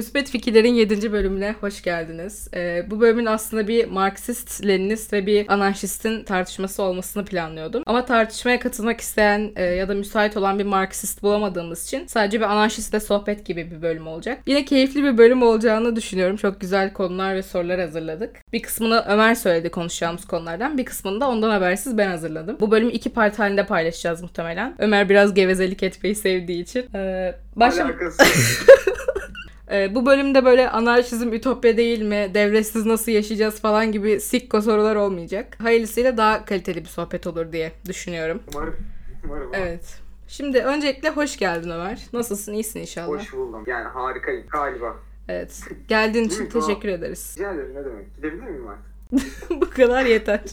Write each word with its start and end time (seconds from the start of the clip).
Müspet 0.00 0.30
Fikirlerin 0.30 0.74
7. 0.74 1.12
bölümüne 1.12 1.54
hoş 1.60 1.82
geldiniz. 1.82 2.48
Ee, 2.54 2.86
bu 2.90 3.00
bölümün 3.00 3.26
aslında 3.26 3.68
bir 3.68 3.86
Marksist, 3.88 4.66
Leninist 4.66 5.12
ve 5.12 5.26
bir 5.26 5.52
anarşistin 5.52 6.24
tartışması 6.24 6.82
olmasını 6.82 7.24
planlıyordum. 7.24 7.82
Ama 7.86 8.04
tartışmaya 8.04 8.60
katılmak 8.60 9.00
isteyen 9.00 9.52
e, 9.56 9.64
ya 9.64 9.88
da 9.88 9.94
müsait 9.94 10.36
olan 10.36 10.58
bir 10.58 10.64
Marksist 10.64 11.22
bulamadığımız 11.22 11.84
için 11.84 12.06
sadece 12.06 12.40
bir 12.40 12.44
anarşistle 12.44 13.00
sohbet 13.00 13.46
gibi 13.46 13.70
bir 13.70 13.82
bölüm 13.82 14.06
olacak. 14.06 14.38
Yine 14.46 14.64
keyifli 14.64 15.02
bir 15.04 15.18
bölüm 15.18 15.42
olacağını 15.42 15.96
düşünüyorum. 15.96 16.36
Çok 16.36 16.60
güzel 16.60 16.92
konular 16.92 17.34
ve 17.34 17.42
sorular 17.42 17.80
hazırladık. 17.80 18.36
Bir 18.52 18.62
kısmını 18.62 19.04
Ömer 19.08 19.34
söyledi 19.34 19.70
konuşacağımız 19.70 20.24
konulardan. 20.24 20.78
Bir 20.78 20.84
kısmını 20.84 21.20
da 21.20 21.28
ondan 21.28 21.50
habersiz 21.50 21.98
ben 21.98 22.08
hazırladım. 22.10 22.56
Bu 22.60 22.70
bölümü 22.70 22.92
iki 22.92 23.10
part 23.12 23.38
halinde 23.38 23.66
paylaşacağız 23.66 24.22
muhtemelen. 24.22 24.74
Ömer 24.78 25.08
biraz 25.08 25.34
gevezelik 25.34 25.82
etmeyi 25.82 26.14
sevdiği 26.14 26.62
için. 26.62 26.86
Ee, 26.94 27.34
başlam- 27.56 27.86
Alakası. 27.86 28.22
Ee, 29.72 29.94
bu 29.94 30.06
bölümde 30.06 30.44
böyle 30.44 30.70
anarşizm 30.70 31.32
ütopya 31.32 31.76
değil 31.76 32.02
mi, 32.02 32.30
devletsiz 32.34 32.86
nasıl 32.86 33.12
yaşayacağız 33.12 33.60
falan 33.60 33.92
gibi 33.92 34.20
sikko 34.20 34.60
sorular 34.60 34.96
olmayacak. 34.96 35.56
Hayırlısıyla 35.62 36.16
daha 36.16 36.44
kaliteli 36.44 36.80
bir 36.80 36.88
sohbet 36.88 37.26
olur 37.26 37.52
diye 37.52 37.72
düşünüyorum. 37.88 38.42
Umarım. 38.54 38.76
Umarım. 39.24 39.50
Evet. 39.54 40.00
Şimdi 40.28 40.58
öncelikle 40.58 41.10
hoş 41.10 41.36
geldin 41.36 41.70
Ömer. 41.70 42.00
Nasılsın? 42.12 42.52
İyisin 42.52 42.80
inşallah. 42.80 43.08
Hoş 43.08 43.32
buldum. 43.32 43.64
Yani 43.66 43.88
harikayım 43.88 44.46
galiba. 44.52 44.96
Evet. 45.28 45.60
Geldiğin 45.88 46.24
için 46.24 46.46
teşekkür 46.46 46.88
ederiz. 46.88 47.34
Rica 47.38 47.52
ederim 47.52 47.74
ne 47.74 47.84
demek. 47.84 48.16
Gidebilir 48.16 48.42
miyim 48.42 48.68
artık? 48.68 48.89
Bu 49.50 49.70
kadar 49.70 50.04
yeter. 50.04 50.40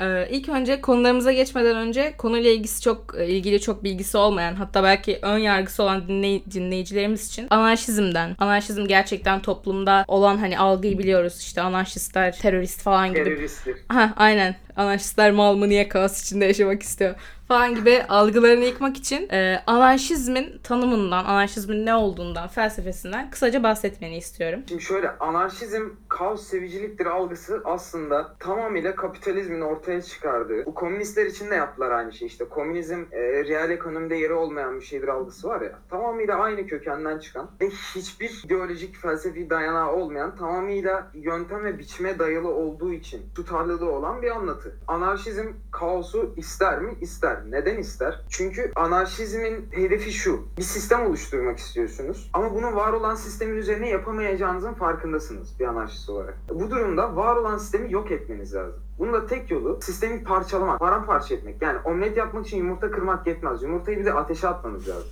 Ee, 0.00 0.28
ilk 0.30 0.48
önce 0.48 0.80
konularımıza 0.80 1.32
geçmeden 1.32 1.76
önce 1.76 2.14
konuyla 2.18 2.50
ilgisi 2.50 2.82
çok 2.82 3.14
e, 3.18 3.26
ilgili 3.26 3.60
çok 3.60 3.84
bilgisi 3.84 4.16
olmayan 4.16 4.54
hatta 4.54 4.82
belki 4.82 5.18
ön 5.22 5.38
yargısı 5.38 5.82
olan 5.82 6.02
dinley- 6.08 6.50
dinleyicilerimiz 6.50 7.28
için 7.28 7.46
anarşizmden, 7.50 8.36
anarşizm 8.38 8.86
gerçekten 8.86 9.42
toplumda 9.42 10.04
olan 10.08 10.36
hani 10.38 10.58
algıyı 10.58 10.98
biliyoruz 10.98 11.38
işte 11.40 11.60
anarşistler 11.60 12.38
terörist 12.38 12.80
falan 12.82 13.14
gibi 13.14 13.24
Teröristtir. 13.24 13.76
Ha 13.88 14.12
aynen. 14.16 14.56
Anarşistler 14.78 15.30
mal 15.30 15.56
mı 15.56 15.68
niye 15.68 15.88
kaos 15.88 16.22
içinde 16.22 16.44
yaşamak 16.44 16.82
istiyor 16.82 17.14
falan 17.48 17.74
gibi 17.74 18.02
algılarını 18.08 18.64
yıkmak 18.64 18.96
için 18.96 19.28
e, 19.28 19.62
anarşizmin 19.66 20.58
tanımından, 20.62 21.24
anarşizmin 21.24 21.86
ne 21.86 21.94
olduğundan, 21.94 22.48
felsefesinden 22.48 23.30
kısaca 23.30 23.62
bahsetmeni 23.62 24.16
istiyorum. 24.16 24.60
Şimdi 24.68 24.82
şöyle 24.82 25.10
anarşizm 25.10 25.82
kaos 26.08 26.46
seviciliktir 26.46 27.06
algısı 27.06 27.62
aslında 27.64 28.34
tamamıyla 28.38 28.94
kapitalizmin 28.94 29.60
ortaya 29.60 30.02
çıkardığı. 30.02 30.66
Bu 30.66 30.74
komünistler 30.74 31.26
için 31.26 31.50
de 31.50 31.54
yaptılar 31.54 31.90
aynı 31.90 32.12
şey 32.12 32.28
işte. 32.28 32.44
Komünizm 32.44 33.04
e, 33.12 33.20
real 33.44 33.70
ekonomide 33.70 34.16
yeri 34.16 34.32
olmayan 34.32 34.80
bir 34.80 34.84
şeydir 34.84 35.08
algısı 35.08 35.48
var 35.48 35.60
ya. 35.60 35.78
Tamamıyla 35.90 36.36
aynı 36.36 36.66
kökenden 36.66 37.18
çıkan 37.18 37.50
ve 37.60 37.70
hiçbir 37.94 38.42
ideolojik 38.44 38.96
felsefi 38.96 39.50
dayanağı 39.50 39.92
olmayan 39.92 40.36
tamamıyla 40.36 41.10
yöntem 41.14 41.64
ve 41.64 41.78
biçime 41.78 42.18
dayalı 42.18 42.48
olduğu 42.48 42.92
için 42.92 43.22
tutarlılığı 43.34 43.90
olan 43.90 44.22
bir 44.22 44.30
anlatı. 44.30 44.67
Anarşizm 44.88 45.46
kaosu 45.70 46.34
ister 46.36 46.80
mi? 46.80 46.94
İster. 47.00 47.38
Neden 47.50 47.76
ister? 47.76 48.20
Çünkü 48.28 48.72
anarşizmin 48.76 49.66
hedefi 49.70 50.12
şu. 50.12 50.42
Bir 50.58 50.62
sistem 50.62 51.06
oluşturmak 51.06 51.58
istiyorsunuz. 51.58 52.30
Ama 52.32 52.54
bunu 52.54 52.76
var 52.76 52.92
olan 52.92 53.14
sistemin 53.14 53.56
üzerine 53.56 53.88
yapamayacağınızın 53.88 54.74
farkındasınız 54.74 55.60
bir 55.60 55.64
anarşist 55.64 56.10
olarak. 56.10 56.34
Bu 56.54 56.70
durumda 56.70 57.16
var 57.16 57.36
olan 57.36 57.58
sistemi 57.58 57.92
yok 57.92 58.10
etmeniz 58.10 58.54
lazım. 58.54 58.80
Bunun 58.98 59.12
da 59.12 59.26
tek 59.26 59.50
yolu 59.50 59.78
sistemi 59.82 60.24
parçalamak, 60.24 60.80
paramparça 60.80 61.34
etmek. 61.34 61.62
Yani 61.62 61.78
omlet 61.84 62.16
yapmak 62.16 62.46
için 62.46 62.56
yumurta 62.58 62.90
kırmak 62.90 63.26
yetmez. 63.26 63.62
Yumurtayı 63.62 63.98
bir 63.98 64.04
de 64.04 64.12
ateşe 64.12 64.48
atmanız 64.48 64.88
lazım. 64.88 65.08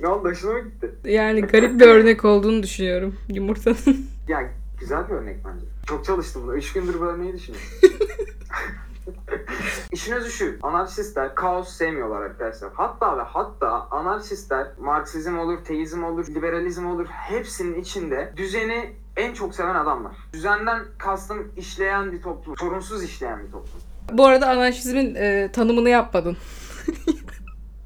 ne 0.00 0.08
oldu? 0.08 0.28
Hoşuna 0.28 0.52
mı 0.52 0.60
gitti? 0.60 0.94
Yani 1.04 1.40
garip 1.40 1.80
bir 1.80 1.86
örnek 1.86 2.24
olduğunu 2.24 2.62
düşünüyorum 2.62 3.14
yumurtanın. 3.28 4.06
Yani 4.28 4.48
güzel 4.80 5.08
bir 5.08 5.14
örnek 5.14 5.36
bence. 5.44 5.66
Çok 5.86 6.04
çalıştım 6.04 6.42
buna. 6.46 6.54
Üç 6.54 6.72
gündür 6.72 7.00
bu 7.00 7.04
örneği 7.04 7.32
düşünüyorum. 7.32 7.68
İşin 9.92 10.12
özü 10.12 10.30
şu. 10.30 10.56
Anarşistler 10.62 11.34
kaos 11.34 11.68
sevmiyorlar 11.68 12.22
arkadaşlar. 12.22 12.70
Hatta 12.74 13.18
ve 13.18 13.22
hatta 13.22 13.88
anarşistler 13.90 14.66
Marksizm 14.78 15.38
olur, 15.38 15.58
teizm 15.64 16.04
olur, 16.04 16.26
liberalizm 16.28 16.86
olur. 16.86 17.06
Hepsinin 17.06 17.80
içinde 17.80 18.32
düzeni 18.36 18.92
en 19.16 19.34
çok 19.34 19.54
seven 19.54 19.74
adamlar. 19.74 20.12
Düzenden 20.32 20.84
kastım 20.98 21.52
işleyen 21.56 22.12
bir 22.12 22.22
toplum. 22.22 22.56
Sorunsuz 22.56 23.04
işleyen 23.04 23.46
bir 23.46 23.52
toplum. 23.52 23.80
Bu 24.12 24.26
arada 24.26 24.48
anarşizmin 24.48 25.14
e, 25.14 25.52
tanımını 25.52 25.88
yapmadın. 25.88 26.36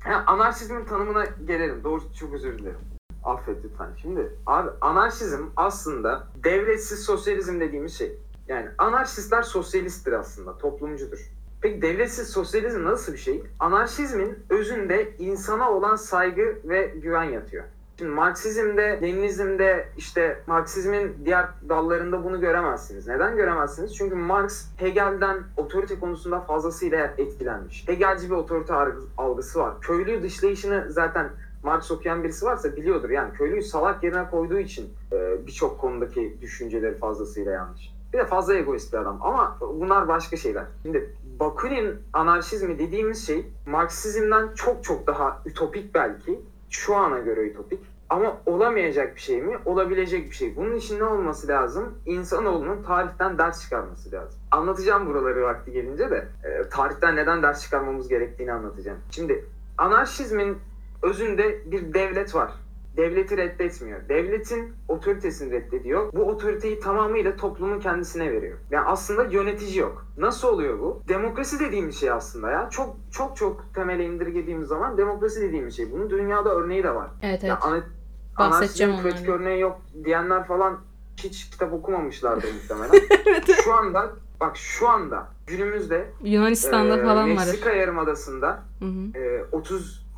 Yani 0.06 0.24
anarşizmin 0.26 0.84
tanımına 0.84 1.24
gelelim. 1.24 1.84
Doğru 1.84 2.02
çok 2.20 2.34
özür 2.34 2.58
dilerim. 2.58 2.78
Affet 3.24 3.64
lütfen. 3.64 3.88
Şimdi 4.02 4.34
abi 4.46 4.70
anarşizm 4.80 5.42
aslında 5.56 6.28
devletsiz 6.44 7.04
sosyalizm 7.04 7.60
dediğimiz 7.60 7.98
şey. 7.98 8.18
Yani 8.50 8.68
anarşistler 8.78 9.42
sosyalisttir 9.42 10.12
aslında, 10.12 10.58
toplumcudur. 10.58 11.30
Peki 11.60 11.82
devletsiz 11.82 12.28
sosyalizm 12.28 12.84
nasıl 12.84 13.12
bir 13.12 13.18
şey? 13.18 13.42
Anarşizmin 13.58 14.38
özünde 14.50 15.12
insana 15.18 15.70
olan 15.70 15.96
saygı 15.96 16.58
ve 16.64 16.86
güven 16.86 17.24
yatıyor. 17.24 17.64
Şimdi 17.98 18.10
Marksizmde, 18.10 18.98
Leninizmde 19.02 19.88
işte 19.96 20.42
Marksizmin 20.46 21.16
diğer 21.24 21.46
dallarında 21.68 22.24
bunu 22.24 22.40
göremezsiniz. 22.40 23.06
Neden 23.06 23.36
göremezsiniz? 23.36 23.96
Çünkü 23.96 24.14
Marx 24.14 24.66
Hegel'den 24.76 25.38
otorite 25.56 25.98
konusunda 26.00 26.40
fazlasıyla 26.40 27.14
etkilenmiş. 27.18 27.88
Hegelci 27.88 28.30
bir 28.30 28.34
otorite 28.34 28.74
algısı 29.18 29.58
var. 29.58 29.80
Köylüyü 29.80 30.22
dışlayışını 30.22 30.86
zaten 30.88 31.30
Marx 31.62 31.90
okuyan 31.90 32.24
birisi 32.24 32.46
varsa 32.46 32.76
biliyordur. 32.76 33.10
Yani 33.10 33.32
köylüyü 33.32 33.62
salak 33.62 34.04
yerine 34.04 34.30
koyduğu 34.30 34.58
için 34.58 34.88
e, 35.12 35.46
birçok 35.46 35.78
konudaki 35.80 36.38
düşünceleri 36.40 36.98
fazlasıyla 36.98 37.52
yanlış. 37.52 37.99
Bir 38.12 38.18
de 38.18 38.26
fazla 38.26 38.54
egoist 38.54 38.92
bir 38.92 38.98
adam. 38.98 39.18
Ama 39.20 39.58
bunlar 39.60 40.08
başka 40.08 40.36
şeyler. 40.36 40.64
Şimdi 40.82 41.14
Bakunin 41.40 41.98
anarşizmi 42.12 42.78
dediğimiz 42.78 43.26
şey 43.26 43.46
Marksizmden 43.66 44.54
çok 44.54 44.84
çok 44.84 45.06
daha 45.06 45.42
ütopik 45.46 45.94
belki. 45.94 46.40
Şu 46.70 46.96
ana 46.96 47.18
göre 47.18 47.40
ütopik. 47.40 47.80
Ama 48.10 48.36
olamayacak 48.46 49.16
bir 49.16 49.20
şey 49.20 49.42
mi? 49.42 49.58
Olabilecek 49.64 50.30
bir 50.30 50.34
şey. 50.34 50.56
Bunun 50.56 50.76
için 50.76 50.98
ne 50.98 51.04
olması 51.04 51.48
lazım? 51.48 51.94
İnsanoğlunun 52.06 52.82
tarihten 52.82 53.38
ders 53.38 53.62
çıkarması 53.62 54.12
lazım. 54.12 54.40
Anlatacağım 54.50 55.06
buraları 55.06 55.42
vakti 55.42 55.72
gelince 55.72 56.10
de. 56.10 56.28
E, 56.44 56.68
tarihten 56.68 57.16
neden 57.16 57.42
ders 57.42 57.62
çıkarmamız 57.62 58.08
gerektiğini 58.08 58.52
anlatacağım. 58.52 58.98
Şimdi 59.10 59.44
anarşizmin 59.78 60.58
özünde 61.02 61.70
bir 61.72 61.94
devlet 61.94 62.34
var. 62.34 62.52
Devleti 62.96 63.36
reddetmiyor. 63.36 64.08
Devletin 64.08 64.74
otoritesini 64.88 65.52
reddediyor. 65.52 66.12
Bu 66.12 66.22
otoriteyi 66.22 66.80
tamamıyla 66.80 67.36
toplumun 67.36 67.80
kendisine 67.80 68.32
veriyor. 68.32 68.58
Yani 68.70 68.86
aslında 68.86 69.24
yönetici 69.24 69.78
yok. 69.78 70.06
Nasıl 70.18 70.48
oluyor 70.48 70.78
bu? 70.78 71.02
Demokrasi 71.08 71.60
dediğimiz 71.60 72.00
şey 72.00 72.10
aslında 72.10 72.50
ya. 72.50 72.68
Çok 72.70 72.96
çok 73.12 73.36
çok 73.36 73.74
temele 73.74 74.04
indirgediğimiz 74.04 74.68
zaman 74.68 74.98
demokrasi 74.98 75.40
dediğimiz 75.40 75.76
şey. 75.76 75.92
Bunun 75.92 76.10
dünyada 76.10 76.54
örneği 76.54 76.84
de 76.84 76.94
var. 76.94 77.10
Evet 77.22 77.44
evet. 77.44 77.52
ana- 77.60 77.82
Bahsedeceğim 78.38 78.92
anarşizmin 78.92 79.10
pratik 79.12 79.28
örneği 79.28 79.60
yok 79.60 79.80
diyenler 80.04 80.46
falan 80.46 80.80
hiç 81.16 81.50
kitap 81.50 81.72
okumamışlardır 81.72 82.48
muhtemelen. 82.54 83.06
evet. 83.26 83.60
şu 83.64 83.74
anda 83.74 84.10
bak 84.40 84.56
şu 84.56 84.88
anda 84.88 85.28
günümüzde 85.46 86.10
Yunanistan'da 86.22 86.98
e, 86.98 87.02
falan 87.02 87.30
var. 87.30 87.34
Meksika 87.46 87.70
Yarımadası'nda 87.72 88.62
Hı 88.78 88.84
hı. 88.84 89.18
e, 89.18 89.44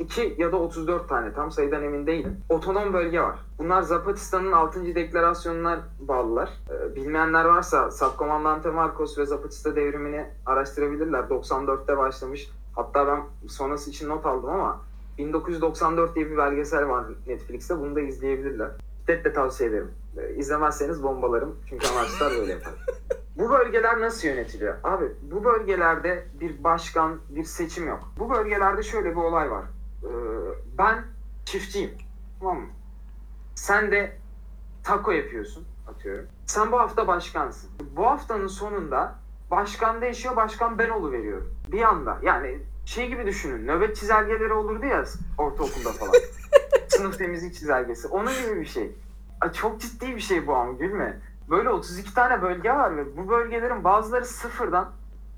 32 0.01 0.43
ya 0.43 0.53
da 0.53 0.57
34 0.57 1.09
tane 1.09 1.33
tam 1.33 1.51
sayıdan 1.51 1.83
emin 1.83 2.07
değilim. 2.07 2.37
Otonom 2.49 2.93
bölge 2.93 3.21
var. 3.21 3.39
Bunlar 3.59 3.83
Zapatistan 3.83 4.53
6. 4.53 4.95
deklarasyonuna 4.95 5.81
bağlılar. 6.01 6.51
E, 6.71 6.97
bilmeyenler 6.97 7.45
varsa 7.45 7.91
Subcomandante 7.91 8.71
Marcos 8.71 9.19
ve 9.19 9.27
Zapatista 9.27 9.77
devrimini 9.77 10.27
araştırabilirler. 10.47 11.19
94'te 11.19 11.99
başlamış. 11.99 12.51
Hatta 12.77 13.07
ben 13.07 13.49
sonrası 13.49 13.91
için 13.91 14.09
not 14.09 14.27
aldım 14.27 14.51
ama 14.51 14.81
1994 15.19 16.15
diye 16.15 16.31
bir 16.31 16.37
belgesel 16.37 16.89
var 16.89 17.05
Netflix'te. 17.27 17.79
Bunu 17.79 17.97
da 17.97 18.01
izleyebilirler. 18.01 18.71
Şiddetle 19.01 19.33
tavsiye 19.33 19.71
ederim. 19.71 19.91
E, 20.17 20.35
izlemezseniz 20.35 21.03
bombalarım. 21.03 21.57
Çünkü 21.69 21.87
anarşistler 21.89 22.31
böyle 22.31 22.53
yapar. 22.53 22.73
Bu 23.39 23.51
bölgeler 23.51 24.01
nasıl 24.01 24.29
yönetiliyor? 24.29 24.75
Abi 24.85 25.05
bu 25.23 25.45
bölgelerde 25.45 26.25
bir 26.41 26.65
başkan, 26.65 27.19
bir 27.29 27.45
seçim 27.45 27.89
yok. 27.89 28.01
Bu 28.19 28.31
bölgelerde 28.31 28.83
şöyle 28.83 29.11
bir 29.11 29.17
olay 29.17 29.51
var. 29.51 29.65
Ee, 30.05 30.09
ben 30.79 31.05
çiftçiyim. 31.45 31.91
Tamam 32.41 32.61
mı? 32.61 32.67
Sen 33.55 33.91
de 33.91 34.17
taco 34.85 35.11
yapıyorsun 35.11 35.65
atıyorum. 35.89 36.27
Sen 36.47 36.73
bu 36.73 36.81
hafta 36.81 37.07
başkansın. 37.07 37.71
Bu 37.97 38.07
haftanın 38.07 38.47
sonunda 38.47 39.19
başkan 39.51 40.01
değişiyor, 40.01 40.37
başkan 40.37 40.79
ben 40.79 40.89
oluveriyorum. 40.89 41.55
Bir 41.73 41.83
anda 41.83 42.19
yani 42.23 42.59
şey 42.85 43.09
gibi 43.09 43.27
düşünün. 43.27 43.67
Nöbet 43.67 43.97
çizelgeleri 43.97 44.53
olurdu 44.53 44.87
ya 44.87 45.05
ortaokulda 45.39 45.93
falan. 45.93 46.13
Sınıf 46.89 47.19
temizlik 47.19 47.55
çizelgesi. 47.55 48.09
Onun 48.09 48.33
gibi 48.43 48.61
bir 48.61 48.67
şey. 48.67 48.93
Ay, 49.41 49.53
Çok 49.53 49.81
ciddi 49.81 50.17
bir 50.17 50.21
şey 50.21 50.47
bu 50.47 50.57
ama 50.57 50.73
gülme. 50.73 51.19
Böyle 51.51 51.69
32 51.69 52.15
tane 52.15 52.43
bölge 52.43 52.71
var 52.71 52.97
ve 52.97 53.17
bu 53.17 53.29
bölgelerin 53.29 53.85
bazıları 53.85 54.25
sıfırdan 54.25 54.91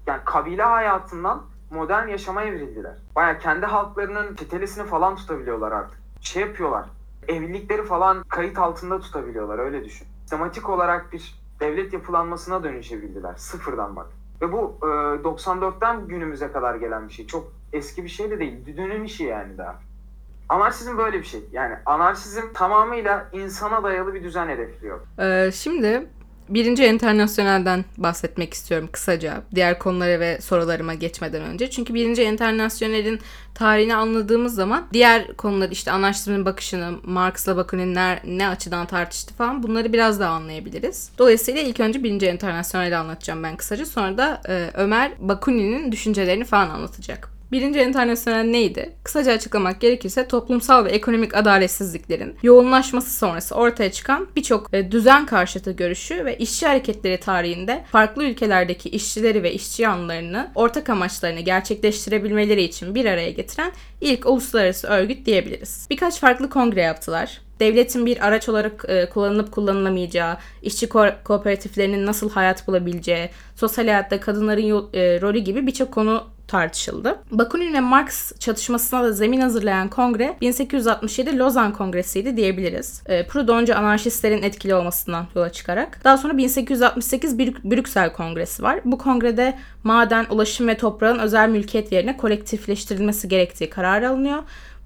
yani 0.07 0.21
kabile 0.25 0.63
hayatından 0.63 1.43
modern 1.75 2.09
yaşama 2.09 2.43
evrildiler. 2.43 2.93
Baya 3.17 3.39
kendi 3.39 3.67
halklarının 3.67 4.35
çetelesini 4.35 4.87
falan 4.87 5.17
tutabiliyorlar 5.17 5.73
artık. 5.73 6.01
Şey 6.21 6.43
yapıyorlar. 6.43 6.85
evlilikleri 7.29 7.85
falan 7.85 8.23
kayıt 8.29 8.59
altında 8.59 9.01
tutabiliyorlar 9.01 9.59
öyle 9.59 9.85
düşün. 9.85 10.07
Sistematik 10.21 10.69
olarak 10.69 11.13
bir 11.13 11.35
devlet 11.61 11.93
yapılanmasına 11.93 12.65
dönüşebildiler 12.65 13.35
sıfırdan 13.37 13.97
bak. 13.97 14.07
Ve 14.41 14.53
bu 14.53 14.77
e, 14.83 14.87
94'ten 14.87 16.09
günümüze 16.09 16.53
kadar 16.53 16.75
gelen 16.75 17.09
bir 17.09 17.13
şey. 17.13 17.27
Çok 17.27 17.53
eski 17.73 18.05
bir 18.05 18.09
şey 18.09 18.31
de 18.31 18.39
değil. 18.39 18.77
Dünün 18.77 19.05
işi 19.05 19.25
yani 19.25 19.59
daha. 19.59 19.75
Anarşizm 20.49 20.99
böyle 20.99 21.19
bir 21.19 21.25
şey. 21.25 21.45
Yani 21.53 21.75
anarşizm 21.87 22.53
tamamıyla 22.55 23.29
insana 23.33 23.83
dayalı 23.83 24.15
bir 24.15 24.23
düzen 24.25 24.49
hedefliyor. 24.49 25.01
Ee, 25.19 25.51
şimdi 25.53 26.07
Birinci 26.49 26.85
Enternasyonel'den 26.85 27.85
bahsetmek 27.99 28.55
istiyorum 28.55 28.89
kısaca. 28.93 29.43
Diğer 29.55 29.79
konulara 29.79 30.21
ve 30.21 30.41
sorularıma 30.41 30.95
geçmeden 30.95 31.43
önce. 31.43 31.71
Çünkü 31.71 31.95
Birinci 31.95 32.23
Enternasyonel'in 32.23 33.21
tarihini 33.55 33.95
anladığımız 33.95 34.55
zaman 34.55 34.87
diğer 34.93 35.37
konular 35.37 35.71
işte 35.71 35.91
anarşizmin 35.91 36.45
bakışını, 36.45 36.99
Marx'la 37.03 37.57
Bakunin 37.57 37.95
ne, 37.95 38.21
ne 38.25 38.49
açıdan 38.49 38.87
tartıştı 38.87 39.35
falan 39.35 39.63
bunları 39.63 39.93
biraz 39.93 40.21
daha 40.21 40.31
anlayabiliriz. 40.31 41.11
Dolayısıyla 41.19 41.63
ilk 41.63 41.81
önce 41.81 42.05
Birinci 42.05 42.27
Enternasyonel'i 42.27 42.97
anlatacağım 42.97 43.43
ben 43.43 43.57
kısaca. 43.57 43.87
Sonra 43.87 44.19
da 44.19 44.41
e, 44.49 44.71
Ömer 44.75 45.13
Bakunin'in 45.19 45.93
düşüncelerini 45.93 46.45
falan 46.45 46.71
anlatacak. 46.71 47.35
Birinci 47.55 47.81
Enternasyonel 47.81 48.45
neydi? 48.45 48.93
Kısaca 49.05 49.33
açıklamak 49.33 49.81
gerekirse 49.81 50.29
toplumsal 50.29 50.85
ve 50.85 50.91
ekonomik 50.91 51.37
adaletsizliklerin 51.37 52.37
yoğunlaşması 52.43 53.11
sonrası 53.11 53.55
ortaya 53.55 53.93
çıkan 53.93 54.29
birçok 54.37 54.75
e, 54.75 54.93
düzen 54.93 55.27
karşıtı 55.27 55.73
görüşü 55.73 56.25
ve 56.25 56.39
işçi 56.39 56.67
hareketleri 56.67 57.21
tarihinde 57.21 57.85
farklı 57.93 58.25
ülkelerdeki 58.25 58.89
işçileri 58.89 59.43
ve 59.43 59.53
işçi 59.53 59.83
yanlarını 59.83 60.51
ortak 60.55 60.91
amaçlarını 60.91 61.41
gerçekleştirebilmeleri 61.41 62.63
için 62.63 62.95
bir 62.95 63.05
araya 63.05 63.31
getiren 63.31 63.73
ilk 64.01 64.27
uluslararası 64.27 64.89
örgüt 64.89 65.27
diyebiliriz. 65.27 65.87
Birkaç 65.91 66.21
farklı 66.21 66.51
kongre 66.51 66.81
yaptılar 66.81 67.41
devletin 67.65 68.07
bir 68.07 68.27
araç 68.27 68.49
olarak 68.49 68.85
e, 68.89 69.09
kullanılıp 69.09 69.53
kullanılamayacağı, 69.53 70.37
işçi 70.63 70.87
ko- 70.87 71.23
kooperatiflerinin 71.25 72.07
nasıl 72.07 72.31
hayat 72.31 72.67
bulabileceği, 72.67 73.31
sosyal 73.57 73.85
hayatta 73.85 74.21
kadınların 74.21 74.91
e, 74.95 75.21
rolü 75.21 75.39
gibi 75.39 75.67
birçok 75.67 75.93
konu 75.93 76.25
tartışıldı. 76.49 77.19
Bakunin 77.31 77.75
ve 77.75 77.81
Marx 77.81 78.39
çatışmasına 78.39 79.05
da 79.05 79.13
zemin 79.13 79.41
hazırlayan 79.41 79.89
kongre 79.89 80.37
1867 80.41 81.39
Lozan 81.39 81.73
Kongresi'ydi 81.73 82.37
diyebiliriz. 82.37 83.03
E, 83.07 83.27
Proudhoncu 83.27 83.77
anarşistlerin 83.77 84.43
etkili 84.43 84.75
olmasından 84.75 85.27
yola 85.35 85.53
çıkarak. 85.53 86.05
Daha 86.05 86.19
sonra 86.19 86.37
1868 86.37 87.39
Brüksel 87.39 88.13
Kongresi 88.13 88.63
var. 88.63 88.81
Bu 88.85 88.99
kongrede 88.99 89.59
maden, 89.85 90.27
ulaşım 90.31 90.69
ve 90.69 90.77
toprağın 90.77 91.19
özel 91.19 91.49
mülkiyet 91.49 91.93
yerine 91.93 92.17
kolektifleştirilmesi 92.17 93.29
gerektiği 93.29 93.71
karar 93.71 94.03
alınıyor. 94.03 94.43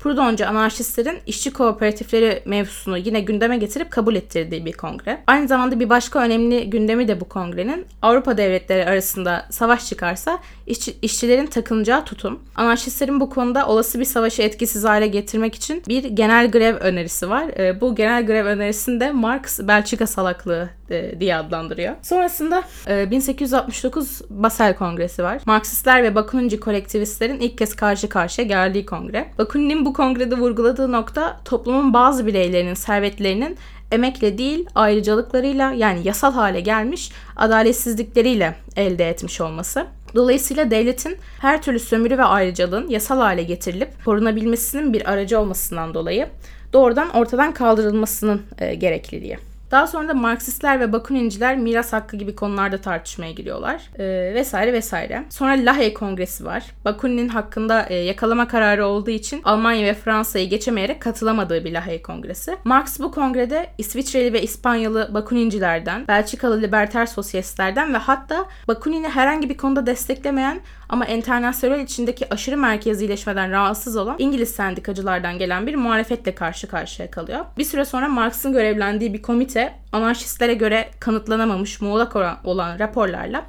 Proudhoncu 0.08 0.46
anarşistlerin 0.46 1.18
işçi 1.26 1.52
kooperatifleri 1.52 2.42
mevzusunu 2.44 2.98
yine 2.98 3.20
gündeme 3.20 3.56
getirip 3.56 3.90
kabul 3.90 4.14
ettirdiği 4.14 4.66
bir 4.66 4.72
kongre. 4.72 5.22
Aynı 5.26 5.48
zamanda 5.48 5.80
bir 5.80 5.88
başka 5.88 6.18
önemli 6.18 6.70
gündemi 6.70 7.08
de 7.08 7.20
bu 7.20 7.24
kongrenin 7.24 7.86
Avrupa 8.02 8.36
devletleri 8.36 8.86
arasında 8.86 9.46
savaş 9.50 9.86
çıkarsa 9.86 10.38
işçi, 10.66 10.94
işçilerin 11.02 11.46
takınacağı 11.46 12.04
tutum. 12.04 12.40
Anarşistlerin 12.56 13.20
bu 13.20 13.30
konuda 13.30 13.66
olası 13.66 14.00
bir 14.00 14.04
savaşı 14.04 14.42
etkisiz 14.42 14.84
hale 14.84 15.06
getirmek 15.06 15.54
için 15.54 15.82
bir 15.88 16.04
genel 16.04 16.50
grev 16.50 16.76
önerisi 16.76 17.30
var. 17.30 17.48
E, 17.58 17.80
bu 17.80 17.94
genel 17.94 18.26
grev 18.26 18.46
önerisini 18.46 19.00
de 19.00 19.12
Marx 19.12 19.60
Belçika 19.60 20.06
salaklığı 20.06 20.70
e, 20.90 21.20
diye 21.20 21.36
adlandırıyor. 21.36 21.94
Sonrasında 22.02 22.62
e, 22.88 23.10
1869 23.10 24.20
Basel 24.30 24.76
Kongresi 24.76 25.22
var. 25.22 25.42
Marksistler 25.46 26.02
ve 26.02 26.14
Bakuninci 26.14 26.60
kolektivistlerin 26.60 27.40
ilk 27.40 27.58
kez 27.58 27.76
karşı 27.76 28.08
karşıya 28.08 28.46
geldiği 28.46 28.86
kongre. 28.86 29.28
Bakunin'in 29.38 29.84
bu 29.84 29.92
kongrede 29.98 30.38
vurguladığı 30.38 30.92
nokta 30.92 31.40
toplumun 31.44 31.94
bazı 31.94 32.26
bireylerinin 32.26 32.74
servetlerinin 32.74 33.56
emekle 33.92 34.38
değil 34.38 34.66
ayrıcalıklarıyla 34.74 35.72
yani 35.72 36.00
yasal 36.04 36.32
hale 36.32 36.60
gelmiş 36.60 37.10
adaletsizlikleriyle 37.36 38.54
elde 38.76 39.08
etmiş 39.08 39.40
olması. 39.40 39.86
Dolayısıyla 40.14 40.70
devletin 40.70 41.16
her 41.40 41.62
türlü 41.62 41.78
sömürü 41.78 42.18
ve 42.18 42.24
ayrıcalığın 42.24 42.88
yasal 42.88 43.18
hale 43.18 43.42
getirilip 43.42 44.04
korunabilmesinin 44.04 44.92
bir 44.92 45.10
aracı 45.12 45.40
olmasından 45.40 45.94
dolayı 45.94 46.28
doğrudan 46.72 47.10
ortadan 47.10 47.54
kaldırılmasının 47.54 48.42
e, 48.58 48.74
gerekliliği. 48.74 49.38
Daha 49.70 49.86
sonra 49.86 50.08
da 50.08 50.14
Marksistler 50.14 50.80
ve 50.80 50.92
Bakuninciler 50.92 51.56
miras 51.56 51.92
hakkı 51.92 52.16
gibi 52.16 52.34
konularda 52.34 52.78
tartışmaya 52.78 53.32
giriyorlar. 53.32 53.90
E, 53.98 54.34
vesaire 54.34 54.72
vesaire. 54.72 55.24
Sonra 55.30 55.52
Lahey 55.52 55.94
Kongresi 55.94 56.44
var. 56.44 56.64
Bakunin'in 56.84 57.28
hakkında 57.28 57.86
e, 57.88 57.94
yakalama 57.94 58.48
kararı 58.48 58.86
olduğu 58.86 59.10
için 59.10 59.40
Almanya 59.44 59.86
ve 59.86 59.94
Fransa'yı 59.94 60.50
geçemeyerek 60.50 61.02
katılamadığı 61.02 61.64
bir 61.64 61.72
Lahey 61.72 62.02
Kongresi. 62.02 62.56
Marx 62.64 63.00
bu 63.00 63.10
kongrede 63.10 63.70
İsviçreli 63.78 64.32
ve 64.32 64.42
İspanyalı 64.42 65.10
Bakunincilerden, 65.14 66.08
Belçikalı 66.08 66.62
liberter 66.62 67.06
sosyalistlerden 67.06 67.94
ve 67.94 67.98
hatta 67.98 68.46
Bakunin'i 68.68 69.08
herhangi 69.08 69.48
bir 69.48 69.56
konuda 69.56 69.86
desteklemeyen 69.86 70.60
ama 70.88 71.06
internasyonel 71.06 71.80
içindeki 71.80 72.34
aşırı 72.34 72.56
merkezileşmeden 72.56 73.50
rahatsız 73.50 73.96
olan 73.96 74.16
İngiliz 74.18 74.48
sendikacılardan 74.48 75.38
gelen 75.38 75.66
bir 75.66 75.74
muhalefetle 75.74 76.34
karşı 76.34 76.68
karşıya 76.68 77.10
kalıyor. 77.10 77.44
Bir 77.58 77.64
süre 77.64 77.84
sonra 77.84 78.08
Marx'ın 78.08 78.52
görevlendiği 78.52 79.14
bir 79.14 79.22
komite 79.22 79.74
anarşistlere 79.92 80.54
göre 80.54 80.88
kanıtlanamamış 81.00 81.80
muğlak 81.80 82.16
olan 82.44 82.78
raporlarla 82.78 83.44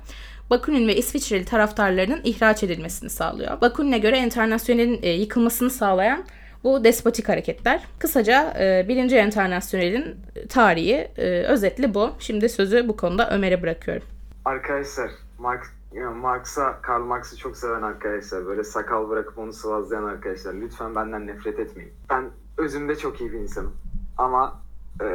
Bakunin 0.50 0.88
ve 0.88 0.96
İsviçreli 0.96 1.46
taraftarlarının 1.46 2.22
ihraç 2.24 2.64
edilmesini 2.64 3.10
sağlıyor. 3.10 3.62
Bakunin'e 3.62 3.98
göre 3.98 4.20
internasyonelin 4.20 5.00
e, 5.02 5.10
yıkılmasını 5.10 5.70
sağlayan 5.70 6.24
bu 6.64 6.84
despotik 6.84 7.30
hareketler. 7.30 7.82
Kısaca 8.00 8.54
e, 8.60 8.86
birinci 8.88 9.18
internasyonelin 9.18 10.16
tarihi 10.50 11.08
e, 11.18 11.44
özetli 11.44 11.94
bu. 11.94 12.12
Şimdi 12.20 12.50
sözü 12.50 12.88
bu 12.88 12.98
konuda 12.98 13.30
Ömer'e 13.30 13.62
bırakıyorum. 13.62 14.04
Arkadaşlar 14.46 15.12
Marx 15.40 15.79
yani 15.92 16.16
Marx'a, 16.16 16.82
Karl 16.82 17.04
Marx'ı 17.04 17.38
çok 17.38 17.58
seven 17.58 17.82
arkadaşlar, 17.82 18.46
böyle 18.46 18.64
sakal 18.64 19.10
bırakıp 19.10 19.38
onu 19.38 19.54
sıvazlayan 19.54 20.04
arkadaşlar 20.04 20.54
lütfen 20.54 20.96
benden 20.96 21.28
nefret 21.28 21.60
etmeyin. 21.60 21.94
Ben 22.10 22.30
özümde 22.58 22.96
çok 22.96 23.22
iyi 23.22 23.32
bir 23.32 23.40
insanım. 23.40 23.76
Ama 24.18 24.62
e, 25.02 25.06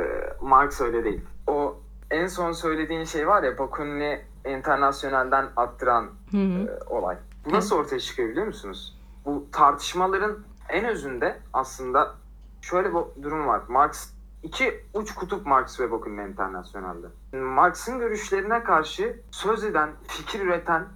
Marx 0.41 0.81
öyle 0.81 1.05
değil. 1.05 1.21
O 1.47 1.77
en 2.11 2.27
son 2.27 2.53
söylediğin 2.53 3.05
şey 3.05 3.29
var 3.29 3.43
ya 3.43 3.59
Bakunin'i 3.59 4.21
internasyonelden 4.45 5.49
attıran 5.57 6.11
hı 6.31 6.37
hı. 6.37 6.69
E, 6.69 6.85
olay. 6.87 7.17
Bu 7.45 7.53
nasıl 7.53 7.77
ortaya 7.77 8.01
çıkıyor 8.01 8.29
biliyor 8.29 8.47
musunuz? 8.47 8.99
Bu 9.25 9.47
tartışmaların 9.53 10.39
en 10.69 10.85
özünde 10.85 11.39
aslında 11.53 12.15
şöyle 12.61 12.89
bir 12.89 13.23
durum 13.23 13.47
var. 13.47 13.63
Marx 13.69 14.14
iki 14.45 14.85
uç 14.95 15.15
kutup 15.15 15.47
Marx 15.47 15.81
ve 15.81 15.91
Bakunin 15.91 16.29
internasyonelde. 16.29 17.07
Marx'ın 17.33 17.99
görüşlerine 17.99 18.65
karşı 18.65 19.21
söz 19.31 19.65
eden, 19.65 19.91
fikir 20.09 20.41
üreten, 20.41 20.89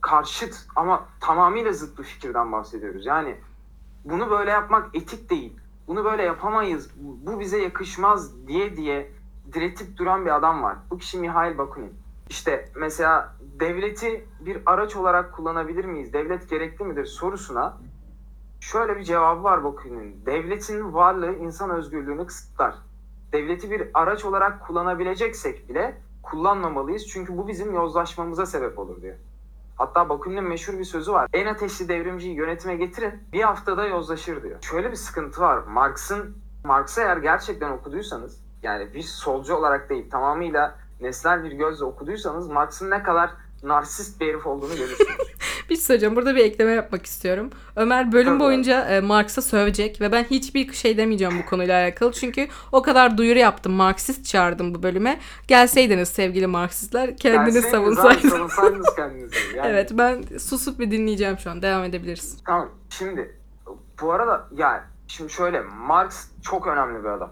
karşıt 0.00 0.66
ama 0.76 1.06
tamamıyla 1.20 1.72
zıt 1.72 1.98
bir 1.98 2.04
fikirden 2.04 2.52
bahsediyoruz. 2.52 3.06
Yani 3.06 3.36
bunu 4.04 4.30
böyle 4.30 4.50
yapmak 4.50 4.96
etik 4.96 5.30
değil. 5.30 5.56
Bunu 5.88 6.04
böyle 6.04 6.22
yapamayız. 6.22 6.90
Bu 6.96 7.40
bize 7.40 7.62
yakışmaz 7.62 8.46
diye 8.46 8.76
diye 8.76 9.12
diretip 9.52 9.96
duran 9.96 10.24
bir 10.24 10.36
adam 10.36 10.62
var. 10.62 10.76
Bu 10.90 10.98
kişi 10.98 11.18
Mihail 11.18 11.58
Bakunin. 11.58 11.94
İşte 12.28 12.68
mesela 12.76 13.34
devleti 13.60 14.26
bir 14.40 14.62
araç 14.66 14.96
olarak 14.96 15.32
kullanabilir 15.32 15.84
miyiz? 15.84 16.12
Devlet 16.12 16.50
gerekli 16.50 16.84
midir 16.84 17.04
sorusuna 17.04 17.78
şöyle 18.62 18.96
bir 18.96 19.04
cevabı 19.04 19.42
var 19.42 19.64
Bakunin'in. 19.64 20.26
Devletin 20.26 20.94
varlığı 20.94 21.34
insan 21.34 21.70
özgürlüğünü 21.70 22.26
kısıtlar. 22.26 22.74
Devleti 23.32 23.70
bir 23.70 23.88
araç 23.94 24.24
olarak 24.24 24.66
kullanabileceksek 24.66 25.68
bile 25.68 26.00
kullanmamalıyız. 26.22 27.06
Çünkü 27.06 27.38
bu 27.38 27.48
bizim 27.48 27.74
yozlaşmamıza 27.74 28.46
sebep 28.46 28.78
olur 28.78 29.02
diyor. 29.02 29.16
Hatta 29.76 30.08
Bakunin'in 30.08 30.44
meşhur 30.44 30.78
bir 30.78 30.84
sözü 30.84 31.12
var. 31.12 31.28
En 31.32 31.46
ateşli 31.46 31.88
devrimciyi 31.88 32.34
yönetime 32.34 32.76
getirin 32.76 33.12
bir 33.32 33.42
haftada 33.42 33.86
yozlaşır 33.86 34.42
diyor. 34.42 34.58
Şöyle 34.62 34.90
bir 34.90 34.96
sıkıntı 34.96 35.40
var. 35.40 35.58
Marx'ın 35.58 36.36
Marx'ı 36.64 37.00
eğer 37.00 37.16
gerçekten 37.16 37.70
okuduysanız 37.70 38.40
yani 38.62 38.94
bir 38.94 39.02
solcu 39.02 39.54
olarak 39.54 39.90
değil 39.90 40.10
tamamıyla 40.10 40.78
nesnel 41.00 41.44
bir 41.44 41.52
gözle 41.52 41.84
okuduysanız 41.84 42.48
Marx'ın 42.48 42.90
ne 42.90 43.02
kadar 43.02 43.30
narsist 43.62 44.20
bir 44.20 44.28
herif 44.28 44.46
olduğunu 44.46 44.76
görürsünüz. 44.76 45.08
bir 45.70 45.74
şey 45.74 45.84
söyleyeceğim. 45.84 46.16
Burada 46.16 46.36
bir 46.36 46.44
ekleme 46.44 46.72
yapmak 46.72 47.06
istiyorum. 47.06 47.50
Ömer 47.76 48.12
bölüm 48.12 48.40
boyunca 48.40 48.84
e, 48.84 49.00
Marx'a 49.00 49.42
sövecek 49.42 50.00
ve 50.00 50.12
ben 50.12 50.24
hiçbir 50.24 50.72
şey 50.72 50.96
demeyeceğim 50.96 51.38
bu 51.42 51.50
konuyla 51.50 51.82
alakalı. 51.84 52.12
Çünkü 52.12 52.48
o 52.72 52.82
kadar 52.82 53.18
duyuru 53.18 53.38
yaptım. 53.38 53.72
Marksist 53.72 54.26
çağırdım 54.26 54.74
bu 54.74 54.82
bölüme. 54.82 55.20
Gelseydiniz 55.48 56.08
sevgili 56.08 56.46
Marksistler 56.46 57.16
kendiniz 57.16 57.64
savunsaydınız. 57.64 58.32
savunsaydınız 58.32 58.94
kendinizi. 58.96 59.32
Yani. 59.56 59.68
evet 59.68 59.90
ben 59.92 60.22
susup 60.38 60.78
bir 60.78 60.90
dinleyeceğim 60.90 61.38
şu 61.38 61.50
an. 61.50 61.62
Devam 61.62 61.84
edebiliriz. 61.84 62.36
Tamam. 62.46 62.68
Şimdi 62.90 63.36
bu 64.00 64.12
arada 64.12 64.48
yani 64.56 64.80
şimdi 65.06 65.32
şöyle 65.32 65.60
Marx 65.60 66.26
çok 66.42 66.66
önemli 66.66 67.04
bir 67.04 67.08
adam. 67.08 67.30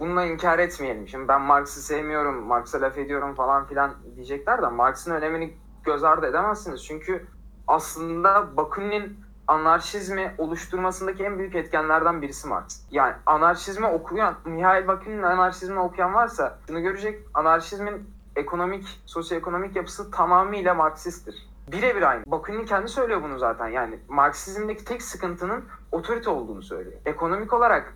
Bununla 0.00 0.24
inkar 0.24 0.58
etmeyelim. 0.58 1.08
Şimdi 1.08 1.28
ben 1.28 1.40
Marx'ı 1.40 1.82
sevmiyorum, 1.82 2.42
Marx'a 2.42 2.80
laf 2.80 2.98
ediyorum 2.98 3.34
falan 3.34 3.66
filan 3.66 3.94
diyecekler 4.16 4.62
de 4.62 4.66
Marx'ın 4.66 5.14
önemini 5.14 5.54
göz 5.84 6.04
ardı 6.04 6.26
edemezsiniz. 6.26 6.84
Çünkü 6.84 7.26
aslında 7.66 8.56
Bakunin'in 8.56 9.20
anarşizmi 9.46 10.34
oluşturmasındaki 10.38 11.24
en 11.24 11.38
büyük 11.38 11.54
etkenlerden 11.54 12.22
birisi 12.22 12.48
Marx. 12.48 12.82
Yani 12.90 13.14
anarşizmi 13.26 13.86
okuyan, 13.86 14.34
Mihail 14.44 14.88
Bakunin'in 14.88 15.22
anarşizmi 15.22 15.80
okuyan 15.80 16.14
varsa 16.14 16.58
şunu 16.66 16.80
görecek. 16.80 17.24
Anarşizmin 17.34 18.10
ekonomik, 18.36 19.02
sosyoekonomik 19.06 19.76
yapısı 19.76 20.10
tamamıyla 20.10 20.74
Marksisttir. 20.74 21.50
Birebir 21.72 22.02
aynı. 22.02 22.22
Bakunin 22.26 22.64
kendi 22.64 22.88
söylüyor 22.88 23.22
bunu 23.22 23.38
zaten. 23.38 23.68
Yani 23.68 23.98
Marksizmdeki 24.08 24.84
tek 24.84 25.02
sıkıntının 25.02 25.64
otorite 25.92 26.30
olduğunu 26.30 26.62
söylüyor. 26.62 27.00
Ekonomik 27.06 27.52
olarak 27.52 27.94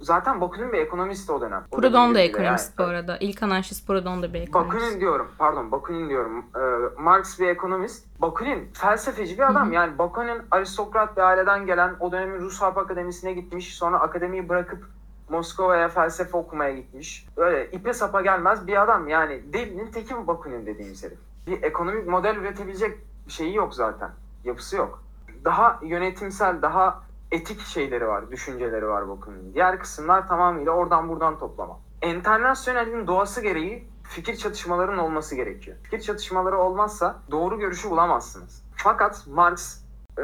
zaten 0.00 0.40
Bakunin 0.40 0.72
bir 0.72 0.78
ekonomist 0.78 1.30
o 1.30 1.40
dönem. 1.40 1.64
O 1.70 1.76
Proudhon 1.76 2.14
da 2.14 2.20
ekonomist 2.20 2.78
bu 2.78 2.82
yani. 2.82 2.92
arada. 2.92 3.16
İlk 3.20 3.42
anarşist 3.42 3.86
Proudhon 3.86 4.22
da 4.22 4.34
bir 4.34 4.40
ekonomist. 4.40 4.74
Bakunin 4.74 5.00
diyorum, 5.00 5.30
pardon 5.38 5.72
Bakunin 5.72 6.08
diyorum. 6.08 6.44
Ee, 6.56 7.00
Marx 7.02 7.40
bir 7.40 7.48
ekonomist. 7.48 8.06
Bakunin 8.20 8.70
felsefeci 8.74 9.38
bir 9.38 9.50
adam. 9.50 9.66
Hı 9.66 9.70
hı. 9.70 9.74
Yani 9.74 9.98
Bakunin 9.98 10.42
aristokrat 10.50 11.16
bir 11.16 11.22
aileden 11.22 11.66
gelen, 11.66 11.96
o 12.00 12.12
dönemin 12.12 12.40
Rus 12.40 12.62
Harp 12.62 12.78
Akademisi'ne 12.78 13.32
gitmiş. 13.32 13.74
Sonra 13.74 14.00
akademiyi 14.00 14.48
bırakıp 14.48 14.84
Moskova'ya 15.28 15.88
felsefe 15.88 16.36
okumaya 16.36 16.72
gitmiş. 16.72 17.26
Böyle 17.36 17.70
ipe 17.70 17.92
sapa 17.92 18.22
gelmez 18.22 18.66
bir 18.66 18.82
adam. 18.82 19.08
Yani 19.08 19.42
delinin 19.52 19.90
teki 19.90 20.16
bu 20.16 20.26
Bakunin 20.26 20.66
dediğimiz 20.66 21.04
herif. 21.04 21.18
Bir 21.46 21.62
ekonomik 21.62 22.06
model 22.06 22.36
üretebilecek 22.36 22.98
şeyi 23.28 23.54
yok 23.54 23.74
zaten. 23.74 24.10
Yapısı 24.44 24.76
yok. 24.76 25.02
Daha 25.44 25.78
yönetimsel, 25.82 26.62
daha 26.62 27.02
etik 27.32 27.60
şeyleri 27.60 28.08
var, 28.08 28.30
düşünceleri 28.30 28.88
var 28.88 29.08
Bakunin'in. 29.08 29.54
Diğer 29.54 29.78
kısımlar 29.78 30.28
tamamıyla 30.28 30.72
oradan 30.72 31.08
buradan 31.08 31.38
toplama. 31.38 31.80
Enternasyonelin 32.02 33.06
doğası 33.06 33.40
gereği 33.40 33.88
fikir 34.08 34.36
çatışmalarının 34.36 34.98
olması 34.98 35.34
gerekiyor. 35.34 35.76
Fikir 35.82 36.00
çatışmaları 36.00 36.58
olmazsa 36.58 37.16
doğru 37.30 37.58
görüşü 37.58 37.90
bulamazsınız. 37.90 38.64
Fakat 38.76 39.26
Marx 39.26 39.82
e, 40.18 40.22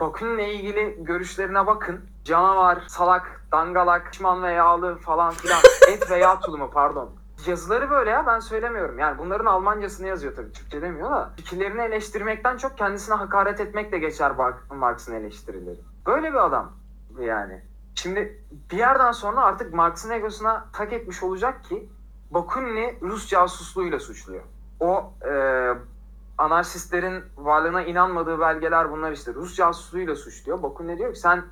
Bakunin'le 0.00 0.48
ilgili 0.48 0.96
görüşlerine 1.04 1.66
bakın. 1.66 2.00
Canavar, 2.24 2.78
salak, 2.86 3.44
dangalak, 3.52 4.06
pişman 4.10 4.42
ve 4.42 4.52
yağlı 4.52 4.96
falan 4.96 5.30
filan. 5.30 5.60
Et 5.92 6.10
ve 6.10 6.16
yağ 6.16 6.40
tulumu 6.40 6.70
pardon. 6.70 7.10
Yazıları 7.46 7.90
böyle 7.90 8.10
ya 8.10 8.26
ben 8.26 8.40
söylemiyorum. 8.40 8.98
Yani 8.98 9.18
bunların 9.18 9.46
Almancasını 9.46 10.06
yazıyor 10.06 10.36
tabii. 10.36 10.52
Türkçe 10.52 10.82
demiyor 10.82 11.10
da. 11.10 11.30
Fikirlerini 11.36 11.82
eleştirmekten 11.82 12.56
çok 12.56 12.78
kendisine 12.78 13.14
hakaret 13.14 13.60
etmekle 13.60 13.98
geçer 13.98 14.38
Bar- 14.38 14.54
Marx'ın 14.70 15.14
eleştirileri. 15.14 15.80
Böyle 16.08 16.32
bir 16.32 16.46
adam 16.46 16.72
yani. 17.20 17.62
Şimdi 17.94 18.42
bir 18.72 18.76
yerden 18.76 19.12
sonra 19.12 19.40
artık 19.40 19.74
Marx'ın 19.74 20.10
egosuna 20.10 20.66
tak 20.72 20.92
etmiş 20.92 21.22
olacak 21.22 21.64
ki 21.64 21.88
Bakunin'i 22.30 22.98
Rus 23.02 23.28
casusluğuyla 23.28 24.00
suçluyor. 24.00 24.42
O 24.80 25.12
e, 25.30 25.32
anarşistlerin 26.38 27.24
varlığına 27.36 27.82
inanmadığı 27.82 28.40
belgeler 28.40 28.90
bunlar 28.90 29.12
işte. 29.12 29.34
Rus 29.34 29.56
casusluğuyla 29.56 30.14
suçluyor. 30.14 30.62
Bakunin 30.62 30.98
diyor 30.98 31.14
ki 31.14 31.20
sen 31.20 31.44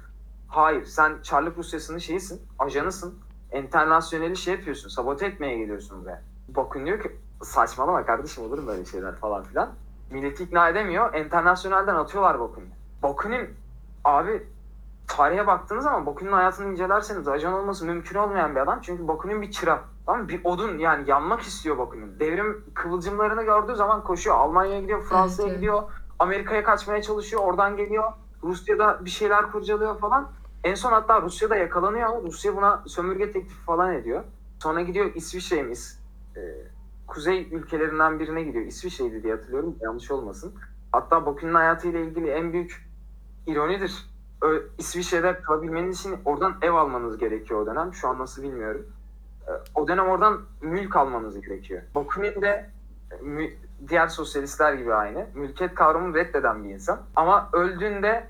hayır 0.48 0.84
sen 0.84 1.22
Çarlık 1.22 1.58
Rusyası'nın 1.58 1.98
şeyisin, 1.98 2.42
ajanısın. 2.58 3.18
Enternasyoneli 3.50 4.36
şey 4.36 4.54
yapıyorsun, 4.54 4.88
sabote 4.88 5.26
etmeye 5.26 5.58
geliyorsun 5.58 6.02
buraya. 6.02 6.22
Bakunin 6.48 6.86
diyor 6.86 7.00
ki 7.02 7.16
saçmalama 7.42 8.06
kardeşim 8.06 8.44
olur 8.44 8.58
mu 8.58 8.66
böyle 8.66 8.84
şeyler 8.84 9.14
falan 9.16 9.44
filan. 9.44 9.70
Milleti 10.10 10.44
ikna 10.44 10.68
edemiyor. 10.68 11.14
Enternasyonelden 11.14 11.94
atıyorlar 11.94 12.40
Bakunin'i. 12.40 12.74
Bakunin 13.02 13.65
abi 14.06 14.46
tarihe 15.08 15.46
baktığınız 15.46 15.84
zaman 15.84 16.06
Bakunin'in 16.06 16.32
hayatını 16.32 16.72
incelerseniz 16.72 17.28
ajan 17.28 17.52
olması 17.52 17.86
mümkün 17.86 18.18
olmayan 18.18 18.54
bir 18.54 18.60
adam. 18.60 18.78
Çünkü 18.82 19.08
Bakunin 19.08 19.42
bir 19.42 19.50
çırak. 19.50 19.84
Tamam? 20.06 20.28
Bir 20.28 20.40
odun 20.44 20.78
yani 20.78 21.10
yanmak 21.10 21.40
istiyor 21.40 21.78
Bakunin. 21.78 22.20
Devrim 22.20 22.64
kıvılcımlarını 22.74 23.42
gördüğü 23.42 23.76
zaman 23.76 24.04
koşuyor. 24.04 24.36
Almanya'ya 24.36 24.80
gidiyor, 24.80 25.02
Fransa'ya 25.02 25.48
Evet, 25.48 25.56
gidiyor. 25.58 25.82
Amerika'ya 26.18 26.64
kaçmaya 26.64 27.02
çalışıyor. 27.02 27.42
Oradan 27.42 27.76
geliyor. 27.76 28.12
Rusya'da 28.42 29.04
bir 29.04 29.10
şeyler 29.10 29.52
kurcalıyor 29.52 29.98
falan. 29.98 30.30
En 30.64 30.74
son 30.74 30.92
hatta 30.92 31.22
Rusya'da 31.22 31.56
yakalanıyor. 31.56 32.22
Rusya 32.22 32.56
buna 32.56 32.82
sömürge 32.86 33.30
teklifi 33.30 33.60
falan 33.64 33.94
ediyor. 33.94 34.24
Sonra 34.62 34.80
gidiyor 34.80 35.10
İsviçre'miz. 35.14 36.00
e, 36.36 36.40
kuzey 37.06 37.48
ülkelerinden 37.52 38.18
birine 38.18 38.42
gidiyor. 38.42 38.64
İsviçre'ydi 38.66 39.22
diye 39.22 39.34
hatırlıyorum. 39.34 39.76
Yanlış 39.80 40.10
olmasın. 40.10 40.54
Hatta 40.92 41.26
Bakunin'in 41.26 41.54
hayatıyla 41.54 42.00
ilgili 42.00 42.30
en 42.30 42.52
büyük 42.52 42.85
ironidir. 43.46 44.06
Ö- 44.42 44.62
İsviçre'de 44.78 45.40
kalabilmeniz 45.42 46.00
için 46.00 46.16
oradan 46.24 46.54
ev 46.62 46.72
almanız 46.72 47.18
gerekiyor 47.18 47.60
o 47.60 47.66
dönem. 47.66 47.94
Şu 47.94 48.08
an 48.08 48.18
nasıl 48.18 48.42
bilmiyorum. 48.42 48.86
E, 49.48 49.50
O 49.74 49.88
dönem 49.88 50.08
oradan 50.08 50.40
mülk 50.60 50.96
almanız 50.96 51.40
gerekiyor. 51.40 51.82
Bakunin 51.94 52.42
de 52.42 52.70
e, 53.12 53.22
mü- 53.22 53.50
diğer 53.88 54.08
sosyalistler 54.08 54.72
gibi 54.74 54.94
aynı. 54.94 55.26
Mülkiyet 55.34 55.74
kavramını 55.74 56.14
reddeden 56.14 56.64
bir 56.64 56.70
insan. 56.70 57.00
Ama 57.16 57.48
öldüğünde 57.52 58.26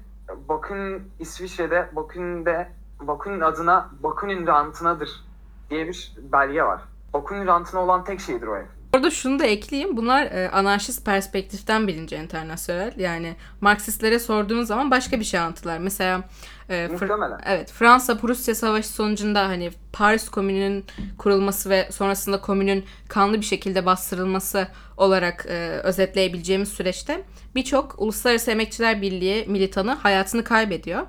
Bakunin 0.49 1.11
İsviçre'de 1.19 1.89
Bakunin'de 1.93 2.69
Bakunin 3.01 3.41
adına 3.41 3.91
Bakunin 4.03 4.47
rantınadır 4.47 5.25
diye 5.71 5.87
bir 5.89 6.17
belge 6.33 6.63
var. 6.63 6.81
Bakunin 7.13 7.47
rantına 7.47 7.81
olan 7.81 8.05
tek 8.05 8.21
şeydir 8.21 8.47
o 8.47 8.57
ev. 8.57 8.65
Orada 8.97 9.11
şunu 9.11 9.39
da 9.39 9.47
ekleyeyim. 9.47 9.97
Bunlar 9.97 10.23
e, 10.23 10.51
anarşist 10.51 11.05
perspektiften 11.05 11.89
bilince 11.89 12.23
internasyonel. 12.23 12.93
Yani 12.97 13.37
Marksistlere 13.61 14.19
sorduğunuz 14.19 14.69
zaman 14.69 14.91
başka 14.91 15.21
bir 15.21 15.25
şey 15.25 15.41
anlattılar. 15.41 15.79
Mesela 15.79 16.23
e, 16.69 16.87
Fr-. 16.87 17.41
Evet, 17.47 17.73
Fransa-Prusya 17.73 18.55
Savaşı 18.55 18.89
sonucunda 18.89 19.49
hani 19.49 19.71
Paris 19.93 20.29
Komünü'nün 20.29 20.85
kurulması 21.19 21.71
ve 21.71 21.89
sonrasında 21.93 22.41
komünün 22.41 22.85
kanlı 23.09 23.41
bir 23.41 23.47
şekilde 23.47 23.87
bastırılması 23.87 24.69
olarak 24.97 25.47
e, 25.49 25.81
özetleyebileceğimiz 25.83 26.69
süreçte 26.69 27.23
birçok 27.55 27.95
Uluslararası 27.99 28.51
Emekçiler 28.51 29.03
Birliği 29.03 29.45
militanı 29.49 29.93
hayatını 29.93 30.45
kaybediyor. 30.45 31.07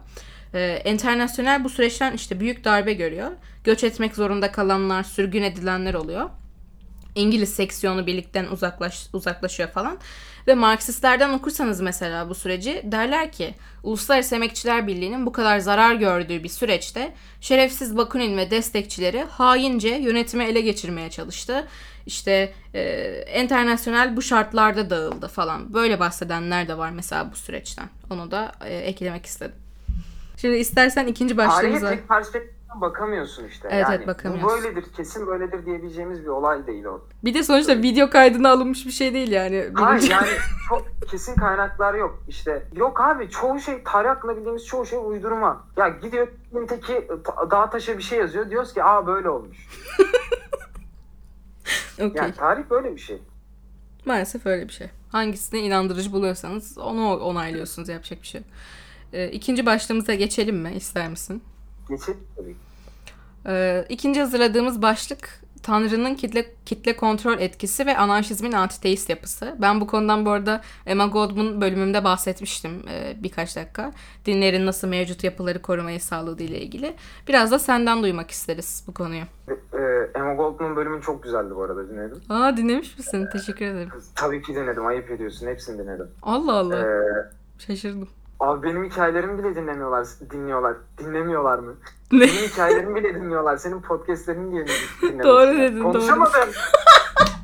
E, 0.54 1.64
bu 1.64 1.70
süreçten 1.70 2.14
işte 2.14 2.40
büyük 2.40 2.64
darbe 2.64 2.94
görüyor. 2.94 3.32
Göç 3.64 3.84
etmek 3.84 4.16
zorunda 4.16 4.52
kalanlar, 4.52 5.04
sürgün 5.04 5.44
edilenler 5.44 5.94
oluyor. 5.94 6.30
İngiliz 7.18 7.54
seksiyonu 7.54 8.08
birlikten 8.08 8.46
uzaklaş, 8.46 9.08
uzaklaşıyor 9.14 9.70
falan. 9.70 9.98
Ve 10.48 10.56
Marksistlerden 10.56 11.34
okursanız 11.34 11.82
mesela 11.82 12.30
bu 12.30 12.36
süreci 12.36 12.82
derler 12.84 13.32
ki 13.32 13.54
Uluslararası 13.84 14.36
Emekçiler 14.36 14.88
Birliği'nin 14.88 15.26
bu 15.26 15.32
kadar 15.32 15.60
zarar 15.60 15.96
gördüğü 15.96 16.44
bir 16.44 16.50
süreçte 16.50 17.14
şerefsiz 17.42 17.98
Bakunin 17.98 18.38
ve 18.38 18.52
destekçileri 18.52 19.24
haince 19.24 19.90
yönetimi 19.90 20.44
ele 20.44 20.62
geçirmeye 20.62 21.10
çalıştı. 21.10 21.68
İşte 22.06 22.54
e, 22.74 22.82
enternasyonel 23.28 24.18
bu 24.18 24.22
şartlarda 24.22 24.90
dağıldı 24.90 25.28
falan. 25.28 25.74
Böyle 25.74 26.00
bahsedenler 26.00 26.68
de 26.68 26.78
var 26.78 26.92
mesela 26.92 27.32
bu 27.32 27.36
süreçten. 27.36 27.90
Onu 28.10 28.32
da 28.32 28.52
e, 28.66 28.76
eklemek 28.78 29.26
istedim. 29.26 29.56
Şimdi 30.38 30.58
istersen 30.58 31.08
ikinci 31.08 31.38
başlığımıza... 31.38 31.90
tek 31.90 32.08
perspektiften 32.08 32.57
bakamıyorsun 32.82 33.48
işte. 33.48 33.68
Evet, 33.72 33.84
yani 33.84 33.96
evet, 33.96 34.08
bakamıyorsun. 34.08 34.50
Bu 34.50 34.64
böyledir, 34.64 34.94
kesin 34.94 35.28
böyledir 35.28 35.66
diyebileceğimiz 35.66 36.24
bir 36.24 36.28
olay 36.28 36.68
değil 36.68 36.86
o. 36.86 37.02
Bir 37.24 37.34
de 37.34 37.44
sonuçta 37.44 37.78
video 37.78 38.10
kaydına 38.10 38.50
alınmış 38.52 38.86
bir 38.86 38.92
şey 38.92 39.14
değil 39.14 39.32
yani. 39.32 39.70
Hayır 39.74 40.10
yani 40.10 40.28
çok 40.70 40.86
kesin 41.12 41.36
kaynaklar 41.36 41.94
yok. 41.94 42.24
İşte 42.28 42.64
yok 42.76 43.02
abi 43.02 43.30
çoğu 43.30 43.60
şey 43.60 43.84
tarih 43.84 44.10
hakkında 44.10 44.38
bildiğimiz 44.38 44.66
çoğu 44.66 44.86
şey 44.86 45.00
uydurma. 45.06 45.64
Ya 45.78 45.90
gidiyor 45.90 46.28
teki 46.70 47.08
dağ 47.52 47.70
taşa 47.70 47.98
bir 47.98 48.04
şey 48.04 48.20
yazıyor. 48.20 48.50
Diyoruz 48.50 48.74
ki 48.74 48.84
aa 48.84 49.08
böyle 49.08 49.30
olmuş. 49.30 49.68
Okey. 51.94 52.12
Yani 52.16 52.34
tarih 52.34 52.64
böyle 52.70 52.96
bir 52.96 53.02
şey. 53.02 53.22
Maalesef 54.06 54.46
öyle 54.46 54.68
bir 54.68 54.74
şey. 54.74 54.90
Hangisine 55.12 55.60
inandırıcı 55.60 56.12
buluyorsanız 56.12 56.78
onu 56.78 57.18
onaylıyorsunuz. 57.18 57.90
Yapacak 57.90 58.22
bir 58.22 58.28
şey. 58.28 58.42
Ee, 59.14 59.28
ikinci 59.28 59.66
başlığımıza 59.66 60.14
geçelim 60.14 60.58
mi? 60.58 60.74
İster 60.76 61.10
misin? 61.10 61.44
Geçelim 61.90 62.20
tabii. 62.36 62.56
Ee, 63.46 63.86
ikinci 63.90 64.20
hazırladığımız 64.20 64.82
başlık 64.82 65.30
Tanrı'nın 65.64 66.16
kitle 66.16 66.46
kitle 66.66 66.96
kontrol 66.98 67.40
etkisi 67.40 67.86
ve 67.86 67.98
anarşizmin 67.98 68.52
antiteist 68.52 69.10
yapısı. 69.10 69.56
Ben 69.62 69.82
bu 69.82 69.88
konudan 69.88 70.26
bu 70.26 70.30
arada 70.30 70.62
Emma 70.86 71.06
Goldman 71.08 71.62
bölümümde 71.62 72.04
bahsetmiştim 72.04 72.84
e, 72.90 73.16
birkaç 73.24 73.56
dakika. 73.56 73.92
Dinlerin 74.26 74.66
nasıl 74.66 74.88
mevcut 74.88 75.24
yapıları 75.24 75.62
korumayı 75.62 76.00
sağladığı 76.02 76.44
ile 76.44 76.62
ilgili. 76.62 76.94
Biraz 77.28 77.52
da 77.52 77.60
senden 77.60 78.04
duymak 78.04 78.32
isteriz 78.32 78.84
bu 78.88 78.94
konuyu. 78.94 79.24
Ee, 79.50 80.10
Emma 80.16 80.34
Goldman 80.34 80.76
bölümün 80.76 81.02
çok 81.02 81.24
güzeldi 81.24 81.56
bu 81.56 81.64
arada 81.64 81.90
dinledim. 81.90 82.22
Aa 82.30 82.58
dinlemiş 82.58 82.98
misin? 82.98 83.28
Teşekkür 83.32 83.66
ederim. 83.66 83.90
Tabii 84.16 84.42
ki 84.42 84.56
dinledim. 84.56 84.86
Ayıp 84.86 85.12
ediyorsun. 85.12 85.48
Hepsini 85.48 85.78
dinledim. 85.84 86.08
Allah 86.22 86.54
Allah. 86.54 86.80
Ee, 86.80 87.60
Şaşırdım. 87.60 88.10
Abi 88.40 88.68
benim 88.68 88.84
hikayelerimi 88.84 89.44
bile 89.44 89.56
dinlemiyorlar. 89.56 90.08
Dinliyorlar. 90.32 90.76
Dinlemiyorlar 90.98 91.60
mı? 91.60 91.76
Ne? 92.12 92.20
Benim 92.20 92.34
hikayelerimi 92.34 92.96
bile 92.96 93.16
dinliyorlar. 93.16 93.58
Senin 93.58 93.82
podcastlerini 93.82 94.52
diye 94.52 94.66
dinlemek. 95.02 95.24
Doğru 95.26 95.48
dedin, 95.48 95.84
doğru. 95.84 95.92
Konuşamadım. 95.92 96.50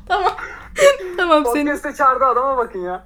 Tamam 1.16 1.44
senin. 1.44 1.66
Podcast'e 1.66 1.94
çağırdı 1.94 2.24
adama 2.24 2.56
bakın 2.56 2.78
ya. 2.78 3.04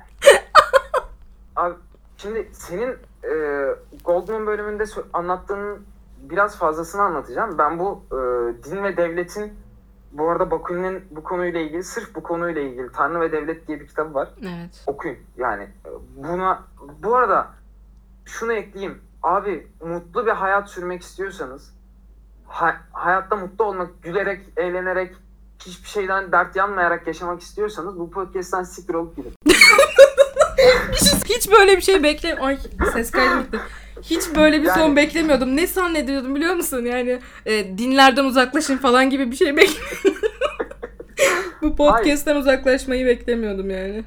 Abi 1.56 1.74
şimdi 2.16 2.48
senin 2.52 2.96
e, 3.24 3.64
Goldman 4.04 4.46
bölümünde 4.46 4.84
anlattığın 5.12 5.86
biraz 6.18 6.58
fazlasını 6.58 7.02
anlatacağım. 7.02 7.58
Ben 7.58 7.78
bu 7.78 8.02
e, 8.12 8.16
din 8.64 8.82
ve 8.84 8.96
devletin 8.96 9.52
bu 10.12 10.30
arada 10.30 10.50
Bakunin'in 10.50 11.04
bu 11.10 11.22
konuyla 11.22 11.60
ilgili 11.60 11.82
sırf 11.84 12.14
bu 12.14 12.22
konuyla 12.22 12.62
ilgili 12.62 12.92
Tanrı 12.92 13.20
ve 13.20 13.32
Devlet 13.32 13.68
diye 13.68 13.80
bir 13.80 13.86
kitabı 13.86 14.14
var. 14.14 14.28
Evet. 14.42 14.84
Okuyun. 14.86 15.18
Yani 15.36 15.62
e, 15.62 15.90
buna 16.16 16.62
bu 17.02 17.16
arada 17.16 17.57
şunu 18.28 18.52
ekleyeyim. 18.52 19.02
Abi 19.22 19.66
mutlu 19.80 20.26
bir 20.26 20.30
hayat 20.30 20.70
sürmek 20.70 21.02
istiyorsanız 21.02 21.72
ha- 22.46 22.80
hayatta 22.92 23.36
mutlu 23.36 23.64
olmak, 23.64 24.02
gülerek, 24.02 24.40
eğlenerek, 24.56 25.14
hiçbir 25.66 25.88
şeyden 25.88 26.32
dert 26.32 26.56
yanmayarak 26.56 27.06
yaşamak 27.06 27.40
istiyorsanız 27.42 27.98
bu 27.98 28.10
podcast'ten 28.10 28.62
siktir 28.62 28.94
olup 28.94 29.16
gidin. 29.16 29.32
Hiç 31.28 31.50
böyle 31.52 31.76
bir 31.76 31.82
şey 31.82 32.02
bekle... 32.02 32.38
Ay 32.38 32.58
ses 32.92 33.10
kaydı 33.10 33.42
gitti. 33.42 33.58
Hiç 34.02 34.22
böyle 34.36 34.62
bir 34.62 34.68
son 34.68 34.80
Yani- 34.80 34.96
beklemiyordum. 34.96 35.56
Ne 35.56 35.66
zannediyordum 35.66 36.34
biliyor 36.34 36.54
musun? 36.54 36.84
Yani 36.84 37.20
e, 37.46 37.78
dinlerden 37.78 38.24
uzaklaşın 38.24 38.76
falan 38.76 39.10
gibi 39.10 39.30
bir 39.30 39.36
şey 39.36 39.56
beklemiyordum. 39.56 40.12
Bu 41.62 41.76
podcast'ten 41.76 42.36
uzaklaşmayı 42.36 43.06
beklemiyordum 43.06 43.70
yani. 43.70 44.04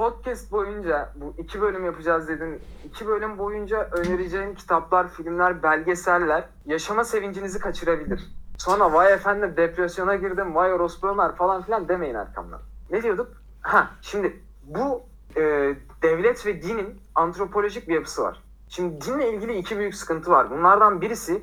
Podcast 0.00 0.52
boyunca 0.52 1.12
bu 1.16 1.34
iki 1.38 1.60
bölüm 1.60 1.84
yapacağız 1.84 2.28
dedin. 2.28 2.60
İki 2.84 3.06
bölüm 3.06 3.38
boyunca 3.38 3.88
önereceğin 3.92 4.54
kitaplar, 4.54 5.08
filmler, 5.08 5.62
belgeseller 5.62 6.44
yaşama 6.66 7.04
sevincinizi 7.04 7.58
kaçırabilir. 7.58 8.26
Sonra 8.58 8.92
vay 8.92 9.12
efendim 9.12 9.54
depresyona 9.56 10.16
girdim, 10.16 10.54
vay 10.54 10.72
orospu 10.72 11.08
Ömer 11.08 11.34
falan 11.34 11.62
filan 11.62 11.88
demeyin 11.88 12.14
arkamdan. 12.14 12.60
Ne 12.90 13.02
diyorduk? 13.02 13.28
Ha 13.60 13.90
şimdi 14.02 14.40
bu 14.64 15.02
e, 15.36 15.74
devlet 16.02 16.46
ve 16.46 16.62
dinin 16.62 17.00
antropolojik 17.14 17.88
bir 17.88 17.94
yapısı 17.94 18.22
var. 18.22 18.42
Şimdi 18.68 19.04
dinle 19.04 19.32
ilgili 19.32 19.58
iki 19.58 19.78
büyük 19.78 19.94
sıkıntı 19.94 20.30
var. 20.30 20.50
Bunlardan 20.50 21.00
birisi 21.00 21.42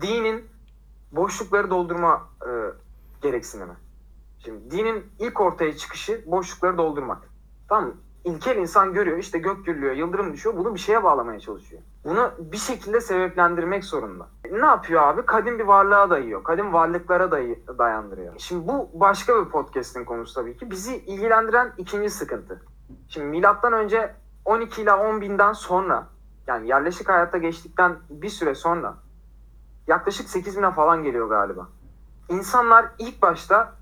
dinin 0.00 0.44
boşlukları 1.12 1.70
doldurma 1.70 2.28
e, 2.46 2.50
gereksinimi. 3.22 3.74
Şimdi 4.44 4.70
dinin 4.70 5.04
ilk 5.18 5.40
ortaya 5.40 5.76
çıkışı 5.76 6.24
boşlukları 6.26 6.78
doldurmak. 6.78 7.31
Tamam? 7.72 7.94
İlkel 8.24 8.56
insan 8.56 8.92
görüyor 8.92 9.18
işte 9.18 9.38
gök 9.38 9.66
gürlüyor, 9.66 9.92
yıldırım 9.92 10.32
düşüyor. 10.32 10.56
Bunu 10.56 10.74
bir 10.74 10.80
şeye 10.80 11.04
bağlamaya 11.04 11.40
çalışıyor. 11.40 11.82
Bunu 12.04 12.30
bir 12.38 12.56
şekilde 12.56 13.00
sebeplendirmek 13.00 13.84
zorunda. 13.84 14.28
Ne 14.50 14.66
yapıyor 14.66 15.02
abi? 15.02 15.26
Kadim 15.26 15.58
bir 15.58 15.64
varlığa 15.64 16.10
dayıyor. 16.10 16.44
Kadim 16.44 16.72
varlıklara 16.72 17.30
dayı, 17.30 17.58
dayandırıyor. 17.78 18.34
Şimdi 18.38 18.68
bu 18.68 18.90
başka 18.94 19.44
bir 19.44 19.50
podcast'in 19.50 20.04
konusu 20.04 20.34
tabii 20.34 20.56
ki. 20.56 20.70
Bizi 20.70 20.96
ilgilendiren 20.96 21.72
ikinci 21.78 22.10
sıkıntı. 22.10 22.62
Şimdi 23.08 23.26
milattan 23.26 23.72
önce 23.72 24.14
12 24.44 24.82
ile 24.82 24.92
10 24.92 25.20
binden 25.20 25.52
sonra 25.52 26.06
yani 26.46 26.68
yerleşik 26.68 27.08
hayatta 27.08 27.38
geçtikten 27.38 27.96
bir 28.10 28.28
süre 28.28 28.54
sonra 28.54 28.94
yaklaşık 29.86 30.28
8 30.28 30.58
bine 30.58 30.70
falan 30.70 31.02
geliyor 31.02 31.28
galiba. 31.28 31.68
İnsanlar 32.28 32.86
ilk 32.98 33.22
başta 33.22 33.72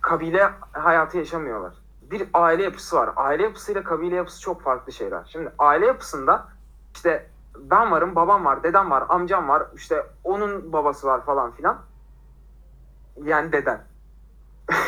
kabile 0.00 0.50
hayatı 0.72 1.18
yaşamıyorlar. 1.18 1.79
Bir 2.10 2.28
aile 2.34 2.62
yapısı 2.62 2.96
var. 2.96 3.10
Aile 3.16 3.42
yapısıyla 3.42 3.84
kabile 3.84 4.14
yapısı 4.16 4.40
çok 4.40 4.62
farklı 4.62 4.92
şeyler. 4.92 5.24
Şimdi 5.32 5.52
aile 5.58 5.86
yapısında 5.86 6.48
işte 6.94 7.30
ben 7.56 7.90
varım, 7.90 8.14
babam 8.14 8.44
var, 8.44 8.62
dedem 8.62 8.90
var, 8.90 9.04
amcam 9.08 9.48
var, 9.48 9.66
işte 9.76 10.06
onun 10.24 10.72
babası 10.72 11.06
var 11.06 11.24
falan 11.24 11.50
filan. 11.50 11.78
Yani 13.24 13.52
deden. 13.52 13.84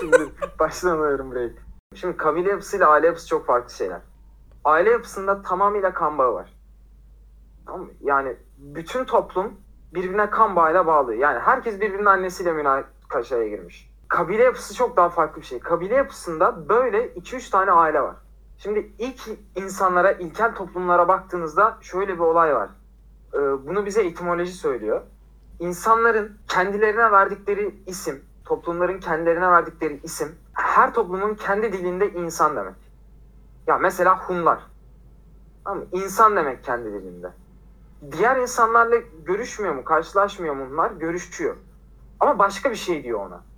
Şimdi 0.00 0.16
baştan 0.58 0.90
alıyorum 0.90 1.30
burayı. 1.30 1.56
Şimdi 1.94 2.16
kabile 2.16 2.50
yapısıyla 2.50 2.88
aile 2.88 3.06
yapısı 3.06 3.28
çok 3.28 3.46
farklı 3.46 3.74
şeyler. 3.74 4.00
Aile 4.64 4.90
yapısında 4.90 5.42
tamamıyla 5.42 5.94
kan 5.94 6.18
bağı 6.18 6.34
var. 6.34 6.54
Tamam 7.66 7.80
mı? 7.80 7.90
Yani 8.00 8.36
bütün 8.58 9.04
toplum 9.04 9.60
birbirine 9.94 10.30
kan 10.30 10.56
bağıyla 10.56 10.86
bağlı. 10.86 11.14
Yani 11.14 11.38
herkes 11.38 11.80
birbirinin 11.80 12.04
annesiyle 12.04 12.52
münakaşaya 12.52 13.48
girmiş. 13.48 13.93
Kabile 14.14 14.42
yapısı 14.42 14.74
çok 14.74 14.96
daha 14.96 15.08
farklı 15.08 15.40
bir 15.40 15.46
şey. 15.46 15.60
Kabile 15.60 15.94
yapısında 15.94 16.68
böyle 16.68 17.06
2-3 17.06 17.50
tane 17.50 17.70
aile 17.70 18.00
var. 18.00 18.16
Şimdi 18.58 18.92
ilk 18.98 19.20
insanlara, 19.56 20.12
ilkel 20.12 20.54
toplumlara 20.54 21.08
baktığınızda 21.08 21.78
şöyle 21.80 22.14
bir 22.14 22.18
olay 22.18 22.54
var. 22.54 22.68
Ee, 23.34 23.38
bunu 23.38 23.86
bize 23.86 24.02
etimoloji 24.06 24.52
söylüyor. 24.52 25.02
İnsanların 25.58 26.38
kendilerine 26.48 27.12
verdikleri 27.12 27.74
isim, 27.86 28.24
toplumların 28.44 29.00
kendilerine 29.00 29.50
verdikleri 29.50 30.00
isim, 30.02 30.34
her 30.52 30.94
toplumun 30.94 31.34
kendi 31.34 31.72
dilinde 31.72 32.12
insan 32.12 32.56
demek. 32.56 32.76
Ya 33.66 33.78
mesela 33.78 34.18
Hunlar. 34.18 34.58
Mı? 35.66 35.84
İnsan 35.92 36.36
demek 36.36 36.64
kendi 36.64 36.92
dilinde. 36.92 37.30
Diğer 38.12 38.36
insanlarla 38.36 38.96
görüşmüyor 39.26 39.74
mu, 39.74 39.84
karşılaşmıyor 39.84 40.54
mu 40.54 40.66
bunlar? 40.70 40.90
Görüşüyor. 40.90 41.56
Ama 42.20 42.38
başka 42.38 42.70
bir 42.70 42.76
şey 42.76 43.04
diyor 43.04 43.26
ona. 43.26 43.53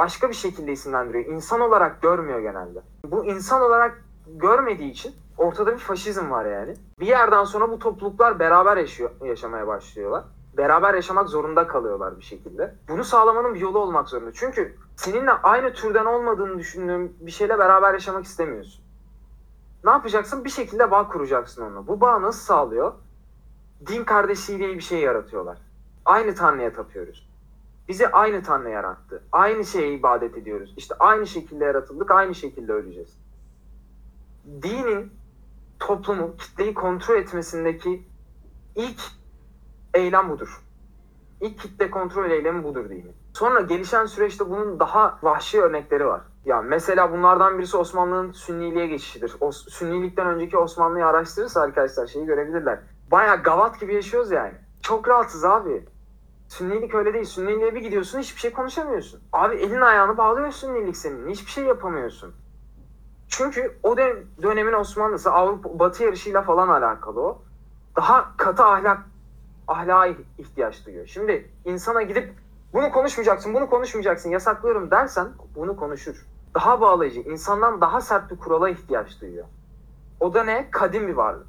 Başka 0.00 0.28
bir 0.28 0.34
şekilde 0.34 0.72
isimlendiriyor. 0.72 1.24
İnsan 1.26 1.60
olarak 1.60 2.02
görmüyor 2.02 2.40
genelde. 2.40 2.82
Bu 3.04 3.24
insan 3.24 3.62
olarak 3.62 4.04
görmediği 4.26 4.90
için 4.90 5.14
ortada 5.38 5.72
bir 5.72 5.78
faşizm 5.78 6.30
var 6.30 6.44
yani. 6.44 6.74
Bir 7.00 7.06
yerden 7.06 7.44
sonra 7.44 7.70
bu 7.70 7.78
topluluklar 7.78 8.38
beraber 8.38 8.76
yaşıyor, 8.76 9.10
yaşamaya 9.24 9.66
başlıyorlar. 9.66 10.24
Beraber 10.56 10.94
yaşamak 10.94 11.28
zorunda 11.28 11.66
kalıyorlar 11.66 12.18
bir 12.18 12.22
şekilde. 12.22 12.74
Bunu 12.88 13.04
sağlamanın 13.04 13.54
bir 13.54 13.60
yolu 13.60 13.78
olmak 13.78 14.08
zorunda. 14.08 14.32
Çünkü 14.34 14.76
seninle 14.96 15.30
aynı 15.30 15.72
türden 15.72 16.04
olmadığını 16.04 16.58
düşündüğün 16.58 17.16
bir 17.20 17.30
şeyle 17.30 17.58
beraber 17.58 17.92
yaşamak 17.92 18.24
istemiyorsun. 18.24 18.84
Ne 19.84 19.90
yapacaksın? 19.90 20.44
Bir 20.44 20.50
şekilde 20.50 20.90
bağ 20.90 21.08
kuracaksın 21.08 21.62
onunla. 21.62 21.86
Bu 21.86 22.00
bağ 22.00 22.22
nasıl 22.22 22.40
sağlıyor? 22.40 22.92
Din 23.86 24.04
kardeşliği 24.04 24.58
diye 24.58 24.74
bir 24.74 24.80
şey 24.80 25.00
yaratıyorlar. 25.00 25.58
Aynı 26.04 26.34
Tanrı'ya 26.34 26.72
tapıyoruz. 26.72 27.29
Bizi 27.90 28.08
aynı 28.08 28.42
Tanrı 28.42 28.70
yarattı. 28.70 29.22
Aynı 29.32 29.64
şeye 29.64 29.92
ibadet 29.92 30.36
ediyoruz. 30.36 30.74
İşte 30.76 30.94
aynı 30.98 31.26
şekilde 31.26 31.64
yaratıldık, 31.64 32.10
aynı 32.10 32.34
şekilde 32.34 32.72
öleceğiz. 32.72 33.18
Dinin 34.62 35.12
toplumu, 35.80 36.36
kitleyi 36.36 36.74
kontrol 36.74 37.16
etmesindeki 37.16 38.02
ilk 38.76 39.00
eylem 39.94 40.30
budur. 40.30 40.60
İlk 41.40 41.58
kitle 41.58 41.90
kontrol 41.90 42.30
eylemi 42.30 42.64
budur 42.64 42.88
dinin. 42.88 43.12
Sonra 43.34 43.60
gelişen 43.60 44.06
süreçte 44.06 44.50
bunun 44.50 44.80
daha 44.80 45.18
vahşi 45.22 45.62
örnekleri 45.62 46.06
var. 46.06 46.20
Ya 46.44 46.62
mesela 46.62 47.12
bunlardan 47.12 47.58
birisi 47.58 47.76
Osmanlı'nın 47.76 48.32
Sünniliğe 48.32 48.86
geçişidir. 48.86 49.36
O 49.40 49.52
Sünnilikten 49.52 50.26
önceki 50.26 50.58
Osmanlı'yı 50.58 51.06
araştırırsa 51.06 51.60
arkadaşlar 51.60 52.06
şeyi 52.06 52.26
görebilirler. 52.26 52.78
Baya 53.10 53.34
gavat 53.34 53.80
gibi 53.80 53.94
yaşıyoruz 53.94 54.30
yani. 54.30 54.54
Çok 54.82 55.08
rahatsız 55.08 55.44
abi. 55.44 55.84
Sünnilik 56.50 56.94
öyle 56.94 57.14
değil. 57.14 57.24
Sünniliğe 57.24 57.74
bir 57.74 57.80
gidiyorsun 57.80 58.18
hiçbir 58.18 58.40
şey 58.40 58.52
konuşamıyorsun. 58.52 59.20
Abi 59.32 59.56
elin 59.56 59.80
ayağını 59.80 60.16
bağlıyor 60.16 60.52
Sünnilik 60.52 60.96
senin. 60.96 61.30
Hiçbir 61.30 61.50
şey 61.50 61.64
yapamıyorsun. 61.64 62.34
Çünkü 63.28 63.78
o 63.82 63.96
dönem, 63.96 64.16
dönemin 64.42 64.72
Osmanlısı 64.72 65.32
Avrupa 65.32 65.78
Batı 65.78 66.04
yarışıyla 66.04 66.42
falan 66.42 66.68
alakalı 66.68 67.20
o. 67.20 67.42
Daha 67.96 68.36
katı 68.36 68.64
ahlak 68.64 68.98
ahlaka 69.68 70.18
ihtiyaç 70.38 70.86
duyuyor. 70.86 71.06
Şimdi 71.06 71.50
insana 71.64 72.02
gidip 72.02 72.32
bunu 72.72 72.92
konuşmayacaksın, 72.92 73.54
bunu 73.54 73.70
konuşmayacaksın, 73.70 74.30
yasaklıyorum 74.30 74.90
dersen 74.90 75.28
bunu 75.54 75.76
konuşur. 75.76 76.26
Daha 76.54 76.80
bağlayıcı, 76.80 77.20
insandan 77.20 77.80
daha 77.80 78.00
sert 78.00 78.30
bir 78.30 78.38
kurala 78.38 78.70
ihtiyaç 78.70 79.20
duyuyor. 79.20 79.46
O 80.20 80.34
da 80.34 80.44
ne? 80.44 80.70
Kadim 80.70 81.08
bir 81.08 81.14
varlık. 81.14 81.46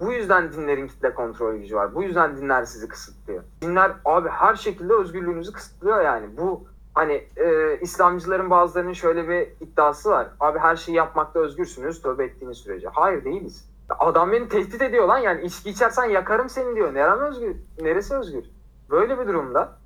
Bu 0.00 0.12
yüzden 0.12 0.52
dinlerin 0.52 0.88
kitle 0.88 1.14
kontrol 1.14 1.54
gücü 1.54 1.76
var. 1.76 1.94
Bu 1.94 2.02
yüzden 2.02 2.36
dinler 2.36 2.64
sizi 2.64 2.88
kısıtlıyor. 2.88 3.42
Dinler 3.62 3.92
abi 4.04 4.28
her 4.28 4.54
şekilde 4.54 4.94
özgürlüğünüzü 4.94 5.52
kısıtlıyor 5.52 6.00
yani. 6.00 6.36
Bu 6.36 6.64
hani 6.94 7.28
e, 7.36 7.78
İslamcıların 7.80 8.50
bazılarının 8.50 8.92
şöyle 8.92 9.28
bir 9.28 9.66
iddiası 9.66 10.10
var. 10.10 10.28
Abi 10.40 10.58
her 10.58 10.76
şeyi 10.76 10.96
yapmakta 10.96 11.40
özgürsünüz 11.40 12.02
tövbe 12.02 12.24
ettiğiniz 12.24 12.58
sürece. 12.58 12.88
Hayır 12.88 13.24
değiliz. 13.24 13.70
Adam 13.98 14.32
beni 14.32 14.48
tehdit 14.48 14.82
ediyor 14.82 15.08
lan 15.08 15.18
yani 15.18 15.42
içki 15.42 15.70
içersen 15.70 16.04
yakarım 16.04 16.48
seni 16.48 16.76
diyor. 16.76 16.94
Nerem 16.94 17.20
özgür? 17.20 17.56
Neresi 17.80 18.14
özgür? 18.14 18.44
Böyle 18.90 19.18
bir 19.18 19.26
durumda 19.26 19.78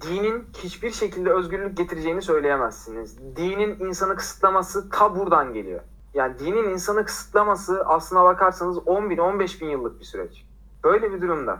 dinin 0.00 0.44
hiçbir 0.58 0.90
şekilde 0.90 1.32
özgürlük 1.32 1.76
getireceğini 1.76 2.22
söyleyemezsiniz. 2.22 3.36
Dinin 3.36 3.80
insanı 3.80 4.16
kısıtlaması 4.16 4.90
ta 4.90 5.16
buradan 5.16 5.54
geliyor. 5.54 5.80
Yani 6.14 6.38
dinin 6.38 6.68
insanı 6.68 7.04
kısıtlaması 7.04 7.82
aslına 7.86 8.24
bakarsanız 8.24 8.78
10 8.78 9.10
bin 9.10 9.18
15 9.18 9.60
bin 9.60 9.68
yıllık 9.68 10.00
bir 10.00 10.04
süreç. 10.04 10.44
Böyle 10.84 11.12
bir 11.12 11.22
durumda 11.22 11.58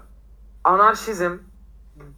anarşizm 0.65 1.37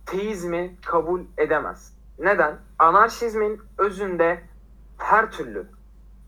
teizmi 0.07 0.77
kabul 0.87 1.21
edemez. 1.39 1.95
Neden? 2.19 2.59
Anarşizmin 2.79 3.61
özünde 3.79 4.43
her 4.99 5.33
türlü 5.33 5.67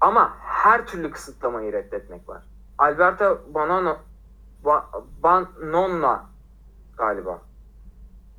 ama 0.00 0.36
her 0.40 0.86
türlü 0.86 1.10
kısıtlamayı 1.10 1.72
reddetmek 1.72 2.28
var. 2.28 2.42
Alberto 2.78 3.40
Bonono 3.54 3.96
Ba- 4.64 5.02
Banonna 5.22 6.26
galiba. 6.98 7.38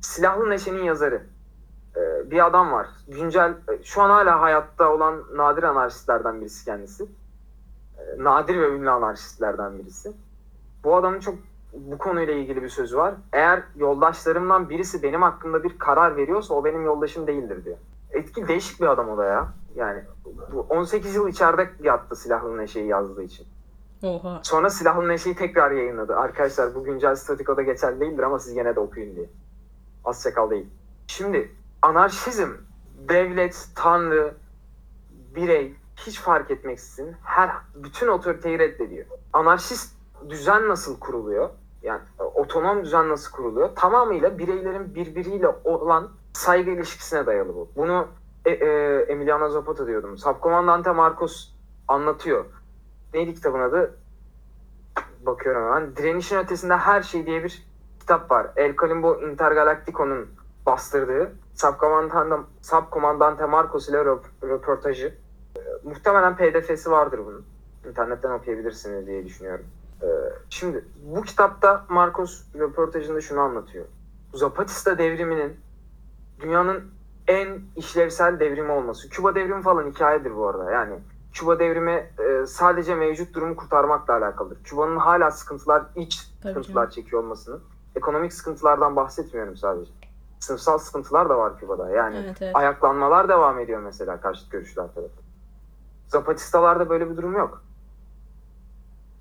Silahlı 0.00 0.50
Neşe'nin 0.50 0.82
yazarı. 0.82 1.26
Ee, 1.96 2.30
bir 2.30 2.46
adam 2.46 2.72
var. 2.72 2.86
Güncel, 3.08 3.54
şu 3.82 4.02
an 4.02 4.10
hala 4.10 4.40
hayatta 4.40 4.92
olan 4.92 5.24
nadir 5.36 5.62
anarşistlerden 5.62 6.40
birisi 6.40 6.64
kendisi. 6.64 7.06
Nadir 8.18 8.60
ve 8.60 8.68
ünlü 8.68 8.90
anarşistlerden 8.90 9.78
birisi. 9.78 10.12
Bu 10.84 10.96
adamın 10.96 11.20
çok 11.20 11.34
bu 11.72 11.98
konuyla 11.98 12.34
ilgili 12.34 12.62
bir 12.62 12.68
sözü 12.68 12.96
var. 12.96 13.14
Eğer 13.32 13.62
yoldaşlarımdan 13.76 14.68
birisi 14.68 15.02
benim 15.02 15.22
hakkında 15.22 15.64
bir 15.64 15.78
karar 15.78 16.16
veriyorsa 16.16 16.54
o 16.54 16.64
benim 16.64 16.84
yoldaşım 16.84 17.26
değildir 17.26 17.64
diyor. 17.64 17.76
Etki 18.10 18.48
değişik 18.48 18.80
bir 18.80 18.86
adam 18.86 19.08
o 19.08 19.18
da 19.18 19.24
ya. 19.24 19.48
Yani 19.74 20.02
bu 20.52 20.66
18 20.68 21.14
yıl 21.14 21.28
içeride 21.28 21.70
yattı 21.82 22.16
Silahlı 22.16 22.58
Neşe'yi 22.58 22.86
yazdığı 22.86 23.22
için. 23.22 23.46
Oha. 24.02 24.40
Sonra 24.42 24.70
Silahlı 24.70 25.08
Neşe'yi 25.08 25.36
tekrar 25.36 25.70
yayınladı. 25.70 26.16
Arkadaşlar 26.16 26.74
bu 26.74 26.84
güncel 26.84 27.16
statikoda 27.16 27.62
geçerli 27.62 28.00
değildir 28.00 28.22
ama 28.22 28.38
siz 28.38 28.54
gene 28.54 28.76
de 28.76 28.80
okuyun 28.80 29.16
diye. 29.16 29.30
Az 30.04 30.22
çakal 30.22 30.50
değil. 30.50 30.66
Şimdi 31.06 31.52
anarşizm, 31.82 32.48
devlet, 33.08 33.68
tanrı, 33.74 34.34
birey 35.34 35.74
hiç 36.06 36.20
fark 36.20 36.50
etmeksizin 36.50 37.16
her 37.24 37.50
bütün 37.74 38.08
otoriteyi 38.08 38.58
reddediyor. 38.58 39.06
Anarşist 39.32 39.96
düzen 40.28 40.68
nasıl 40.68 41.00
kuruluyor? 41.00 41.50
Yani 41.82 42.00
e, 42.20 42.22
otonom 42.22 42.84
düzen 42.84 43.08
nasıl 43.08 43.32
kuruluyor? 43.32 43.68
Tamamıyla 43.76 44.38
bireylerin 44.38 44.94
birbiriyle 44.94 45.48
olan 45.64 46.10
saygı 46.32 46.70
ilişkisine 46.70 47.26
dayalı 47.26 47.54
bu. 47.54 47.68
Bunu 47.76 48.08
e, 48.44 48.50
e, 48.50 48.66
Emiliano 49.08 49.48
Zapata 49.48 49.86
diyordum. 49.86 50.18
Subcomandante 50.18 50.90
Marcos 50.92 51.52
anlatıyor. 51.88 52.44
Neydi 53.14 53.34
kitabın 53.34 53.60
adı? 53.60 53.98
Bakıyorum 55.26 55.62
hemen. 55.66 55.96
Direnişin 55.96 56.38
ötesinde 56.38 56.76
her 56.76 57.02
şey 57.02 57.26
diye 57.26 57.44
bir 57.44 57.66
kitap 58.00 58.30
var. 58.30 58.46
El 58.56 58.76
Calimbo 58.80 59.20
Intergalactico'nun 59.20 60.26
bastırdığı 60.66 61.32
Subcomandante, 61.54 62.36
Subcomandante 62.62 63.46
Marcos 63.46 63.88
ile 63.88 63.96
röp- 63.96 64.48
röportajı. 64.48 65.14
Muhtemelen 65.88 66.36
pdf'si 66.36 66.90
vardır 66.90 67.20
bunun. 67.26 67.44
İnternetten 67.88 68.30
okuyabilirsiniz 68.30 69.06
diye 69.06 69.24
düşünüyorum. 69.24 69.64
Ee, 70.02 70.06
şimdi 70.50 70.84
bu 71.04 71.22
kitapta 71.22 71.84
Marcos 71.88 72.42
röportajında 72.58 73.20
şunu 73.20 73.40
anlatıyor. 73.40 73.84
Zapatista 74.34 74.98
devriminin 74.98 75.56
dünyanın 76.40 76.84
en 77.28 77.60
işlevsel 77.76 78.40
devrimi 78.40 78.72
olması. 78.72 79.08
Küba 79.08 79.34
devrimi 79.34 79.62
falan 79.62 79.90
hikayedir 79.90 80.36
bu 80.36 80.48
arada. 80.48 80.70
Yani 80.70 80.94
Küba 81.32 81.58
devrimi 81.58 82.10
e, 82.18 82.46
sadece 82.46 82.94
mevcut 82.94 83.34
durumu 83.34 83.56
kurtarmakla 83.56 84.14
alakalıdır. 84.14 84.62
Küba'nın 84.64 84.96
hala 84.96 85.30
sıkıntılar, 85.30 85.82
iç 85.96 86.20
Tabii 86.42 86.52
sıkıntılar 86.52 86.82
canım. 86.82 86.90
çekiyor 86.90 87.22
olmasının. 87.22 87.62
Ekonomik 87.96 88.32
sıkıntılardan 88.32 88.96
bahsetmiyorum 88.96 89.56
sadece. 89.56 89.92
Sınıfsal 90.40 90.78
sıkıntılar 90.78 91.28
da 91.28 91.38
var 91.38 91.58
Küba'da. 91.58 91.90
Yani 91.90 92.16
Evet 92.24 92.42
evet. 92.42 92.56
ayaklanmalar 92.56 93.28
devam 93.28 93.58
ediyor 93.58 93.80
mesela 93.80 94.20
karşıt 94.20 94.50
görüşler 94.50 94.86
tarafından. 94.94 95.27
Zapatistalarda 96.08 96.88
böyle 96.90 97.10
bir 97.10 97.16
durum 97.16 97.36
yok. 97.36 97.62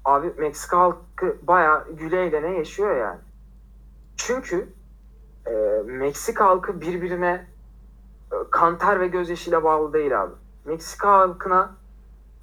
Abi 0.06 0.34
Meksika 0.38 0.80
halkı 0.80 1.38
bayağı 1.42 1.92
güle 1.92 2.26
eğlene 2.26 2.58
yaşıyor 2.58 2.98
yani. 2.98 3.20
Çünkü 4.18 4.70
e, 5.48 5.52
Meksika 5.86 6.46
halkı 6.46 6.82
birbirine 6.82 7.48
e, 8.32 8.36
kan 8.52 8.78
ter 8.78 9.00
ve 9.00 9.08
gözyaşıyla 9.08 9.64
bağlı 9.64 9.94
değil 9.94 10.22
abi. 10.22 10.34
Meksika 10.66 11.12
halkına 11.12 11.76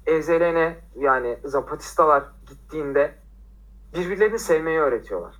ezelene 0.05 0.75
yani 0.95 1.37
Zapatistalar 1.45 2.23
gittiğinde 2.49 3.15
birbirlerini 3.95 4.39
sevmeyi 4.39 4.79
öğretiyorlar. 4.79 5.35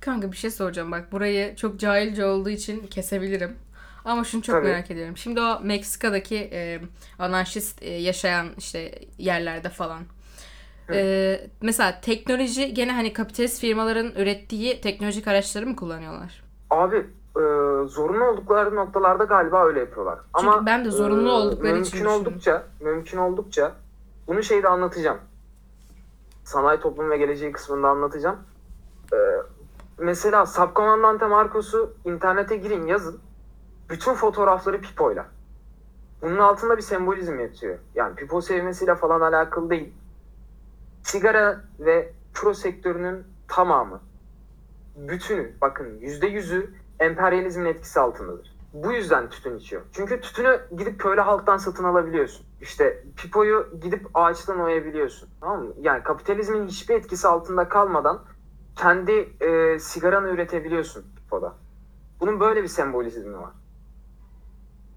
Kanka 0.00 0.32
bir 0.32 0.36
şey 0.36 0.50
soracağım 0.50 0.92
bak 0.92 1.12
burayı 1.12 1.56
çok 1.56 1.78
cahilce 1.78 2.24
olduğu 2.24 2.50
için 2.50 2.86
kesebilirim. 2.86 3.56
Ama 4.04 4.24
şunu 4.24 4.42
çok 4.42 4.56
Tabii. 4.56 4.66
merak 4.66 4.90
ediyorum. 4.90 5.16
Şimdi 5.16 5.40
o 5.40 5.60
Meksika'daki 5.62 6.36
e, 6.52 6.80
anarşist 7.18 7.82
e, 7.82 7.90
yaşayan 7.90 8.48
işte 8.58 8.98
yerlerde 9.18 9.68
falan. 9.68 10.02
E, 10.92 11.40
mesela 11.62 12.00
teknoloji 12.00 12.74
gene 12.74 12.92
hani 12.92 13.12
kapitalist 13.12 13.60
firmaların 13.60 14.12
ürettiği 14.16 14.80
teknolojik 14.80 15.28
araçları 15.28 15.66
mı 15.66 15.76
kullanıyorlar? 15.76 16.42
Abi 16.70 16.96
e, 17.36 17.42
zorunlu 17.86 18.24
oldukları 18.24 18.76
noktalarda 18.76 19.24
galiba 19.24 19.64
öyle 19.66 19.80
yapıyorlar. 19.80 20.18
Çünkü 20.38 20.48
Ama 20.48 20.66
ben 20.66 20.84
de 20.84 20.90
zorunlu 20.90 21.28
e, 21.28 21.32
oldukları 21.32 21.78
için 21.78 21.98
mümkün 21.98 22.10
oldukça 22.10 22.62
mümkün 22.80 23.18
oldukça 23.18 23.72
bunu 24.26 24.42
şeyde 24.42 24.68
anlatacağım. 24.68 25.18
Sanayi 26.44 26.80
toplum 26.80 27.10
ve 27.10 27.16
geleceği 27.16 27.52
kısmında 27.52 27.88
anlatacağım. 27.88 28.36
E, 29.12 29.16
mesela 29.98 30.46
Subcomandante 30.46 31.26
Marcos'u 31.26 31.92
internete 32.04 32.56
girin 32.56 32.86
yazın. 32.86 33.20
Bütün 33.90 34.14
fotoğrafları 34.14 34.80
Pipo'yla. 34.80 35.26
Bunun 36.22 36.38
altında 36.38 36.76
bir 36.76 36.82
sembolizm 36.82 37.40
yatıyor. 37.40 37.78
Yani 37.94 38.14
Pipo 38.14 38.40
sevmesiyle 38.40 38.94
falan 38.94 39.20
alakalı 39.20 39.70
değil. 39.70 39.94
Sigara 41.02 41.64
ve 41.80 42.12
pro 42.34 42.54
sektörünün 42.54 43.24
tamamı 43.48 44.00
bütünü 44.96 45.52
bakın 45.60 45.98
yüzde 46.00 46.26
yüzü 46.26 46.74
emperyalizmin 47.00 47.64
etkisi 47.64 48.00
altındadır. 48.00 48.52
Bu 48.72 48.92
yüzden 48.92 49.30
tütün 49.30 49.56
içiyor. 49.56 49.82
Çünkü 49.92 50.20
tütünü 50.20 50.60
gidip 50.76 51.00
köylü 51.00 51.20
halktan 51.20 51.56
satın 51.56 51.84
alabiliyorsun. 51.84 52.46
İşte 52.60 53.04
pipoyu 53.16 53.68
gidip 53.82 54.06
ağaçtan 54.14 54.60
oyabiliyorsun. 54.60 55.28
Tamam 55.40 55.62
mı? 55.62 55.72
Yani 55.80 56.02
kapitalizmin 56.02 56.66
hiçbir 56.66 56.94
etkisi 56.94 57.28
altında 57.28 57.68
kalmadan 57.68 58.24
kendi 58.76 59.12
e, 59.40 59.78
sigaranı 59.78 60.28
üretebiliyorsun 60.28 61.04
pipoda. 61.16 61.54
Bunun 62.20 62.40
böyle 62.40 62.62
bir 62.62 62.68
sembolizmi 62.68 63.38
var. 63.38 63.52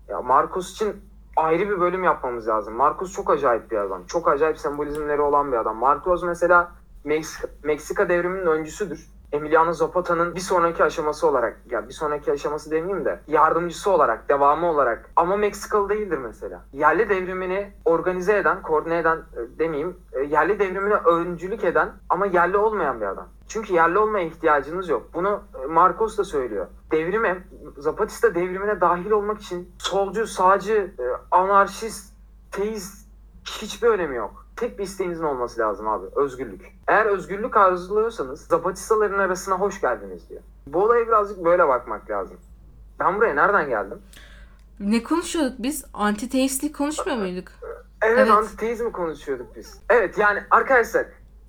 Ya 0.10 0.22
Marcos 0.22 0.72
için 0.72 0.96
ayrı 1.36 1.70
bir 1.70 1.80
bölüm 1.80 2.04
yapmamız 2.04 2.48
lazım. 2.48 2.74
Marcos 2.74 3.14
çok 3.14 3.32
acayip 3.32 3.72
bir 3.72 3.78
adam. 3.78 4.06
Çok 4.08 4.28
acayip 4.28 4.58
sembolizmleri 4.58 5.22
olan 5.22 5.52
bir 5.52 5.58
adam. 5.58 5.78
Marcos 5.78 6.24
mesela 6.24 6.72
Meksika, 7.04 7.48
Meksika 7.64 8.10
devriminin 8.10 8.46
öncüsüdür. 8.46 9.16
Emiliano 9.32 9.74
Zapata'nın 9.74 10.36
bir 10.36 10.40
sonraki 10.40 10.84
aşaması 10.84 11.28
olarak, 11.28 11.58
ya 11.70 11.88
bir 11.88 11.94
sonraki 11.94 12.32
aşaması 12.32 12.72
demeyeyim 12.72 13.06
de 13.06 13.20
yardımcısı 13.28 13.92
olarak, 13.92 14.30
devamı 14.30 14.70
olarak 14.70 15.10
ama 15.16 15.38
Meksikalı 15.38 15.90
değildir 15.90 16.18
mesela. 16.18 16.62
Yerli 16.74 17.10
devrimini 17.10 17.74
organize 17.86 18.38
eden, 18.38 18.62
koordine 18.62 18.98
eden 18.98 19.18
e, 19.18 19.60
demeyeyim, 19.60 19.98
e, 20.14 20.22
yerli 20.22 20.60
devrimine 20.60 20.94
öncülük 20.94 21.64
eden 21.64 21.90
ama 22.10 22.26
yerli 22.26 22.58
olmayan 22.58 23.02
bir 23.02 23.06
adam. 23.06 23.28
Çünkü 23.48 23.74
yerli 23.74 24.00
olmaya 24.00 24.26
ihtiyacınız 24.26 24.90
yok. 24.90 25.10
Bunu 25.14 25.44
e, 25.64 25.66
Marcos 25.66 26.18
da 26.18 26.24
söylüyor. 26.24 26.68
Devrime, 26.92 27.44
Zapatista 27.78 28.36
devrimine 28.36 28.82
dahil 28.82 29.12
olmak 29.12 29.42
için 29.42 29.72
solcu, 29.78 30.28
sağcı, 30.28 30.74
e, 31.00 31.04
anarşist, 31.32 32.14
teist 32.52 33.08
hiçbir 33.46 33.88
önemi 33.88 34.16
yok. 34.16 34.46
Tek 34.56 34.80
bir 34.80 34.84
isteğinizin 34.84 35.24
olması 35.24 35.60
lazım 35.62 35.88
abi. 35.88 36.06
Özgürlük. 36.16 36.66
Eğer 36.88 37.06
özgürlük 37.06 37.58
arzuluyorsanız 37.58 38.42
Zapatistaların 38.48 39.20
arasına 39.20 39.56
hoş 39.56 39.82
geldiniz 39.82 40.30
diyor. 40.30 40.42
Bu 40.68 40.84
olaya 40.84 41.08
birazcık 41.08 41.46
böyle 41.46 41.68
bakmak 41.68 42.10
lazım. 42.10 42.38
Ben 43.00 43.16
buraya 43.16 43.36
nereden 43.36 43.70
geldim? 43.70 43.98
Ne 44.80 45.04
konuşuyorduk 45.04 45.54
biz? 45.60 45.86
Antiteistlik 45.94 46.76
konuşmuyor 46.76 47.18
muyduk? 47.18 47.48
Evet, 48.02 48.18
Evet. 48.20 48.32
antiteizmi 48.32 48.92
konuşuyorduk 48.92 49.56
biz. 49.56 49.80
Evet 49.90 50.18
yani 50.18 50.44
arkadaşlar 50.52 51.06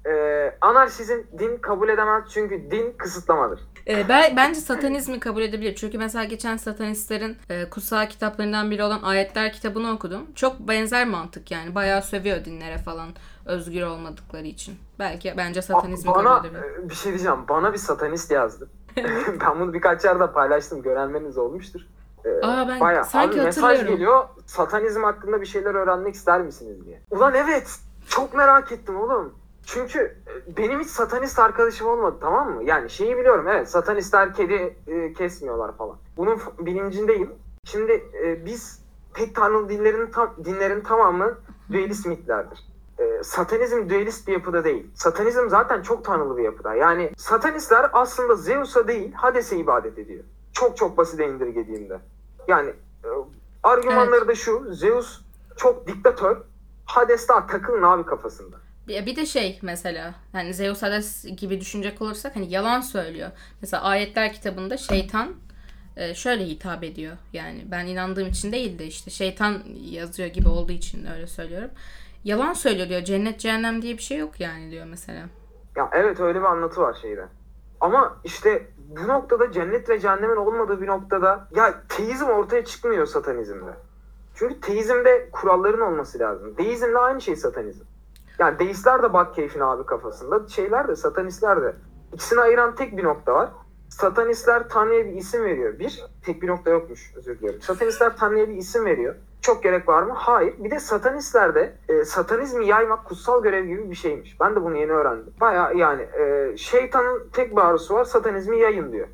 e, 0.09 0.57
anarşizm 0.61 1.19
din 1.39 1.57
kabul 1.57 1.89
edemez 1.89 2.25
çünkü 2.29 2.71
din 2.71 2.93
kısıtlamadır. 2.99 3.61
Ee, 3.89 4.09
ben, 4.09 4.37
bence 4.37 4.61
satanizmi 4.61 5.21
kabul 5.21 5.43
edebilir. 5.43 5.75
Çünkü 5.75 5.99
mesela 5.99 6.25
geçen 6.25 6.57
satanistlerin 6.57 7.37
e, 7.51 7.71
kutsal 7.71 8.07
kitaplarından 8.07 8.71
biri 8.71 8.83
olan 8.83 9.03
Ayetler 9.03 9.53
kitabını 9.53 9.93
okudum. 9.93 10.27
Çok 10.35 10.59
benzer 10.61 11.07
mantık 11.07 11.51
yani. 11.51 11.75
Bayağı 11.75 12.03
sövüyor 12.03 12.45
dinlere 12.45 12.79
falan 12.79 13.09
özgür 13.47 13.83
olmadıkları 13.83 14.47
için. 14.47 14.75
Belki 14.99 15.35
bence 15.37 15.63
satanizmi 15.63 16.15
Bana 16.15 16.37
kabul 16.37 16.49
edebilir. 16.49 16.85
e, 16.85 16.89
bir 16.89 16.95
şey 16.95 17.13
diyeceğim. 17.13 17.39
Bana 17.49 17.73
bir 17.73 17.79
satanist 17.79 18.31
yazdı. 18.31 18.69
ben 19.41 19.61
bunu 19.61 19.73
birkaç 19.73 20.05
yerde 20.05 20.33
paylaştım. 20.33 20.83
Görenleriniz 20.83 21.39
olmuştur. 21.39 21.81
E, 22.25 22.47
Aa 22.47 22.69
ben 22.69 22.81
Bayağı. 22.81 23.05
sanki 23.05 23.37
Abi 23.41 23.45
mesaj 23.45 23.87
geliyor. 23.87 24.25
Satanizm 24.47 25.03
hakkında 25.03 25.41
bir 25.41 25.47
şeyler 25.47 25.75
öğrenmek 25.75 26.15
ister 26.15 26.41
misiniz 26.41 26.87
diye. 26.87 27.01
Ulan 27.11 27.35
evet. 27.35 27.79
Çok 28.09 28.35
merak 28.35 28.73
ettim 28.73 29.01
oğlum. 29.01 29.35
Çünkü 29.67 29.99
e, 29.99 30.57
benim 30.57 30.81
hiç 30.81 30.89
satanist 30.89 31.39
arkadaşım 31.39 31.89
olmadı 31.89 32.17
tamam 32.21 32.55
mı? 32.55 32.65
Yani 32.65 32.91
şeyi 32.91 33.17
biliyorum 33.17 33.49
evet 33.49 33.69
satanistler 33.69 34.35
kedi 34.35 34.77
e, 34.87 35.13
kesmiyorlar 35.13 35.77
falan. 35.77 35.97
Bunun 36.17 36.41
bilincindeyim. 36.59 37.31
Şimdi 37.65 37.93
e, 38.25 38.47
biz 38.47 38.83
tek 39.15 39.35
tanrılı 39.35 39.69
dinlerin 39.69 40.11
tam, 40.11 40.35
dinlerin 40.45 40.81
tamamı 40.81 41.39
dualist 41.73 42.07
mitlerdir. 42.07 42.59
E, 42.99 43.23
satanizm 43.23 43.89
dualist 43.91 44.29
bir 44.29 44.33
yapıda 44.33 44.65
değil. 44.65 44.91
Satanizm 44.95 45.49
zaten 45.49 45.83
çok 45.83 46.05
tanrılı 46.05 46.37
bir 46.37 46.43
yapıda. 46.43 46.75
Yani 46.75 47.13
satanistler 47.17 47.91
aslında 47.93 48.35
Zeus'a 48.35 48.89
değil 48.89 49.13
Hades'e 49.13 49.57
ibadet 49.57 49.99
ediyor. 49.99 50.25
Çok 50.53 50.77
çok 50.77 50.97
basite 50.97 51.29
indirgediğimde. 51.29 52.01
Yani 52.49 52.71
e, 53.05 53.09
argümanları 53.63 54.29
da 54.29 54.35
şu. 54.35 54.75
Zeus 54.75 55.21
çok 55.57 55.87
diktatör. 55.87 56.37
Hades 56.85 57.29
daha 57.29 57.47
takılın 57.47 57.83
abi 57.83 58.07
kafasında. 58.07 58.57
Bir 58.89 59.17
de 59.17 59.27
şey 59.27 59.59
mesela 59.63 60.15
hani 60.33 60.55
Zeus 60.55 60.83
Hades 60.83 61.25
gibi 61.37 61.61
düşünecek 61.61 62.03
olursak 62.03 62.37
hani 62.37 62.53
yalan 62.53 62.81
söylüyor. 62.81 63.31
Mesela 63.61 63.83
ayetler 63.83 64.33
kitabında 64.33 64.77
şeytan 64.77 65.35
e, 65.97 66.15
şöyle 66.15 66.45
hitap 66.45 66.85
ediyor. 66.85 67.17
Yani 67.33 67.65
ben 67.71 67.87
inandığım 67.87 68.29
için 68.29 68.53
değil 68.53 68.79
de 68.79 68.87
işte 68.87 69.11
şeytan 69.11 69.63
yazıyor 69.91 70.29
gibi 70.29 70.49
olduğu 70.49 70.73
için 70.73 71.07
öyle 71.15 71.27
söylüyorum. 71.27 71.71
Yalan 72.25 72.53
söylüyor 72.53 72.89
diyor. 72.89 73.03
Cennet 73.03 73.41
cehennem 73.41 73.83
diye 73.83 73.97
bir 73.97 74.03
şey 74.03 74.19
yok 74.19 74.41
yani 74.41 74.71
diyor 74.71 74.87
mesela. 74.91 75.23
Ya 75.77 75.91
evet 75.93 76.21
öyle 76.21 76.39
bir 76.39 76.45
anlatı 76.45 76.81
var 76.81 76.97
şeyde. 77.03 77.27
Ama 77.81 78.17
işte 78.25 78.67
bu 78.79 79.09
noktada 79.09 79.53
cennet 79.53 79.89
ve 79.89 80.01
cehennemin 80.01 80.37
olmadığı 80.37 80.81
bir 80.81 80.87
noktada 80.87 81.49
ya 81.57 81.83
teizm 81.89 82.25
ortaya 82.25 82.65
çıkmıyor 82.65 83.07
satanizmde. 83.07 83.71
Çünkü 84.35 84.61
teizmde 84.61 85.29
kuralların 85.33 85.81
olması 85.81 86.19
lazım. 86.19 86.57
Deizmle 86.59 86.99
aynı 86.99 87.21
şey 87.21 87.37
satanizm. 87.37 87.85
Yani 88.39 88.59
deistler 88.59 89.03
de 89.03 89.13
bak 89.13 89.35
keyfine 89.35 89.65
abi 89.65 89.87
kafasında. 89.87 90.49
Şeyler 90.49 90.89
de 90.89 90.97
satanistler 90.97 91.63
de. 91.63 91.77
İkisini 92.13 92.41
ayıran 92.41 92.75
tek 92.75 92.97
bir 92.97 93.05
nokta 93.05 93.35
var. 93.35 93.51
Satanistler 93.89 94.69
Tanrı'ya 94.69 95.07
bir 95.07 95.13
isim 95.13 95.45
veriyor. 95.45 95.79
Bir, 95.79 96.05
tek 96.25 96.43
bir 96.43 96.49
nokta 96.49 96.71
yokmuş 96.71 97.13
özür 97.17 97.39
diliyorum. 97.39 97.61
Satanistler 97.61 98.17
Tanrı'ya 98.17 98.49
bir 98.49 98.55
isim 98.55 98.85
veriyor. 98.85 99.15
Çok 99.41 99.63
gerek 99.63 99.89
var 99.89 100.03
mı? 100.03 100.13
Hayır. 100.17 100.55
Bir 100.59 100.71
de 100.71 100.81
satanistlerde 100.81 101.77
e, 101.89 102.05
satanizmi 102.05 102.67
yaymak 102.67 103.05
kutsal 103.05 103.43
görev 103.43 103.65
gibi 103.67 103.91
bir 103.91 103.95
şeymiş. 103.95 104.41
Ben 104.41 104.57
de 104.57 104.63
bunu 104.63 104.77
yeni 104.77 104.93
öğrendim. 104.93 105.33
Baya 105.41 105.73
yani 105.77 106.03
e, 106.03 106.57
şeytanın 106.57 107.29
tek 107.33 107.57
bağrısı 107.57 107.95
var 107.95 108.05
satanizmi 108.05 108.59
yayın 108.59 108.93
diyor. 108.93 109.09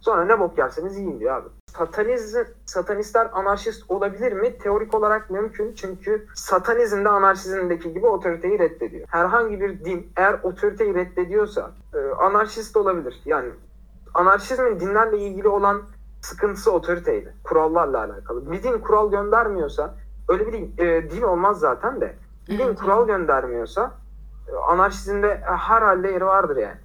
Sonra 0.00 0.24
ne 0.24 0.40
bok 0.40 0.58
yerseniz 0.58 0.98
yiyin 0.98 1.20
diyor 1.20 1.36
abi. 1.36 1.48
Satanizm, 1.76 2.44
satanistler 2.66 3.28
anarşist 3.32 3.90
olabilir 3.90 4.32
mi? 4.32 4.58
Teorik 4.58 4.94
olarak 4.94 5.30
mümkün 5.30 5.74
çünkü 5.74 6.26
satanizm 6.34 7.04
de 7.04 7.08
anarşizmdeki 7.08 7.92
gibi 7.92 8.06
otoriteyi 8.06 8.58
reddediyor. 8.58 9.06
Herhangi 9.10 9.60
bir 9.60 9.84
din 9.84 10.12
eğer 10.16 10.40
otoriteyi 10.42 10.94
reddediyorsa 10.94 11.70
e, 11.94 11.98
anarşist 11.98 12.76
olabilir. 12.76 13.20
Yani 13.24 13.50
anarşizmin 14.14 14.80
dinlerle 14.80 15.18
ilgili 15.18 15.48
olan 15.48 15.82
sıkıntısı 16.22 16.72
otoriteyle, 16.72 17.34
kurallarla 17.44 17.98
alakalı. 17.98 18.52
Bir 18.52 18.62
din 18.62 18.78
kural 18.78 19.10
göndermiyorsa, 19.10 19.94
öyle 20.28 20.46
bir 20.46 20.52
din, 20.52 20.74
e, 20.78 21.10
din 21.10 21.22
olmaz 21.22 21.58
zaten 21.58 22.00
de. 22.00 22.14
Bir 22.48 22.58
din 22.58 22.74
kural 22.74 23.06
göndermiyorsa 23.06 23.94
e, 24.48 24.56
anarşizmde 24.56 25.40
her 25.44 25.82
halde 25.82 26.08
yeri 26.08 26.26
vardır 26.26 26.56
yani. 26.56 26.78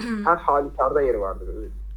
her 0.24 0.36
halükarda 0.36 1.00
yeri 1.00 1.20
vardır. 1.20 1.48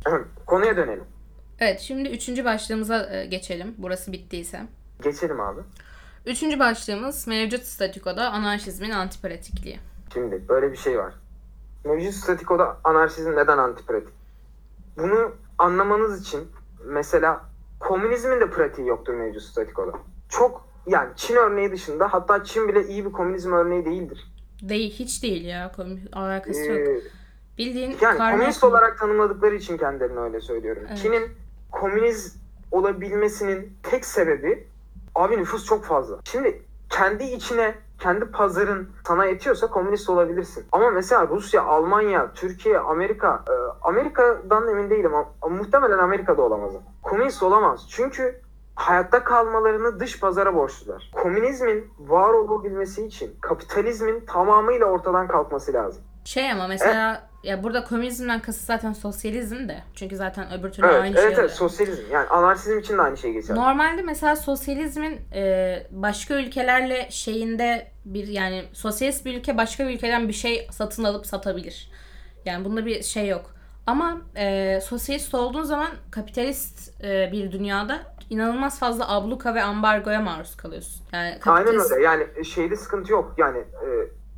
Konuya 0.46 0.78
dönelim. 0.78 1.13
Evet 1.60 1.80
şimdi 1.80 2.10
üçüncü 2.10 2.46
başlığımıza 2.46 3.10
e, 3.16 3.26
geçelim. 3.26 3.76
Burası 3.78 4.12
bittiyse. 4.12 4.62
Geçelim 5.04 5.40
abi. 5.40 5.62
Üçüncü 6.26 6.60
başlığımız 6.60 7.28
mevcut 7.28 7.64
statükoda 7.64 8.32
anarşizmin 8.32 8.90
antipratikliği. 8.90 9.80
Şimdi 10.14 10.48
böyle 10.50 10.72
bir 10.72 10.78
şey 10.78 10.98
var. 11.00 11.14
Mevcut 11.86 12.14
statikoda 12.14 12.78
anarşizm 12.84 13.32
neden 13.32 13.58
antipratik? 13.58 14.10
Bunu 14.98 15.32
anlamanız 15.58 16.22
için 16.22 16.48
mesela 16.86 17.42
komünizmin 17.80 18.40
de 18.42 18.50
pratiği 18.50 18.88
yoktur 18.88 19.14
mevcut 19.14 19.42
statikoda. 19.42 19.92
Çok 20.30 20.68
yani 20.88 21.10
Çin 21.16 21.36
örneği 21.36 21.72
dışında 21.72 22.14
hatta 22.14 22.44
Çin 22.44 22.68
bile 22.68 22.88
iyi 22.88 23.06
bir 23.06 23.12
komünizm 23.12 23.52
örneği 23.54 23.86
değildir. 23.86 24.28
Değil, 24.62 24.94
hiç 24.94 25.24
değil 25.24 25.46
ya. 25.46 25.72
Kom- 25.78 26.16
Alakası 26.16 26.62
yok. 26.62 26.88
Ee, 26.88 27.02
Bildiğin 27.58 27.98
yani 28.02 28.18
komünist 28.18 28.64
olarak 28.64 29.00
tanımladıkları 29.00 29.56
için 29.56 29.78
kendilerini 29.78 30.20
öyle 30.20 30.42
söylüyorum. 30.42 30.84
Evet. 30.88 30.98
Çin'in 31.02 31.43
komünist 31.74 32.38
olabilmesinin 32.72 33.78
tek 33.84 34.06
sebebi 34.06 34.68
abi 35.16 35.38
nüfus 35.38 35.66
çok 35.66 35.86
fazla. 35.86 36.20
Şimdi 36.24 36.62
kendi 36.90 37.24
içine 37.24 37.76
kendi 38.00 38.26
pazarın 38.26 38.90
sana 39.08 39.26
yetiyorsa 39.26 39.68
komünist 39.68 40.10
olabilirsin. 40.10 40.66
Ama 40.72 40.90
mesela 40.90 41.28
Rusya, 41.28 41.64
Almanya, 41.64 42.32
Türkiye, 42.34 42.78
Amerika, 42.80 43.44
e, 43.50 43.54
Amerika'dan 43.82 44.68
emin 44.68 44.90
değilim 44.90 45.12
muhtemelen 45.50 45.98
Amerika'da 45.98 46.42
olamaz. 46.42 46.72
Komünist 47.04 47.44
olamaz. 47.44 47.86
Çünkü 47.90 48.42
hayatta 48.76 49.24
kalmalarını 49.24 50.00
dış 50.00 50.20
pazara 50.20 50.56
borçlular. 50.56 51.12
Komünizmin 51.24 51.92
var 52.00 52.34
olabilmesi 52.34 53.06
için 53.06 53.36
kapitalizmin 53.42 54.26
tamamıyla 54.26 54.86
ortadan 54.86 55.28
kalkması 55.28 55.74
lazım. 55.74 56.04
Şey 56.26 56.52
ama 56.52 56.68
mesela 56.68 57.30
ya 57.44 57.64
burada 57.64 57.84
komünizmden 57.84 58.42
kasıt 58.42 58.64
zaten 58.64 58.94
sosyalizm 58.94 59.70
de. 59.70 59.84
Çünkü 59.96 60.16
zaten 60.16 60.60
öbür 60.60 60.72
türlü 60.72 60.88
Evet, 60.88 61.02
aynı 61.02 61.16
şey 61.16 61.24
evet, 61.24 61.38
evet, 61.40 61.52
sosyalizm. 61.52 62.02
Yani 62.12 62.30
anarşizm 62.30 62.80
için 62.80 62.98
de 62.98 63.02
aynı 63.02 63.18
şey 63.18 63.34
geçer. 63.34 63.56
Normalde 63.56 64.02
mesela 64.02 64.36
sosyalizmin 64.36 65.22
e, 65.34 65.88
başka 65.92 66.34
ülkelerle 66.34 67.08
şeyinde 67.12 67.92
bir 68.06 68.28
yani 68.28 68.66
sosyalist 68.74 69.26
bir 69.26 69.38
ülke 69.38 69.58
başka 69.58 69.88
bir 69.88 69.94
ülkeden 69.94 70.28
bir 70.28 70.34
şey 70.34 70.68
satın 70.72 71.04
alıp 71.04 71.26
satabilir. 71.26 71.92
Yani 72.46 72.66
bunda 72.66 72.86
bir 72.86 73.04
şey 73.04 73.28
yok. 73.28 73.54
Ama 73.88 74.22
e, 74.36 74.80
sosyalist 74.82 75.36
olduğun 75.36 75.64
zaman 75.64 75.90
kapitalist 76.12 77.04
e, 77.04 77.30
bir 77.32 77.52
dünyada 77.52 78.00
inanılmaz 78.30 78.80
fazla 78.80 79.10
abluka 79.16 79.56
ve 79.56 79.64
ambargoya 79.64 80.22
maruz 80.22 80.58
kalıyorsun. 80.58 81.06
Yani 81.12 81.26
Aynen 81.28 81.40
kapitalist 81.40 81.92
öyle. 81.92 82.04
Yani 82.04 82.46
şeyde 82.46 82.76
sıkıntı 82.76 83.12
yok. 83.12 83.34
Yani 83.38 83.58
e, 83.58 83.88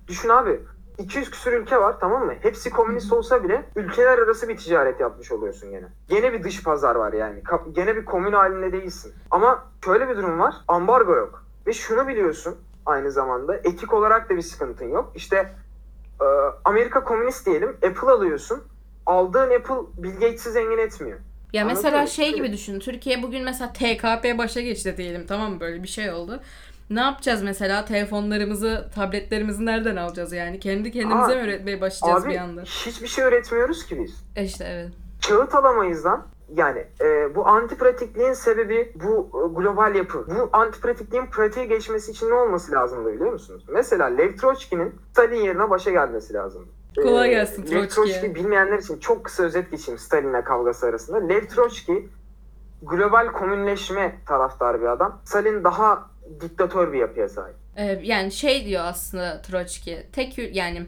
düşün 0.07 0.29
abi 0.29 0.59
200 0.97 1.31
küsur 1.31 1.53
ülke 1.53 1.77
var 1.77 1.95
tamam 1.99 2.25
mı? 2.25 2.33
Hepsi 2.41 2.69
komünist 2.69 3.13
olsa 3.13 3.43
bile 3.43 3.65
ülkeler 3.75 4.17
arası 4.17 4.49
bir 4.49 4.57
ticaret 4.57 4.99
yapmış 4.99 5.31
oluyorsun 5.31 5.71
gene. 5.71 5.85
Gene 6.09 6.33
bir 6.33 6.43
dış 6.43 6.63
pazar 6.63 6.95
var 6.95 7.13
yani. 7.13 7.43
Gene 7.71 7.95
bir 7.95 8.05
komün 8.05 8.33
halinde 8.33 8.71
değilsin. 8.71 9.13
Ama 9.31 9.63
şöyle 9.85 10.09
bir 10.09 10.17
durum 10.17 10.39
var. 10.39 10.55
Ambargo 10.67 11.15
yok. 11.15 11.43
Ve 11.67 11.73
şunu 11.73 12.07
biliyorsun 12.07 12.55
aynı 12.85 13.11
zamanda 13.11 13.55
etik 13.57 13.93
olarak 13.93 14.29
da 14.29 14.35
bir 14.35 14.41
sıkıntın 14.41 14.89
yok. 14.89 15.11
İşte 15.15 15.53
e, 16.21 16.25
Amerika 16.65 17.03
komünist 17.03 17.45
diyelim. 17.45 17.69
Apple 17.69 18.11
alıyorsun. 18.11 18.63
Aldığın 19.05 19.51
Apple 19.51 20.03
Bill 20.03 20.13
Gates'i 20.13 20.51
zengin 20.51 20.77
etmiyor. 20.77 21.19
Ya 21.53 21.61
Anladın 21.63 21.77
mesela 21.77 22.01
mı? 22.01 22.07
şey 22.07 22.35
gibi 22.35 22.53
düşün. 22.53 22.79
Türkiye 22.79 23.23
bugün 23.23 23.43
mesela 23.43 23.73
TKP 23.73 24.37
başa 24.37 24.61
geçti 24.61 24.97
diyelim. 24.97 25.25
Tamam 25.27 25.53
mı? 25.53 25.59
Böyle 25.59 25.83
bir 25.83 25.87
şey 25.87 26.11
oldu. 26.11 26.41
Ne 26.89 26.99
yapacağız 26.99 27.43
mesela? 27.43 27.85
Telefonlarımızı, 27.85 28.89
tabletlerimizi 28.95 29.65
nereden 29.65 29.95
alacağız 29.95 30.33
yani? 30.33 30.59
Kendi 30.59 30.91
kendimize 30.91 31.33
Aa, 31.33 31.35
mi 31.35 31.43
üretmeye 31.43 31.81
başlayacağız 31.81 32.25
Abi 32.25 32.33
bir 32.33 32.37
anda? 32.37 32.61
hiçbir 32.61 33.07
şey 33.07 33.23
öğretmiyoruz 33.25 33.85
ki 33.85 34.03
biz. 34.03 34.23
E 34.35 34.43
işte 34.43 34.65
evet. 34.69 34.91
kağıt 35.27 35.55
alamayız 35.55 36.05
lan. 36.05 36.25
Yani 36.55 36.87
e, 37.01 37.35
bu 37.35 37.47
antipratikliğin 37.47 38.33
sebebi 38.33 38.91
bu 38.95 39.29
e, 39.33 39.59
global 39.59 39.95
yapı. 39.95 40.25
Bu 40.27 40.49
antipratikliğin 40.53 41.25
pratiğe 41.25 41.65
geçmesi 41.65 42.11
için 42.11 42.29
ne 42.29 42.33
olması 42.33 42.71
lazımdı 42.71 43.13
biliyor 43.13 43.31
musunuz? 43.31 43.65
Mesela 43.69 44.05
Lev 44.05 44.35
Troçki'nin 44.35 44.95
Stalin 45.11 45.41
yerine 45.41 45.69
başa 45.69 45.91
gelmesi 45.91 46.33
lazımdı. 46.33 46.67
Kolay 47.03 47.29
gelsin 47.29 47.61
Lev 47.61 47.67
Troçki'ye. 47.67 47.87
Troçki 47.87 48.35
bilmeyenler 48.35 48.77
için 48.79 48.99
çok 48.99 49.25
kısa 49.25 49.43
özet 49.43 49.71
geçeyim 49.71 49.99
Stalin'le 49.99 50.43
kavgası 50.43 50.85
arasında. 50.87 51.17
Lev 51.17 51.47
Troçki 51.47 52.09
global 52.81 53.27
komünleşme 53.27 54.15
taraftarı 54.25 54.81
bir 54.81 54.85
adam. 54.85 55.21
Stalin 55.25 55.63
daha 55.63 56.09
diktatör 56.41 56.93
bir 56.93 56.97
yapıya 56.97 57.29
sahip. 57.29 57.55
Ee, 57.75 57.99
yani 58.03 58.31
şey 58.31 58.65
diyor 58.65 58.83
aslında 58.85 59.41
Troçki. 59.41 60.07
Tek 60.13 60.55
yani 60.55 60.85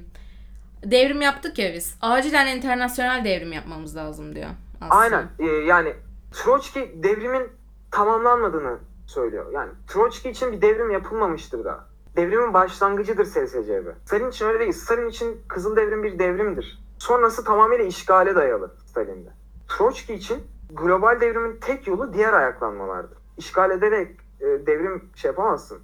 devrim 0.86 1.22
yaptık 1.22 1.60
ya 1.60 1.74
biz. 1.74 1.98
Acilen 2.02 2.58
internasyonel 2.58 3.26
devrim 3.26 3.52
yapmamız 3.52 3.96
lazım 3.96 4.36
diyor. 4.36 4.50
Aslında. 4.82 4.96
Aynen. 4.96 5.28
Ee, 5.40 5.46
yani 5.46 5.94
Troçki 6.32 6.92
devrimin 7.04 7.50
tamamlanmadığını 7.92 8.78
söylüyor. 9.08 9.52
Yani 9.52 9.72
Troçki 9.88 10.30
için 10.30 10.52
bir 10.52 10.62
devrim 10.62 10.92
yapılmamıştır 10.92 11.66
daha. 11.66 11.86
Devrimin 12.16 12.54
başlangıcıdır 12.54 13.26
SSCB. 13.26 13.88
Stalin 14.06 14.30
için 14.30 14.46
öyle 14.46 14.60
değil. 14.60 14.72
Stalin 14.74 15.10
için 15.10 15.42
Kızıl 15.48 15.76
Devrim 15.76 16.04
bir 16.04 16.20
devrimdir. 16.20 16.80
Sonrası 17.00 17.44
tamamıyla 17.44 17.86
işgale 17.86 18.36
dayalı 18.36 18.72
Stalin'de. 18.86 19.30
Troçki 19.68 20.14
için 20.14 20.38
global 20.70 21.22
devrimin 21.22 21.58
tek 21.62 21.88
yolu 21.88 22.14
diğer 22.14 22.34
ayaklanmalardır. 22.34 23.18
İşgal 23.38 23.72
ederek 23.72 24.18
devrim 24.42 25.10
şey 25.16 25.30
yapamazsın. 25.30 25.80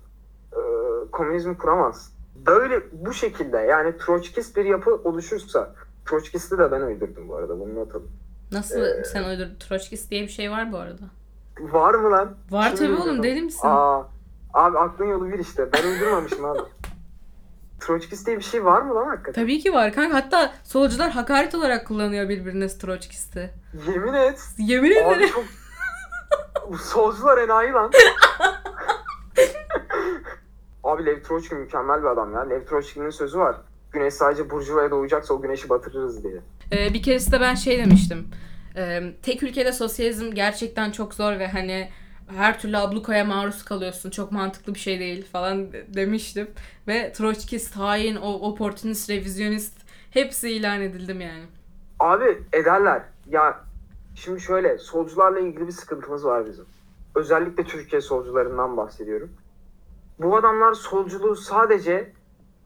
E, 0.54 0.60
komünizmi 1.12 1.58
kuramazsın. 1.58 2.14
Böyle 2.36 2.82
bu 2.92 3.14
şekilde 3.14 3.58
yani 3.58 3.98
Troçkist 3.98 4.58
bir 4.58 4.66
yapı 4.66 4.96
oluşursa 4.96 5.76
Troçkist'i 6.06 6.58
de 6.58 6.72
ben 6.72 6.82
uydurdum 6.82 7.30
bu 7.30 7.36
arada 7.36 7.60
bunu 7.60 7.76
not 7.76 7.96
alın. 7.96 8.10
Nasıl 8.52 8.80
Ee, 8.82 9.04
sen 9.04 9.24
uydurdun? 9.24 9.56
Troçkist 9.60 10.12
diye 10.12 10.22
bir 10.24 10.28
şey 10.28 10.52
var 10.52 10.72
bu 10.72 10.78
arada. 10.78 11.04
Var 11.60 11.94
mı 11.94 12.12
lan? 12.12 12.36
Var 12.52 12.76
tabii 12.76 12.94
oğlum 12.94 13.24
deli 13.24 13.42
misin? 13.42 13.68
Aa, 13.68 14.04
abi 14.54 14.78
aklın 14.78 15.06
yolu 15.06 15.30
bir 15.32 15.40
işte. 15.40 15.70
Ben 15.74 15.88
uydurmamışım 15.92 16.46
abi. 16.46 16.60
Troçkist 17.80 18.28
diye 18.28 18.38
bir 18.38 18.44
şey 18.44 18.66
var 18.66 18.82
mı 18.82 18.96
lan 18.96 19.06
hakikaten? 19.08 19.42
Tabii 19.44 19.60
ki 19.60 19.74
var 19.74 19.94
kanka. 19.94 20.16
Hatta 20.18 20.54
solcular 20.64 21.12
hakaret 21.12 21.56
olarak 21.56 21.88
kullanıyor 21.88 22.30
birbirine 22.30 22.68
Troçkist'i. 22.68 23.50
Yemin 23.94 24.14
et. 24.14 24.40
Yemin 24.58 24.92
Abi 24.92 25.00
ederim. 25.16 25.30
çok... 25.34 25.44
Bu 26.72 26.78
Solcular 26.78 27.38
enayi 27.38 27.72
lan. 27.72 27.92
abi 30.84 31.06
Lev 31.06 31.24
Troçki 31.24 31.56
mükemmel 31.56 32.02
bir 32.02 32.08
adam 32.08 32.34
ya. 32.34 32.42
Lev 32.42 32.66
Troçki'nin 32.66 33.10
sözü 33.10 33.40
var. 33.40 33.56
Güneş 33.92 34.14
sadece 34.14 34.50
Burjuva'ya 34.50 34.92
doğacaksa 34.92 35.34
o 35.34 35.42
güneşi 35.42 35.70
batırırız 35.70 36.24
diye. 36.24 36.42
Ee, 36.72 36.94
bir 36.94 37.04
keresinde 37.04 37.42
ben 37.42 37.56
şey 37.56 37.78
demiştim. 37.80 38.28
Ee, 38.76 39.02
tek 39.22 39.44
ülkede 39.44 39.72
sosyalizm 39.72 40.32
gerçekten 40.32 40.92
çok 40.92 41.14
zor 41.14 41.40
ve 41.40 41.48
hani 41.48 41.90
her 42.36 42.60
türlü 42.60 42.78
ablukaya 42.78 43.26
maruz 43.26 43.66
kalıyorsun. 43.66 44.10
Çok 44.10 44.32
mantıklı 44.32 44.74
bir 44.74 44.80
şey 44.80 45.00
değil 45.00 45.28
falan 45.32 45.72
de- 45.74 45.86
demiştim. 45.94 46.48
Ve 46.88 47.12
Troçkist, 47.14 47.76
hain, 47.76 48.16
o 48.16 48.32
oportunist, 48.34 49.10
revizyonist 49.10 49.78
hepsi 50.12 50.50
ilan 50.50 50.82
edildim 50.82 51.22
yani. 51.22 51.44
Abi 52.00 52.38
ederler. 52.54 53.02
Ya 53.30 53.60
şimdi 54.16 54.42
şöyle 54.42 54.78
solcularla 54.78 55.40
ilgili 55.40 55.68
bir 55.68 55.72
sıkıntımız 55.72 56.26
var 56.26 56.46
bizim. 56.46 56.66
Özellikle 57.16 57.64
Türkiye 57.64 58.02
solcularından 58.02 58.78
bahsediyorum. 58.78 59.30
Bu 60.20 60.38
adamlar 60.38 60.74
solculuğu 60.74 61.36
sadece 61.36 62.14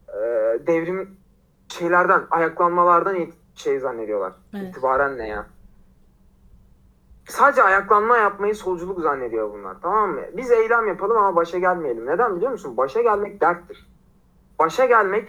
e, 0.08 0.20
devrim 0.66 1.16
şeylerden, 1.68 2.26
ayaklanmalardan 2.30 3.16
şey 3.54 3.78
zannediyorlar. 3.78 4.32
Evet. 4.54 4.68
İtibaren 4.68 5.18
ne 5.18 5.28
ya? 5.28 5.46
sadece 7.28 7.62
ayaklanma 7.62 8.16
yapmayı 8.16 8.54
solculuk 8.54 9.00
zannediyor 9.00 9.52
bunlar. 9.52 9.76
Tamam 9.82 10.10
mı? 10.10 10.20
Biz 10.36 10.50
eylem 10.50 10.88
yapalım 10.88 11.16
ama 11.16 11.36
başa 11.36 11.58
gelmeyelim. 11.58 12.06
Neden 12.06 12.36
biliyor 12.36 12.52
musun? 12.52 12.76
Başa 12.76 13.02
gelmek 13.02 13.40
derttir. 13.40 13.86
Başa 14.58 14.86
gelmek 14.86 15.28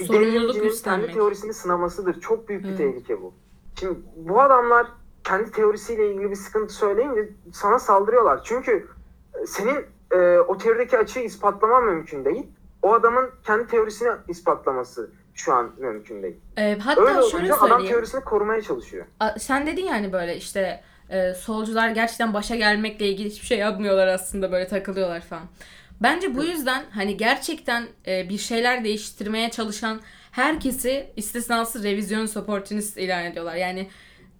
bir 0.00 0.08
devrimcinin 0.08 0.72
kendi 0.84 1.12
teorisini 1.12 1.52
sınamasıdır. 1.52 2.20
Çok 2.20 2.48
büyük 2.48 2.64
bir 2.64 2.68
Evet. 2.68 2.78
tehlike 2.78 3.22
bu. 3.22 3.34
Şimdi 3.80 3.98
bu 4.16 4.40
adamlar 4.40 4.86
kendi 5.28 5.50
teorisiyle 5.50 6.10
ilgili 6.10 6.30
bir 6.30 6.36
sıkıntı 6.36 6.74
söyleyince 6.74 7.28
sana 7.52 7.78
saldırıyorlar. 7.78 8.40
Çünkü 8.44 8.88
e, 9.42 9.46
senin 9.46 9.86
e, 10.12 10.38
o 10.38 10.58
teorideki 10.58 10.98
açığı 10.98 11.20
ispatlaman 11.20 11.84
mümkün 11.84 12.24
değil. 12.24 12.46
O 12.82 12.94
adamın 12.94 13.30
kendi 13.46 13.66
teorisini 13.66 14.08
ispatlaması 14.28 15.10
şu 15.34 15.52
an 15.54 15.70
mümkün 15.78 16.22
değil. 16.22 16.36
Ee, 16.58 16.76
hatta 16.84 17.00
Öyle 17.02 17.12
şöyle 17.12 17.36
olunca 17.36 17.54
adam 17.56 17.68
söyleyeyim. 17.68 17.92
teorisini 17.92 18.20
korumaya 18.24 18.62
çalışıyor. 18.62 19.06
A- 19.20 19.38
Sen 19.38 19.66
dedin 19.66 19.84
yani 19.84 20.12
böyle 20.12 20.36
işte 20.36 20.80
e, 21.10 21.34
solcular 21.34 21.88
gerçekten 21.88 22.34
başa 22.34 22.56
gelmekle 22.56 23.08
ilgili 23.08 23.28
hiçbir 23.30 23.46
şey 23.46 23.58
yapmıyorlar 23.58 24.06
aslında 24.06 24.52
böyle 24.52 24.68
takılıyorlar 24.68 25.20
falan. 25.20 25.42
Bence 26.02 26.34
bu 26.34 26.44
yüzden 26.44 26.84
hani 26.94 27.16
gerçekten 27.16 27.86
e, 28.06 28.28
bir 28.28 28.38
şeyler 28.38 28.84
değiştirmeye 28.84 29.50
çalışan 29.50 30.00
herkesi 30.32 31.12
istisnasız 31.16 31.84
revizyonist 31.84 32.36
opportunist 32.36 32.96
ilan 32.98 33.24
ediyorlar. 33.24 33.54
Yani 33.54 33.88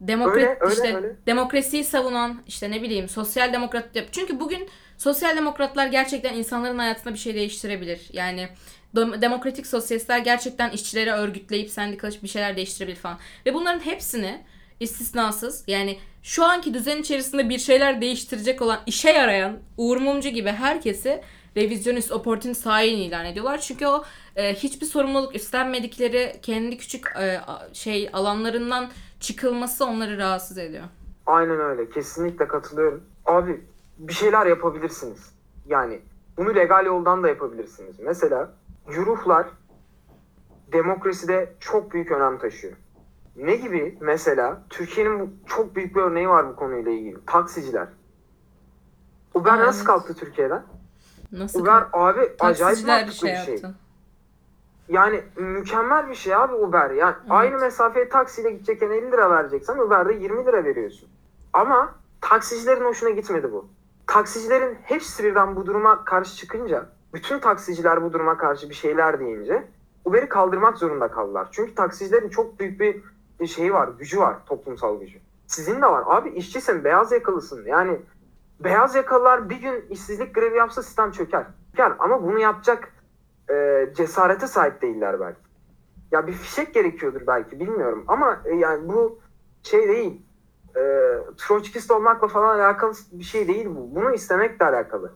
demokrat 0.00 0.37
Öyle, 0.37 0.58
öyle, 0.61 0.74
işte 0.74 0.96
öyle. 0.96 1.16
demokrasiyi 1.26 1.84
savunan 1.84 2.42
işte 2.46 2.70
ne 2.70 2.82
bileyim 2.82 3.08
sosyal 3.08 3.52
demokrat 3.52 3.84
çünkü 4.12 4.40
bugün 4.40 4.68
sosyal 4.98 5.37
demokratlar 5.37 5.87
gerçekten 5.87 6.34
insanların 6.34 6.78
hayatında 6.78 7.14
bir 7.14 7.18
şey 7.18 7.34
değiştirebilir. 7.34 8.00
Yani 8.12 8.48
dem- 8.96 9.22
demokratik 9.22 9.66
sosyalistler 9.66 10.18
gerçekten 10.18 10.70
işçileri 10.70 11.12
örgütleyip 11.12 11.70
sendikalaşıp 11.70 12.22
bir 12.22 12.28
şeyler 12.28 12.56
değiştirebilir 12.56 12.96
falan. 12.96 13.18
Ve 13.46 13.54
bunların 13.54 13.80
hepsini 13.80 14.40
istisnasız 14.80 15.64
yani 15.66 15.98
şu 16.22 16.44
anki 16.44 16.74
düzen 16.74 16.96
içerisinde 16.96 17.48
bir 17.48 17.58
şeyler 17.58 18.00
değiştirecek 18.00 18.62
olan 18.62 18.80
işe 18.87 19.11
yarayan 19.11 19.58
Uğur 19.76 19.96
Mumcu 19.96 20.28
gibi 20.28 20.50
herkesi 20.50 21.22
revizyonist, 21.56 22.12
opportunist 22.12 22.66
hain 22.66 22.96
ilan 22.96 23.26
ediyorlar. 23.26 23.61
Çünkü 23.61 23.87
o 23.87 24.04
e, 24.37 24.54
hiçbir 24.54 24.87
sorumluluk 24.87 25.34
üstlenmedikleri 25.34 26.37
kendi 26.42 26.78
küçük 26.78 27.06
e, 27.20 27.40
şey 27.72 28.08
alanlarından 28.12 28.90
çıkılması 29.20 29.85
onları 29.85 30.18
rahatsız 30.18 30.59
ediyor. 30.59 30.85
Aynen 31.26 31.61
öyle. 31.61 31.90
Kesinlikle 31.90 32.48
katılıyorum. 32.48 33.02
Abi 33.26 33.64
bir 33.98 34.12
şeyler 34.12 34.46
yapabilirsiniz. 34.46 35.33
Yani 35.66 36.00
bunu 36.37 36.54
legal 36.54 36.87
yoldan 36.87 37.22
da 37.22 37.28
yapabilirsiniz. 37.28 37.96
Mesela 38.00 38.50
yuruhlar 38.90 39.46
demokraside 40.72 41.52
çok 41.61 41.92
büyük 41.92 42.11
önem 42.11 42.38
taşıyor. 42.38 42.72
Ne 43.37 43.57
gibi? 43.57 43.98
Mesela 44.00 44.62
Türkiye'nin 44.70 45.40
çok 45.46 45.76
büyük 45.76 45.96
bir 45.96 46.00
örneği 46.00 46.28
var 46.28 46.48
bu 46.48 46.57
konuyla 46.57 46.92
ilgili. 46.92 47.24
Taksiciler. 47.26 47.88
Uber 49.35 49.52
Aa, 49.52 49.59
nasıl 49.59 49.78
evet. 49.78 49.87
kalktı 49.87 50.14
Türkiye'den? 50.14 50.62
Nasıl? 51.33 51.61
Uber 51.61 51.85
abi 51.92 52.20
acayip 52.40 52.87
mantıklı 52.87 53.14
şey 53.14 53.33
bir 53.33 53.37
şey. 53.37 53.54
yaptı. 53.54 53.74
Yani 54.88 55.22
mükemmel 55.37 56.09
bir 56.09 56.14
şey 56.14 56.35
abi 56.35 56.55
Uber. 56.55 56.90
Yani 56.90 57.14
aynı 57.31 57.59
mesafeye 57.59 58.09
taksiyle 58.09 58.51
gidecekken 58.51 58.90
50 58.90 59.12
lira 59.12 59.31
vereceksen 59.31 59.79
Uber'de 59.79 60.14
20 60.14 60.46
lira 60.46 60.64
veriyorsun. 60.64 61.09
Ama 61.53 61.94
taksicilerin 62.20 62.85
hoşuna 62.85 63.11
gitmedi 63.11 63.53
bu. 63.53 63.68
Taksicilerin 64.07 64.79
hepsi 64.83 65.24
birden 65.24 65.57
bu 65.57 65.66
duruma 65.66 66.05
karşı 66.05 66.37
çıkınca, 66.37 66.87
bütün 67.14 67.38
taksiciler 67.38 68.03
bu 68.03 68.12
duruma 68.12 68.37
karşı 68.38 68.68
bir 68.68 68.74
şeyler 68.74 69.20
deyince 69.20 69.64
Uber'i 70.05 70.29
kaldırmak 70.29 70.79
zorunda 70.79 71.09
kaldılar. 71.09 71.48
Çünkü 71.53 71.74
taksicilerin 71.74 72.29
çok 72.29 72.61
büyük 72.61 72.81
bir 72.81 73.03
bir 73.40 73.46
şeyi 73.46 73.72
var, 73.72 73.88
gücü 73.98 74.20
var, 74.20 74.37
toplumsal 74.46 75.01
gücü. 75.01 75.18
Sizin 75.46 75.83
de 75.83 75.87
var. 75.87 76.05
Abi 76.07 76.31
işçisin, 76.31 76.85
beyaz 76.85 77.12
yakalısın. 77.12 77.64
Yani 77.66 78.01
beyaz 78.61 78.94
yakalılar 78.94 79.51
bir 79.51 79.57
gün 79.57 79.85
işsizlik 79.90 80.35
grevi 80.35 80.57
yapsa 80.57 80.83
sistem 80.83 81.11
çöker. 81.11 81.46
Çöker. 81.70 81.92
Ama 81.98 82.22
bunu 82.22 82.38
yapacak 82.38 82.92
e, 83.50 83.87
cesarete 83.96 84.46
sahip 84.46 84.82
değiller 84.82 85.20
belki. 85.20 85.38
Ya 86.12 86.26
bir 86.26 86.32
fişek 86.32 86.74
gerekiyordur 86.74 87.26
belki 87.26 87.61
bilmiyorum 87.61 88.04
ama 88.08 88.42
e, 88.44 88.54
yani 88.54 88.88
bu 88.88 89.20
şey 89.62 89.88
değil. 89.88 90.22
E, 90.76 90.80
Troçkist 91.37 91.90
olmakla 91.90 92.28
falan 92.28 92.58
alakalı 92.58 92.92
bir 93.12 93.24
şey 93.24 93.48
değil 93.48 93.66
bu. 93.66 93.94
Bunu 93.94 94.14
istemekle 94.14 94.64
alakalı. 94.66 95.12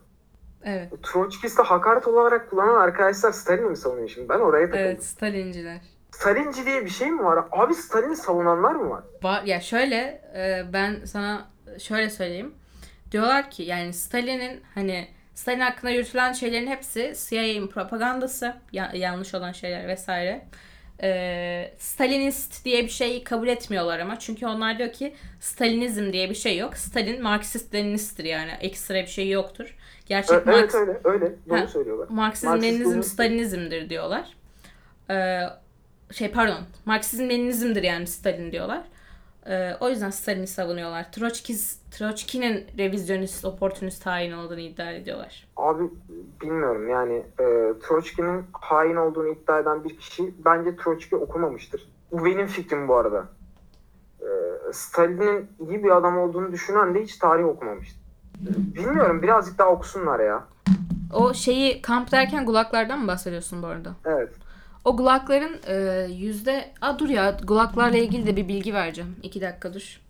Evet. 0.65 0.93
Troçkist'i 1.03 1.63
hakaret 1.63 2.09
olarak 2.09 2.51
kullanan 2.51 2.81
arkadaşlar 2.81 3.33
Stalin'i 3.33 3.67
mi 3.67 3.77
savunuyor 3.77 4.09
şimdi? 4.09 4.29
Ben 4.29 4.39
oraya 4.39 4.67
takıldım. 4.67 4.87
Evet, 4.87 5.05
Stalinciler. 5.05 5.81
Stalinci 6.11 6.67
diye 6.67 6.85
bir 6.85 6.91
şey 6.91 7.11
mi 7.11 7.25
var? 7.25 7.45
Abi 7.53 7.75
Stalin'i 7.75 8.17
savunanlar 8.17 8.75
mı 8.75 8.91
var? 8.91 9.03
Var 9.23 9.43
ya 9.43 9.61
şöyle 9.61 9.97
e, 10.37 10.73
ben 10.73 11.05
sana 11.05 11.51
şöyle 11.79 12.11
söyleyeyim. 12.11 12.55
Diyorlar 13.11 13.51
ki 13.51 13.63
yani 13.63 13.93
Stalin'in 13.93 14.61
hani 14.75 15.09
Stalin 15.35 15.61
hakkında 15.61 15.91
yürütülen 15.91 16.33
şeylerin 16.33 16.67
hepsi 16.67 17.15
CIA'nin 17.29 17.69
propagandası, 17.69 18.55
ya- 18.73 18.93
yanlış 18.95 19.35
olan 19.35 19.53
şeyler 19.53 19.89
vesaire. 19.89 20.45
E, 21.03 21.75
Stalinist 21.79 22.65
diye 22.65 22.85
bir 22.85 22.89
şeyi 22.89 23.25
kabul 23.25 23.49
etmiyorlar 23.49 23.99
ama 23.99 24.19
çünkü 24.19 24.47
onlar 24.47 24.79
diyor 24.79 24.93
ki 24.93 25.15
Stalinizm 25.41 26.13
diye 26.13 26.31
bir 26.31 26.35
şey 26.35 26.57
yok. 26.59 26.77
Stalin 26.77 27.23
Marksist 27.23 27.75
Leninisttir 27.75 28.25
yani 28.25 28.51
ekstra 28.61 28.95
bir 28.95 29.07
şey 29.07 29.31
yoktur. 29.31 29.77
Gerçek 30.07 30.31
Marks- 30.47 30.47
evet 30.57 30.75
öyle 30.75 31.01
öyle. 31.05 31.33
Doğru 31.49 31.59
Ha. 31.61 31.67
söylüyorlar. 31.67 32.07
Marksizm, 32.11 32.47
Marksist 32.49 32.73
Leninizm, 32.73 32.91
Leninist. 32.91 33.11
Stalinizmdir 33.13 33.91
diyorlar. 33.91 34.29
Ee, 35.11 35.41
şey 36.15 36.31
pardon, 36.31 36.59
Marksizm, 36.85 37.23
Leninizmdir 37.31 37.83
yani 37.83 38.07
Stalin 38.07 38.53
diyorlar. 38.53 38.83
Ee, 39.47 39.77
o 39.81 39.89
yüzden 39.89 40.11
Stalin'i 40.11 40.47
savunuyorlar. 40.47 41.13
Troçkiz, 41.13 41.81
Troçki'nin 41.91 42.67
revizyonist, 42.79 43.45
opportunist 43.45 44.07
hain 44.07 44.33
olduğunu 44.33 44.61
iddia 44.61 44.93
ediyorlar. 44.93 45.49
Abi 45.57 45.83
bilmiyorum 46.43 46.89
yani 46.89 47.15
e, 47.15 47.45
Troçki'nin 47.83 48.45
hain 48.53 48.97
olduğunu 48.97 49.29
iddia 49.29 49.59
eden 49.59 49.85
bir 49.85 49.99
kişi 49.99 50.35
bence 50.45 50.77
Troçki 50.77 51.17
okumamıştır. 51.17 51.89
Bu 52.13 52.25
benim 52.25 52.47
fikrim 52.47 52.89
bu 52.89 52.97
arada. 52.97 53.25
E, 54.21 54.29
Stalin'in 54.73 55.49
iyi 55.69 55.85
bir 55.85 55.97
adam 55.97 56.19
olduğunu 56.19 56.53
düşünen 56.53 56.95
de 56.95 57.03
hiç 57.03 57.17
tarih 57.17 57.45
okumamıştır. 57.45 58.03
Bilmiyorum 58.75 59.23
birazcık 59.23 59.59
daha 59.59 59.69
okusunlar 59.69 60.21
ya. 60.21 60.45
O 61.13 61.35
şeyi 61.35 61.83
kamp 61.83 62.13
derken 62.13 62.47
gulaklardan 62.47 63.01
mı 63.01 63.09
bahsediyorsun 63.09 63.63
bu 63.63 63.67
arada? 63.67 63.95
Evet. 64.05 64.31
O 64.85 64.97
gulakların 64.97 65.61
e, 65.67 66.07
yüzde... 66.13 66.65
Aa 66.81 66.99
dur 66.99 67.09
ya 67.09 67.37
gulaklarla 67.43 67.97
ilgili 67.97 68.27
de 68.27 68.37
bir 68.37 68.49
bilgi 68.49 68.75
vereceğim. 68.75 69.17
İki 69.23 69.41
dakika 69.41 69.75
dur. 69.75 70.01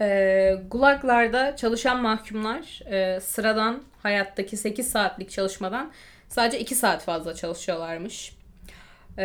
E, 0.00 0.56
gulaklarda 0.70 1.56
çalışan 1.56 2.02
mahkumlar 2.02 2.80
e, 2.92 3.20
sıradan 3.20 3.82
hayattaki 4.02 4.56
8 4.56 4.90
saatlik 4.90 5.30
çalışmadan 5.30 5.92
sadece 6.28 6.60
2 6.60 6.74
saat 6.74 7.02
fazla 7.02 7.34
çalışıyorlarmış. 7.34 8.32
E, 9.18 9.24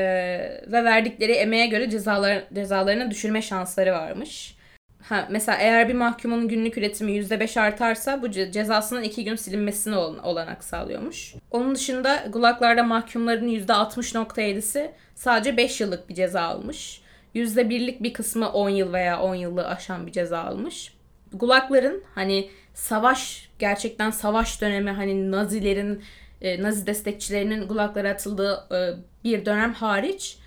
ve 0.67 0.83
verdikleri 0.83 1.31
emeğe 1.31 1.67
göre 1.67 1.89
cezalar, 1.89 2.43
cezalarını 2.53 3.11
düşürme 3.11 3.41
şansları 3.41 3.91
varmış. 3.93 4.55
Ha, 5.03 5.27
mesela 5.29 5.57
eğer 5.57 5.89
bir 5.89 5.93
mahkumun 5.93 6.47
günlük 6.47 6.77
üretimi 6.77 7.11
%5 7.11 7.57
artarsa 7.61 8.21
bu 8.21 8.27
ce- 8.27 8.51
cezasının 8.51 9.03
2 9.03 9.23
gün 9.23 9.35
silinmesine 9.35 9.97
ol- 9.97 10.17
olanak 10.23 10.63
sağlıyormuş. 10.63 11.33
Onun 11.51 11.75
dışında 11.75 12.23
gulaklarda 12.29 12.83
mahkumların 12.83 13.47
%60.7'si 13.47 14.91
sadece 15.15 15.57
5 15.57 15.81
yıllık 15.81 16.09
bir 16.09 16.15
ceza 16.15 16.41
almış. 16.41 17.01
%1'lik 17.35 18.03
bir 18.03 18.13
kısmı 18.13 18.49
10 18.51 18.69
yıl 18.69 18.93
veya 18.93 19.21
10 19.21 19.35
yılı 19.35 19.67
aşan 19.67 20.07
bir 20.07 20.11
ceza 20.11 20.39
almış. 20.43 20.93
Gulakların 21.33 22.03
hani 22.15 22.49
savaş 22.73 23.49
gerçekten 23.59 24.11
savaş 24.11 24.61
dönemi 24.61 24.89
hani 24.91 25.31
Nazilerin 25.31 26.03
e, 26.41 26.63
Nazi 26.63 26.87
destekçilerinin 26.87 27.67
gulaklara 27.67 28.09
atıldığı 28.09 28.67
e, 28.71 28.79
bir 29.23 29.45
dönem 29.45 29.73
hariç 29.73 30.37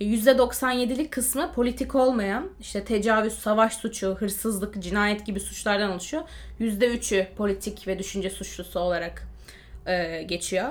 %97'lik 0.00 1.12
kısmı 1.12 1.52
politik 1.52 1.94
olmayan 1.94 2.48
işte 2.60 2.84
tecavüz, 2.84 3.38
savaş 3.38 3.76
suçu, 3.76 4.14
hırsızlık, 4.14 4.82
cinayet 4.82 5.26
gibi 5.26 5.40
suçlardan 5.40 5.90
oluşuyor. 5.90 6.22
%3'ü 6.60 7.34
politik 7.34 7.88
ve 7.88 7.98
düşünce 7.98 8.30
suçlusu 8.30 8.80
olarak 8.80 9.22
e, 9.86 10.22
geçiyor. 10.22 10.68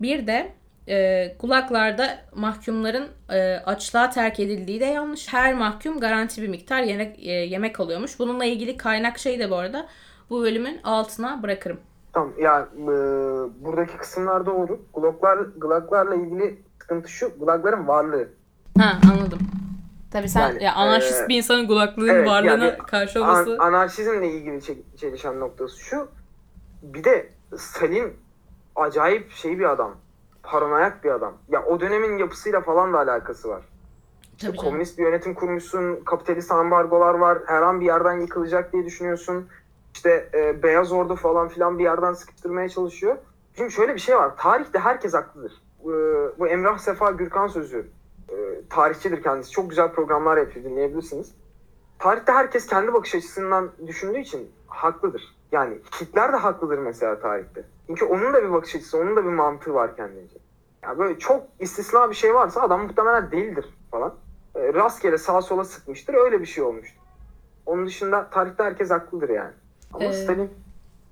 Bir 0.00 0.26
de 0.26 0.52
e, 0.88 1.36
kulaklarda 1.38 2.18
mahkumların 2.34 3.08
e, 3.30 3.56
açlığa 3.56 4.10
terk 4.10 4.40
edildiği 4.40 4.80
de 4.80 4.84
yanlış. 4.84 5.32
Her 5.32 5.54
mahkum 5.54 6.00
garanti 6.00 6.42
bir 6.42 6.48
miktar 6.48 6.82
yemek, 6.82 7.26
e, 7.26 7.30
yemek 7.30 7.80
alıyormuş. 7.80 8.18
Bununla 8.18 8.44
ilgili 8.44 8.76
kaynak 8.76 9.18
şey 9.18 9.38
de 9.38 9.50
bu 9.50 9.56
arada 9.56 9.86
bu 10.30 10.42
bölümün 10.42 10.80
altına 10.82 11.42
bırakırım. 11.42 11.78
Tamam 12.12 12.32
ya 12.38 12.68
e, 12.74 12.86
buradaki 13.64 13.96
kısımlar 13.96 14.46
doğru. 14.46 14.80
Gloklar, 14.94 15.38
glaklarla 15.38 16.14
ilgili 16.14 16.58
sıkıntı 16.80 17.08
şu. 17.08 17.38
Glakların 17.40 17.88
varlığı. 17.88 18.28
Ha 18.78 18.98
anladım. 19.12 19.38
Tabii 20.10 20.28
sen 20.28 20.40
Yani, 20.40 20.64
ya 20.64 20.74
anarşist 20.74 21.22
e, 21.22 21.28
bir 21.28 21.36
insanın 21.36 21.66
kulaklığının 21.66 22.08
evet, 22.08 22.28
varlığına 22.28 22.64
yani 22.64 22.78
karşı 22.78 23.20
olması 23.22 23.56
An- 23.60 23.66
anarşizmle 23.66 24.28
ilgili 24.32 24.56
çe- 24.56 24.96
çelişen 24.96 25.40
noktası 25.40 25.80
şu. 25.80 26.08
Bir 26.82 27.04
de 27.04 27.28
Stalin 27.56 28.14
acayip 28.76 29.32
şey 29.32 29.58
bir 29.58 29.70
adam. 29.70 29.94
Paranoyak 30.42 31.04
bir 31.04 31.10
adam. 31.10 31.34
Ya 31.48 31.64
o 31.64 31.80
dönemin 31.80 32.18
yapısıyla 32.18 32.60
falan 32.60 32.92
da 32.92 32.98
alakası 32.98 33.48
var. 33.48 33.62
İşte 34.36 34.46
Tabii 34.46 34.56
canım. 34.56 34.70
komünist 34.70 34.98
bir 34.98 35.02
yönetim 35.02 35.34
kurmuşsun, 35.34 36.04
kapitalist 36.04 36.52
ambargolar 36.52 37.14
var, 37.14 37.38
her 37.46 37.62
an 37.62 37.80
bir 37.80 37.86
yerden 37.86 38.20
yıkılacak 38.20 38.72
diye 38.72 38.84
düşünüyorsun. 38.84 39.48
İşte 39.94 40.28
e, 40.34 40.62
Beyaz 40.62 40.92
Ordu 40.92 41.16
falan 41.16 41.48
filan 41.48 41.78
bir 41.78 41.84
yerden 41.84 42.12
sıkıştırmaya 42.12 42.68
çalışıyor. 42.68 43.16
Şimdi 43.56 43.72
şöyle 43.72 43.94
bir 43.94 44.00
şey 44.00 44.16
var, 44.16 44.36
tarihte 44.36 44.78
herkes 44.78 45.14
haklıdır. 45.14 45.52
E, 45.80 45.84
bu 46.38 46.48
Emrah 46.48 46.78
Sefa 46.78 47.10
Gürkan 47.10 47.46
sözü, 47.48 47.86
tarihçidir 48.70 49.22
kendisi, 49.22 49.50
çok 49.50 49.70
güzel 49.70 49.92
programlar 49.92 50.36
yapıyor, 50.36 50.64
dinleyebilirsiniz. 50.64 51.34
Tarihte 51.98 52.32
herkes 52.32 52.66
kendi 52.66 52.92
bakış 52.94 53.14
açısından 53.14 53.70
düşündüğü 53.86 54.18
için 54.18 54.50
haklıdır. 54.66 55.22
Yani 55.52 55.78
Hitler 56.00 56.32
de 56.32 56.36
haklıdır 56.36 56.78
mesela 56.78 57.20
tarihte. 57.20 57.64
Çünkü 57.86 58.04
onun 58.04 58.34
da 58.34 58.42
bir 58.42 58.50
bakış 58.52 58.74
açısı, 58.76 58.98
onun 58.98 59.16
da 59.16 59.24
bir 59.24 59.30
mantığı 59.30 59.74
var 59.74 59.96
kendince. 59.96 60.36
Ya 60.82 60.98
böyle 60.98 61.18
çok 61.18 61.42
istisna 61.60 62.10
bir 62.10 62.14
şey 62.14 62.34
varsa 62.34 62.62
adam 62.62 62.82
muhtemelen 62.82 63.30
değildir 63.30 63.64
falan. 63.90 64.14
E, 64.54 64.74
rastgele 64.74 65.18
sağa 65.18 65.42
sola 65.42 65.64
sıkmıştır. 65.64 66.14
Öyle 66.14 66.40
bir 66.40 66.46
şey 66.46 66.64
olmuştur. 66.64 67.00
Onun 67.66 67.86
dışında 67.86 68.30
tarihte 68.30 68.64
herkes 68.64 68.90
haklıdır 68.90 69.28
yani. 69.28 69.52
Ama 69.92 70.04
Ee, 70.04 70.12
Stalin 70.12 70.50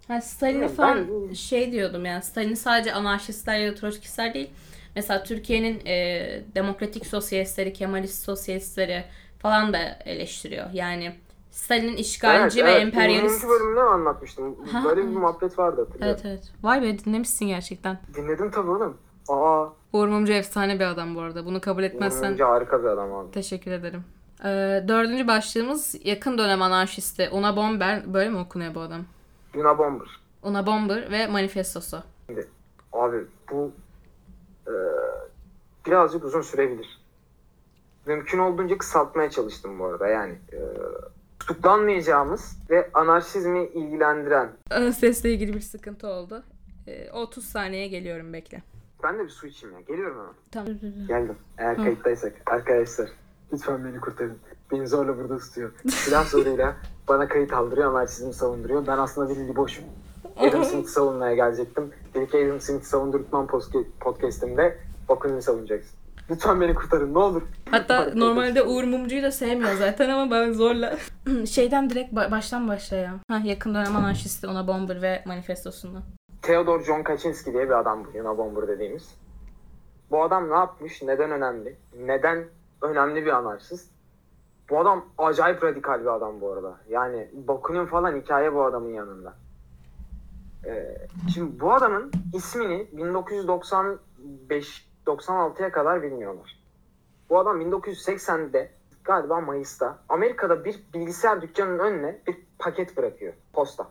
Ha, 0.09 0.21
Stalin'i 0.21 0.63
Ben- 0.63 0.69
falan 0.69 1.33
şey 1.33 1.73
diyordum 1.73 2.05
yani 2.05 2.23
Stalin 2.23 2.55
sadece 2.55 2.93
anarşistler 2.93 3.59
ya 3.59 3.73
da 3.73 3.75
troçkistler 3.75 4.35
değil. 4.35 4.51
Mesela 4.97 5.23
Türkiye'nin 5.23 5.87
e, 5.87 5.95
demokratik 6.55 7.07
sosyalistleri, 7.07 7.73
Kemalist 7.73 8.25
sosyalistleri 8.25 9.05
falan 9.39 9.73
da 9.73 9.79
eleştiriyor. 10.05 10.67
Yani 10.73 11.15
Stalin'in 11.51 11.97
işgalci 11.97 12.61
Evet, 12.61 12.69
ve 12.71 12.73
evet. 12.75 12.83
emperyalist. 12.83 13.45
10. 13.45 13.51
bölümde 13.51 13.81
anlatmıştım? 13.81 14.57
Ha, 14.73 14.85
Böyle 14.85 15.01
bir 15.01 15.07
evet. 15.07 15.17
muhabbet 15.17 15.59
vardı 15.59 15.81
hatırlıyorum. 15.87 16.21
Evet 16.25 16.39
evet. 16.39 16.53
Vay 16.63 16.83
be 16.83 16.99
dinlemişsin 16.99 17.47
gerçekten. 17.47 17.99
Dinledim 18.15 18.51
tabii 18.51 18.71
oğlum. 18.71 18.97
Aa, 19.29 19.67
Uğur 19.93 20.09
Mumcu 20.09 20.33
efsane 20.33 20.81
bir 20.81 20.85
adam 20.85 21.15
bu 21.15 21.21
arada. 21.21 21.47
Bunu 21.47 21.61
kabul 21.61 21.83
etmezsen 21.83 22.33
Bence 22.33 22.45
harika 22.45 22.83
bir 22.83 22.89
adam 22.89 23.13
abi. 23.13 23.31
teşekkür 23.31 23.71
ederim. 23.73 24.05
Ee, 24.45 24.85
dördüncü 24.89 25.27
başlığımız 25.29 25.95
yakın 26.05 26.39
dönem 26.39 26.63
anarşisti. 26.63 27.29
Una 27.33 27.57
Bomber. 27.57 28.15
Böyle 28.15 28.31
mi 28.31 28.39
okunuyor 28.39 28.75
bu 28.75 28.81
adam? 28.81 29.01
Luna 29.57 29.79
Bomber. 29.79 30.09
Una 30.43 30.67
Bomber 30.67 31.11
ve 31.11 31.27
Manifestosu. 31.27 32.03
Abi 32.93 33.17
bu 33.53 33.73
e, 34.67 34.73
birazcık 35.87 36.25
uzun 36.25 36.43
sürebilir. 36.43 37.01
Mümkün 38.07 38.39
olduğunca 38.39 38.79
kısaltmaya 38.79 39.31
çalıştım 39.31 39.79
bu 39.79 39.85
arada. 39.85 40.09
Yani 40.09 40.33
e, 40.53 40.59
tutuklanmayacağımız 41.39 42.57
ve 42.71 42.91
anarşizmi 42.95 43.67
ilgilendiren. 43.67 44.51
Sesle 44.93 45.33
ilgili 45.33 45.55
bir 45.55 45.61
sıkıntı 45.61 46.09
oldu. 46.09 46.43
Ee, 46.87 47.11
30 47.11 47.45
saniye 47.45 47.89
geliyorum 47.89 48.33
bekle. 48.33 48.63
Ben 49.03 49.19
de 49.19 49.25
bir 49.25 49.29
su 49.29 49.47
içeyim 49.47 49.75
ya. 49.75 49.81
Geliyorum 49.81 50.17
hemen. 50.19 50.35
Tamam. 50.51 51.07
Geldim. 51.09 51.37
Eğer 51.59 51.79
Hı. 51.79 51.83
kayıttaysak. 51.83 52.33
Arkadaşlar 52.47 53.09
lütfen 53.53 53.85
beni 53.85 54.01
kurtarın. 54.01 54.39
Beni 54.73 54.89
zorla 54.89 55.19
burada 55.19 55.39
tutuyor. 55.39 55.73
Silah 55.91 56.27
zoruyla 56.27 56.77
bana 57.09 57.29
kayıt 57.29 57.53
aldırıyor, 57.53 57.91
anarşizmi 57.91 58.33
savunduruyor. 58.33 58.87
Ben 58.87 58.99
aslında 58.99 59.31
bir 59.31 59.37
liboşum. 59.37 59.85
Adam 60.37 60.65
Smith'i 60.65 60.89
savunmaya 60.93 61.35
gelecektim. 61.35 61.91
Dedi 62.15 62.31
ki 62.31 62.47
Adam 62.47 62.61
Smith'i 62.61 62.87
savundurtmam 62.89 63.47
podcastimde 64.01 64.79
Bakunin'i 65.09 65.43
savunacaksın. 65.43 65.99
Lütfen 66.31 66.61
beni 66.61 66.75
kurtarın 66.75 67.15
ne 67.15 67.19
olur. 67.19 67.43
Hatta 67.71 68.11
normalde 68.15 68.63
Uğur 68.63 68.85
Mumcu'yu 68.85 69.23
da 69.23 69.31
sevmiyor 69.31 69.75
zaten 69.75 70.09
ama 70.11 70.31
ben 70.31 70.53
zorla. 70.53 70.97
Şeyden 71.47 71.91
direkt 71.91 72.13
ba- 72.13 72.31
baştan 72.31 72.69
başla 72.69 72.97
ya. 72.97 73.15
Ha, 73.29 73.41
yakın 73.45 73.75
dönem 73.75 73.97
anarşisti 73.97 74.49
Una 74.49 74.67
Bomber 74.67 75.03
ve 75.03 75.23
Manifestosu'ndan. 75.27 76.03
Theodor 76.43 76.83
John 76.85 77.03
Kaczynski 77.03 77.53
diye 77.53 77.65
bir 77.65 77.79
adam 77.79 78.05
bu 78.05 78.17
Yuna 78.19 78.39
Bomber 78.39 78.69
dediğimiz. 78.69 79.15
Bu 80.11 80.23
adam 80.23 80.51
ne 80.51 80.55
yapmış? 80.55 81.03
Neden 81.03 81.31
önemli? 81.31 81.77
Neden 81.99 82.45
önemli 82.83 83.27
bir 83.27 83.33
anarşist? 83.33 83.91
Bu 84.71 84.81
adam 84.81 85.05
acayip 85.19 85.65
radikal 85.65 86.01
bir 86.01 86.15
adam 86.17 86.41
bu 86.41 86.53
arada. 86.53 86.75
Yani 86.89 87.29
Bakunin 87.33 87.87
falan 87.87 88.17
hikaye 88.21 88.55
bu 88.55 88.65
adamın 88.65 88.91
yanında. 88.95 89.35
Ee, 90.67 90.97
şimdi 91.35 91.61
bu 91.61 91.73
adamın 91.73 92.13
ismini 92.33 92.89
1995-96'ya 92.95 95.73
kadar 95.73 96.03
bilmiyorlar. 96.03 96.65
Bu 97.31 97.39
adam 97.39 97.63
1980'de 97.63 98.71
galiba 99.05 99.41
Mayıs'ta 99.41 99.99
Amerika'da 100.09 100.65
bir 100.65 100.83
bilgisayar 100.95 101.43
dükkanının 101.43 101.79
önüne 101.79 102.21
bir 102.27 102.37
paket 102.59 102.97
bırakıyor. 102.97 103.35
Posta. 103.53 103.89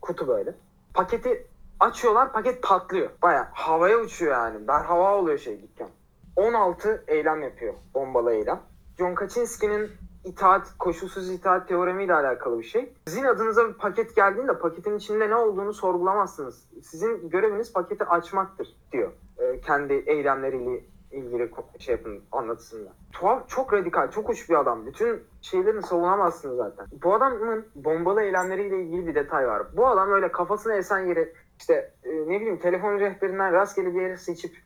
Kutu 0.00 0.28
böyle. 0.28 0.54
Paketi 0.94 1.46
açıyorlar 1.80 2.32
paket 2.32 2.62
patlıyor. 2.62 3.10
Baya 3.22 3.50
havaya 3.52 3.98
uçuyor 3.98 4.32
yani. 4.32 4.68
Ber 4.68 4.80
hava 4.80 5.16
oluyor 5.16 5.38
şey 5.38 5.62
dükkan. 5.62 5.88
16 6.36 7.04
eylem 7.06 7.42
yapıyor. 7.42 7.74
Bombalı 7.94 8.32
eylem. 8.32 8.60
John 8.98 9.14
Kaczynski'nin 9.14 9.90
itaat, 10.26 10.74
koşulsuz 10.78 11.30
itaat 11.30 11.68
teoremiyle 11.68 12.14
alakalı 12.14 12.58
bir 12.58 12.64
şey. 12.64 12.92
Sizin 13.06 13.24
adınıza 13.24 13.68
bir 13.68 13.74
paket 13.74 14.16
geldiğinde 14.16 14.58
paketin 14.58 14.96
içinde 14.96 15.30
ne 15.30 15.34
olduğunu 15.34 15.74
sorgulamazsınız. 15.74 16.68
Sizin 16.82 17.28
göreviniz 17.28 17.72
paketi 17.72 18.04
açmaktır 18.04 18.76
diyor. 18.92 19.12
Ee, 19.38 19.60
kendi 19.60 19.92
eylemleriyle 19.92 20.84
ilgili 21.12 21.50
şey 21.78 21.94
yapın 21.94 22.22
anlatısında. 22.32 22.92
Tuhaf, 23.12 23.48
çok 23.48 23.72
radikal, 23.72 24.10
çok 24.10 24.30
uç 24.30 24.50
bir 24.50 24.54
adam. 24.54 24.86
Bütün 24.86 25.22
şeylerini 25.42 25.82
savunamazsınız 25.82 26.56
zaten. 26.56 26.86
Bu 27.02 27.14
adamın 27.14 27.66
bombalı 27.74 28.22
eylemleriyle 28.22 28.82
ilgili 28.82 29.06
bir 29.06 29.14
detay 29.14 29.48
var. 29.48 29.62
Bu 29.76 29.86
adam 29.86 30.12
öyle 30.12 30.32
kafasına 30.32 30.74
esen 30.74 30.98
yere 30.98 31.32
işte 31.58 31.92
e, 32.04 32.10
ne 32.10 32.40
bileyim 32.40 32.58
telefon 32.58 33.00
rehberinden 33.00 33.52
rastgele 33.52 33.94
bir 33.94 34.00
yere 34.00 34.16
seçip 34.16 34.56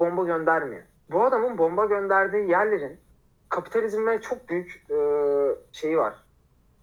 bomba 0.00 0.24
göndermiyor. 0.24 0.82
Bu 1.10 1.24
adamın 1.24 1.58
bomba 1.58 1.84
gönderdiği 1.84 2.50
yerlerin 2.50 3.00
kapitalizme 3.48 4.20
çok 4.20 4.48
büyük 4.48 4.84
e, 4.90 4.96
şeyi 5.72 5.98
var. 5.98 6.14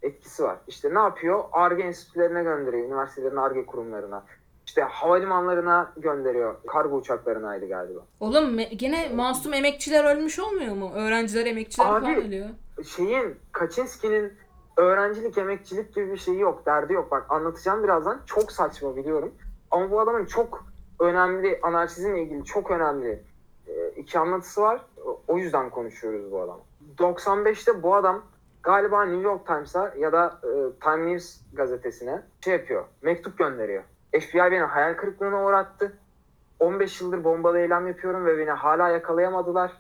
Etkisi 0.02 0.44
var. 0.44 0.58
İşte 0.68 0.94
ne 0.94 1.00
yapıyor? 1.00 1.44
ARGE 1.52 1.84
enstitülerine 1.84 2.44
gönderiyor. 2.44 2.86
Üniversitelerin 2.88 3.36
ARGE 3.36 3.66
kurumlarına. 3.66 4.24
İşte 4.66 4.82
havalimanlarına 4.82 5.94
gönderiyor. 5.98 6.56
Kargo 6.68 6.96
uçaklarınaydı 6.96 7.68
galiba. 7.68 8.00
Oğlum 8.20 8.58
gene 8.58 9.10
masum 9.16 9.54
emekçiler 9.54 10.16
ölmüş 10.16 10.40
olmuyor 10.40 10.76
mu? 10.76 10.92
Öğrenciler, 10.96 11.46
emekçiler 11.46 11.86
Abi, 11.86 12.02
falan 12.06 12.16
ölüyor. 12.16 12.50
şeyin 12.86 13.36
Kaczynski'nin 13.52 14.34
öğrencilik, 14.78 15.38
emekçilik 15.38 15.96
gibi 15.96 16.12
bir 16.12 16.18
şeyi 16.18 16.40
yok. 16.40 16.66
Derdi 16.66 16.94
yok. 16.94 17.12
Bak 17.12 17.26
anlatacağım 17.30 17.84
birazdan. 17.84 18.22
Çok 18.26 18.52
saçma 18.52 18.96
biliyorum. 18.96 19.32
Ama 19.72 19.92
bu 19.92 20.00
adamın 20.00 20.26
çok 20.26 20.66
önemli, 21.00 21.60
anarşizmle 21.64 22.22
ilgili 22.22 22.46
çok 22.46 22.72
önemli 22.72 23.24
e, 23.68 23.90
iki 23.90 24.20
anlatısı 24.20 24.62
var. 24.62 24.82
O- 25.28 25.38
yüzden 25.38 25.70
konuşuyoruz 25.70 26.32
bu 26.32 26.42
adam. 26.42 26.60
95'te 26.98 27.84
bu 27.84 27.96
adam 27.96 28.22
galiba 28.64 29.06
New 29.06 29.22
York 29.22 29.48
Times'a 29.48 29.94
ya 29.98 30.12
da 30.12 30.40
e, 30.44 30.80
Time 30.84 31.12
News 31.12 31.40
gazetesine 31.54 32.22
şey 32.42 32.54
yapıyor. 32.54 32.86
Mektup 33.02 33.38
gönderiyor. 33.38 33.84
FBI 34.20 34.38
beni 34.38 34.60
hayal 34.64 34.94
kırıklığına 34.94 35.46
uğrattı. 35.46 35.94
15 36.60 37.02
yıldır 37.02 37.24
bombalı 37.24 37.60
eylem 37.60 37.88
yapıyorum 37.88 38.26
ve 38.26 38.38
beni 38.38 38.52
hala 38.52 38.90
yakalayamadılar. 38.90 39.72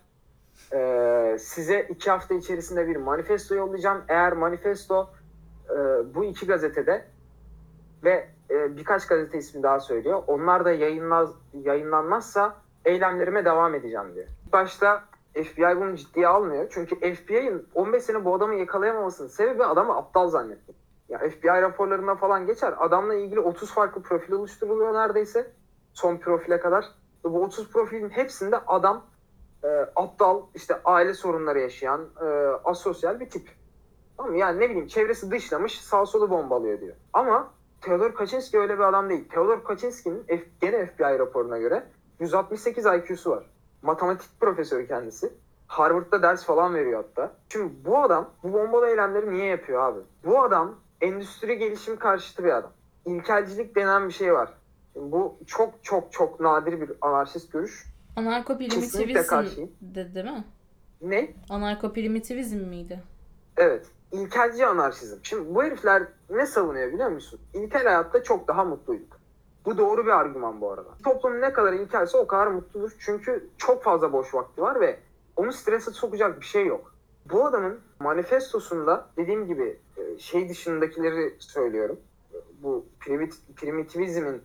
Ee, 0.73 1.37
size 1.39 1.81
iki 1.89 2.11
hafta 2.11 2.33
içerisinde 2.33 2.87
bir 2.87 2.95
manifesto 2.95 3.55
yollayacağım. 3.55 4.01
Eğer 4.07 4.33
manifesto 4.33 5.09
e, 5.69 5.75
bu 6.15 6.23
iki 6.23 6.47
gazetede 6.47 7.05
ve 8.03 8.27
e, 8.49 8.77
birkaç 8.77 9.07
gazete 9.07 9.37
ismi 9.37 9.63
daha 9.63 9.79
söylüyor. 9.79 10.23
Onlar 10.27 10.65
da 10.65 10.71
yayınlaz, 10.71 11.29
yayınlanmazsa 11.53 12.55
eylemlerime 12.85 13.45
devam 13.45 13.75
edeceğim 13.75 14.15
diyor. 14.15 14.27
Başta 14.53 15.03
FBI 15.33 15.77
bunu 15.81 15.95
ciddiye 15.95 16.27
almıyor. 16.27 16.67
Çünkü 16.69 17.15
FBI'ın 17.15 17.67
15 17.73 18.03
sene 18.03 18.25
bu 18.25 18.35
adamı 18.35 18.55
yakalayamamasının 18.55 19.27
sebebi 19.27 19.63
adamı 19.63 19.97
aptal 19.97 20.27
zannetti. 20.27 20.73
Ya 21.09 21.19
FBI 21.19 21.47
raporlarında 21.47 22.15
falan 22.15 22.45
geçer. 22.45 22.73
Adamla 22.77 23.13
ilgili 23.13 23.39
30 23.39 23.71
farklı 23.71 24.01
profil 24.01 24.33
oluşturuluyor 24.33 24.93
neredeyse. 24.93 25.51
Son 25.93 26.17
profile 26.17 26.59
kadar. 26.59 26.85
Bu 27.23 27.43
30 27.43 27.71
profilin 27.71 28.09
hepsinde 28.09 28.57
adam 28.57 29.05
e, 29.63 29.67
aptal, 29.95 30.41
işte 30.55 30.81
aile 30.85 31.13
sorunları 31.13 31.59
yaşayan, 31.59 32.09
e, 32.21 32.25
asosyal 32.63 33.19
bir 33.19 33.29
tip. 33.29 33.49
Tamam 34.17 34.31
mı? 34.31 34.37
Yani 34.37 34.59
ne 34.59 34.69
bileyim 34.69 34.87
çevresi 34.87 35.31
dışlamış, 35.31 35.81
sağ 35.81 36.05
solu 36.05 36.29
bombalıyor 36.29 36.81
diyor. 36.81 36.95
Ama 37.13 37.53
Theodor 37.81 38.13
Kaczynski 38.13 38.59
öyle 38.59 38.73
bir 38.73 38.83
adam 38.83 39.09
değil. 39.09 39.29
Theodor 39.29 39.63
Kaczynski'nin 39.63 40.25
gene 40.61 40.85
FBI 40.85 41.19
raporuna 41.19 41.57
göre 41.57 41.83
168 42.19 42.85
IQ'su 42.85 43.31
var. 43.31 43.52
Matematik 43.83 44.39
profesörü 44.39 44.87
kendisi. 44.87 45.33
Harvard'da 45.67 46.21
ders 46.21 46.45
falan 46.45 46.75
veriyor 46.75 47.03
hatta. 47.03 47.31
Şimdi 47.49 47.73
bu 47.85 47.97
adam 47.97 48.29
bu 48.43 48.53
bombalı 48.53 48.87
eylemleri 48.87 49.31
niye 49.31 49.45
yapıyor 49.45 49.81
abi? 49.81 49.99
Bu 50.25 50.43
adam 50.43 50.75
endüstri 51.01 51.57
gelişim 51.57 51.97
karşıtı 51.97 52.43
bir 52.43 52.57
adam. 52.57 52.71
İlkelcilik 53.05 53.75
denen 53.75 54.07
bir 54.07 54.13
şey 54.13 54.33
var. 54.33 54.49
Şimdi 54.93 55.11
bu 55.11 55.37
çok 55.47 55.83
çok 55.83 56.11
çok 56.11 56.39
nadir 56.39 56.81
bir 56.81 56.91
anarşist 57.01 57.51
görüş. 57.51 57.85
Anarko-primitivizm 58.15 59.27
karşıyım. 59.27 59.71
de, 59.81 60.15
değil 60.15 60.25
mi? 60.25 60.43
Ne? 61.01 61.33
Anarko-primitivizm 61.49 62.65
miydi? 62.65 63.03
Evet. 63.57 63.85
İlkelci 64.11 64.65
anarşizm. 64.65 65.17
Şimdi 65.23 65.55
bu 65.55 65.63
herifler 65.63 66.03
ne 66.29 66.45
savunuyor 66.45 66.93
biliyor 66.93 67.09
musun? 67.09 67.39
İlkel 67.53 67.83
hayatta 67.83 68.23
çok 68.23 68.47
daha 68.47 68.63
mutluyduk. 68.63 69.19
Bu 69.65 69.77
doğru 69.77 70.05
bir 70.05 70.11
argüman 70.11 70.61
bu 70.61 70.71
arada. 70.71 70.89
Toplum 71.03 71.41
ne 71.41 71.53
kadar 71.53 71.73
ilkelse 71.73 72.17
o 72.17 72.27
kadar 72.27 72.47
mutludur. 72.47 72.91
Çünkü 72.99 73.49
çok 73.57 73.83
fazla 73.83 74.13
boş 74.13 74.33
vakti 74.33 74.61
var 74.61 74.79
ve 74.79 74.99
Onu 75.35 75.53
strese 75.53 75.91
sokacak 75.91 76.39
bir 76.41 76.45
şey 76.45 76.65
yok. 76.65 76.93
Bu 77.31 77.45
adamın 77.45 77.79
manifestosunda 77.99 79.09
dediğim 79.17 79.47
gibi 79.47 79.79
e, 79.97 80.19
şey 80.19 80.49
dışındakileri 80.49 81.35
söylüyorum. 81.39 81.99
Bu 82.63 82.85
primit- 82.99 83.53
primitivizmin 83.55 84.41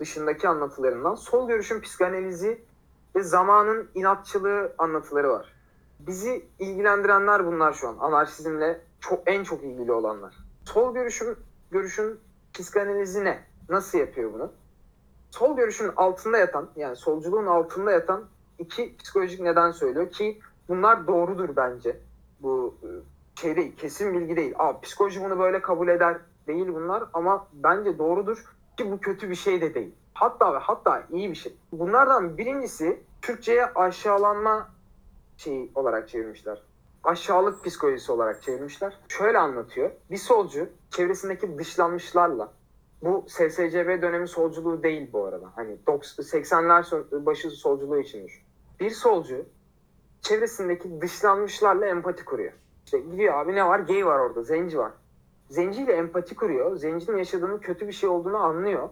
dışındaki 0.00 0.48
anlatılarından 0.48 1.14
sol 1.14 1.48
görüşün 1.48 1.80
psikanalizi 1.80 2.62
ve 3.16 3.22
zamanın 3.22 3.88
inatçılığı 3.94 4.74
anlatıları 4.78 5.30
var. 5.30 5.52
Bizi 6.00 6.46
ilgilendirenler 6.58 7.46
bunlar 7.46 7.72
şu 7.72 7.88
an. 7.88 7.96
Anarşizmle 8.00 8.80
çok 9.00 9.22
en 9.26 9.44
çok 9.44 9.62
ilgili 9.64 9.92
olanlar. 9.92 10.34
Sol 10.64 10.94
görüşün 10.94 11.36
görüşün 11.70 12.20
psikanalizi 12.54 13.24
ne? 13.24 13.51
Nasıl 13.72 13.98
yapıyor 13.98 14.32
bunu? 14.32 14.52
Sol 15.30 15.56
görüşün 15.56 15.92
altında 15.96 16.38
yatan 16.38 16.68
yani 16.76 16.96
solculuğun 16.96 17.46
altında 17.46 17.92
yatan 17.92 18.24
iki 18.58 18.96
psikolojik 18.96 19.40
neden 19.40 19.70
söylüyor 19.70 20.10
ki 20.10 20.40
bunlar 20.68 21.06
doğrudur 21.06 21.56
bence. 21.56 22.00
Bu 22.40 22.74
e, 22.82 22.88
şey 23.40 23.56
değil, 23.56 23.76
kesin 23.76 24.14
bilgi 24.14 24.36
değil. 24.36 24.54
Aa, 24.58 24.80
psikoloji 24.80 25.24
bunu 25.24 25.38
böyle 25.38 25.62
kabul 25.62 25.88
eder 25.88 26.16
değil 26.46 26.68
bunlar 26.68 27.04
ama 27.12 27.48
bence 27.52 27.98
doğrudur 27.98 28.44
ki 28.76 28.90
bu 28.90 29.00
kötü 29.00 29.30
bir 29.30 29.34
şey 29.34 29.60
de 29.60 29.74
değil. 29.74 29.94
Hatta 30.14 30.54
ve 30.54 30.58
hatta 30.58 31.02
iyi 31.10 31.30
bir 31.30 31.34
şey. 31.36 31.56
Bunlardan 31.72 32.38
birincisi 32.38 33.02
Türkçe'ye 33.22 33.66
aşağılanma 33.66 34.68
şeyi 35.36 35.70
olarak 35.74 36.08
çevirmişler. 36.08 36.62
Aşağılık 37.04 37.64
psikolojisi 37.64 38.12
olarak 38.12 38.42
çevirmişler. 38.42 38.98
Şöyle 39.08 39.38
anlatıyor. 39.38 39.90
Bir 40.10 40.16
solcu 40.16 40.68
çevresindeki 40.90 41.58
dışlanmışlarla 41.58 42.52
bu 43.02 43.24
SSCB 43.28 44.02
dönemi 44.02 44.28
solculuğu 44.28 44.82
değil 44.82 45.10
bu 45.12 45.24
arada. 45.24 45.46
Hani 45.56 45.76
80'ler 45.86 46.82
son- 46.82 47.26
başı 47.26 47.50
solculuğu 47.50 47.98
için 47.98 48.24
düşün. 48.24 48.42
Bir 48.80 48.90
solcu 48.90 49.46
çevresindeki 50.20 51.00
dışlanmışlarla 51.00 51.86
empati 51.86 52.24
kuruyor. 52.24 52.52
İşte 52.84 52.98
gidiyor 52.98 53.34
abi 53.34 53.54
ne 53.54 53.66
var? 53.66 53.78
Gay 53.78 54.06
var 54.06 54.18
orada, 54.18 54.42
zenci 54.42 54.78
var. 54.78 54.92
Zenciyle 55.48 55.92
empati 55.92 56.34
kuruyor. 56.34 56.76
Zencinin 56.76 57.16
yaşadığının 57.16 57.58
kötü 57.58 57.88
bir 57.88 57.92
şey 57.92 58.08
olduğunu 58.08 58.36
anlıyor. 58.36 58.88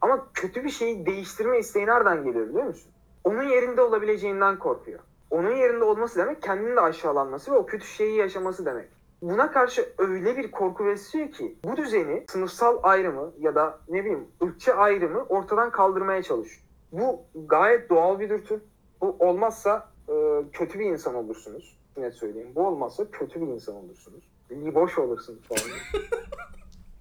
Ama 0.00 0.26
kötü 0.34 0.64
bir 0.64 0.70
şeyi 0.70 1.06
değiştirme 1.06 1.58
isteği 1.58 1.86
nereden 1.86 2.24
geliyor 2.24 2.48
biliyor 2.48 2.64
musun? 2.64 2.92
Onun 3.24 3.42
yerinde 3.42 3.82
olabileceğinden 3.82 4.58
korkuyor. 4.58 5.00
Onun 5.30 5.56
yerinde 5.56 5.84
olması 5.84 6.18
demek 6.18 6.42
kendini 6.42 6.76
de 6.76 6.80
aşağılanması 6.80 7.52
ve 7.52 7.56
o 7.56 7.66
kötü 7.66 7.86
şeyi 7.86 8.16
yaşaması 8.16 8.66
demek. 8.66 8.88
Buna 9.22 9.50
karşı 9.50 9.88
öyle 9.98 10.36
bir 10.36 10.50
korku 10.50 10.86
besliyor 10.86 11.30
ki 11.30 11.56
bu 11.64 11.76
düzeni 11.76 12.24
sınıfsal 12.28 12.78
ayrımı 12.82 13.32
ya 13.38 13.54
da 13.54 13.78
ne 13.88 14.00
bileyim 14.00 14.28
ırkçı 14.42 14.74
ayrımı 14.74 15.22
ortadan 15.22 15.70
kaldırmaya 15.70 16.22
çalışıyor. 16.22 16.62
Bu 16.92 17.20
gayet 17.34 17.90
doğal 17.90 18.20
bir 18.20 18.30
dürtü. 18.30 18.60
Bu 19.00 19.16
olmazsa 19.18 19.88
e, 20.08 20.42
kötü 20.52 20.78
bir 20.78 20.84
insan 20.84 21.14
olursunuz. 21.14 21.78
Net 21.96 22.14
söyleyeyim. 22.14 22.52
Bu 22.54 22.66
olmazsa 22.66 23.10
kötü 23.10 23.40
bir 23.40 23.46
insan 23.46 23.74
olursunuz. 23.74 24.24
boş 24.50 24.98
olursunuz 24.98 25.40
falan. 25.48 25.62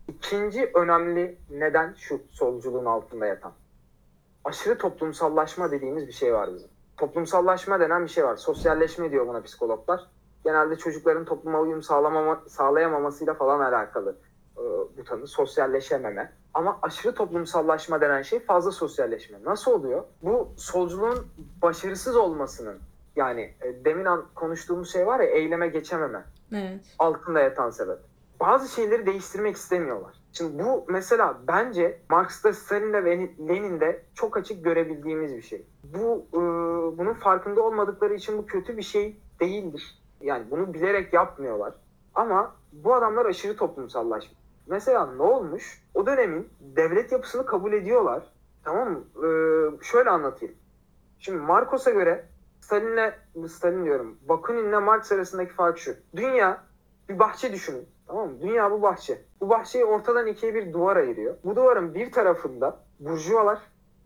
İkinci 0.08 0.72
önemli 0.74 1.38
neden 1.50 1.94
şu 1.98 2.22
solculuğun 2.32 2.86
altında 2.86 3.26
yatan. 3.26 3.52
Aşırı 4.44 4.78
toplumsallaşma 4.78 5.72
dediğimiz 5.72 6.08
bir 6.08 6.14
şey 6.14 6.34
var 6.34 6.54
bizim. 6.54 6.70
Toplumsallaşma 6.98 7.80
denen 7.80 8.04
bir 8.04 8.10
şey 8.10 8.24
var. 8.26 8.36
Sosyalleşme 8.36 9.12
diyor 9.12 9.28
buna 9.28 9.42
psikologlar. 9.42 10.08
Genelde 10.44 10.76
çocukların 10.76 11.26
topluma 11.26 11.60
uyum 11.60 11.82
sağlamama, 11.82 12.44
sağlayamamasıyla 12.48 13.34
falan 13.34 13.60
alakalı 13.60 14.16
e, 14.58 14.62
bu 14.98 15.04
tanı. 15.06 15.28
Sosyalleşememe. 15.28 16.34
Ama 16.54 16.80
aşırı 16.82 17.16
toplumsallaşma 17.16 18.02
denen 18.02 18.22
şey 18.22 18.40
fazla 18.40 18.72
sosyalleşme. 18.72 19.38
Nasıl 19.46 19.72
oluyor? 19.72 20.04
Bu 20.24 20.50
solculuğun 20.58 21.28
başarısız 21.62 22.16
olmasının 22.16 22.80
yani 23.16 23.54
e, 23.62 23.86
demin 23.86 24.06
an 24.06 24.26
konuştuğumuz 24.36 24.94
şey 24.94 25.08
var 25.08 25.20
ya 25.20 25.26
eyleme 25.26 25.68
geçememe 25.68 26.24
Evet. 26.54 26.82
altında 27.00 27.40
yatan 27.40 27.70
sebep. 27.70 27.98
Bazı 28.40 28.68
şeyleri 28.74 29.06
değiştirmek 29.06 29.56
istemiyorlar. 29.56 30.14
Şimdi 30.34 30.64
bu 30.64 30.86
mesela 30.88 31.38
bence 31.48 32.00
Marx'ta, 32.10 32.54
Stalin'de 32.54 33.04
ve 33.06 33.18
Lenin'de 33.50 34.04
çok 34.16 34.38
açık 34.38 34.64
görebildiğimiz 34.64 35.36
bir 35.36 35.42
şey. 35.42 35.66
Bu 35.84 36.26
e, 36.34 36.38
bunun 36.98 37.14
farkında 37.14 37.62
olmadıkları 37.62 38.14
için 38.14 38.38
bu 38.38 38.46
kötü 38.46 38.78
bir 38.78 38.82
şey 38.82 39.18
değildir. 39.40 40.01
Yani 40.24 40.52
bunu 40.52 40.74
bilerek 40.74 41.14
yapmıyorlar. 41.14 41.74
Ama 42.16 42.56
bu 42.74 42.96
adamlar 42.96 43.26
aşırı 43.26 43.58
toplumsallaşmış. 43.58 44.38
Mesela 44.68 45.06
ne 45.06 45.22
olmuş? 45.22 45.84
O 45.94 46.06
dönemin 46.06 46.50
devlet 46.60 47.12
yapısını 47.12 47.46
kabul 47.46 47.74
ediyorlar. 47.74 48.24
Tamam 48.64 48.92
mı? 48.92 49.04
E, 49.16 49.28
şöyle 49.84 50.10
anlatayım. 50.10 50.56
Şimdi 51.20 51.38
Marcos'a 51.38 51.92
göre 51.92 52.26
Stalin'le 52.62 53.48
Stalin 53.48 53.86
diyorum. 53.86 54.18
Bakunin'le 54.30 54.84
Marx 54.84 55.12
arasındaki 55.12 55.54
fark 55.54 55.78
şu. 55.78 55.96
Dünya 56.16 56.64
bir 57.10 57.20
bahçe 57.20 57.54
düşünün. 57.54 57.88
Tamam 58.08 58.30
mı? 58.30 58.42
Dünya 58.42 58.72
bu 58.72 58.82
bahçe. 58.82 59.22
Bu 59.42 59.50
bahçeyi 59.50 59.86
ortadan 59.86 60.28
ikiye 60.28 60.56
bir 60.56 60.74
duvar 60.74 60.96
ayırıyor. 60.96 61.36
Bu 61.44 61.56
duvarın 61.56 61.94
bir 61.94 62.12
tarafında 62.12 62.80
burjuvalar, 63.00 63.60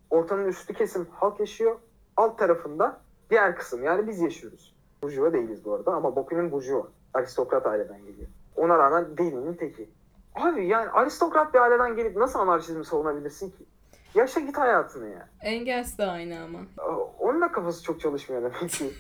ortanın 0.09 0.47
üstü 0.47 0.74
kesim 0.74 1.07
halk 1.11 1.39
yaşıyor. 1.39 1.76
Alt 2.18 2.39
tarafında 2.39 3.01
diğer 3.30 3.55
kısım 3.55 3.84
yani 3.84 4.07
biz 4.07 4.22
yaşıyoruz. 4.22 4.75
Burjuva 5.06 5.34
değiliz 5.34 5.66
bu 5.66 5.74
arada 5.74 5.91
ama 5.91 6.16
Bakunin 6.16 6.51
burjuva. 6.51 6.88
Aristokrat 7.14 7.66
aileden 7.66 8.06
geliyor. 8.06 8.28
Ona 8.56 8.78
rağmen 8.78 9.18
delinin 9.18 9.53
teki. 9.53 9.89
Abi 10.36 10.68
yani 10.68 10.89
aristokrat 10.89 11.53
bir 11.53 11.60
aileden 11.60 11.95
gelip 11.95 12.18
nasıl 12.18 12.39
anarşizmi 12.39 12.86
savunabilirsin 12.86 13.49
ki? 13.49 13.66
Yaşa 14.16 14.39
git 14.39 14.58
hayatını 14.58 15.10
ya. 15.10 15.30
Engels 15.41 15.97
de 15.97 16.06
aynı 16.06 16.39
ama. 16.43 16.60
Onun 17.20 17.41
da 17.41 17.51
kafası 17.51 17.84
çok 17.84 17.99
çalışmıyor 17.99 18.43
demek 18.43 18.70
ki. 18.70 18.89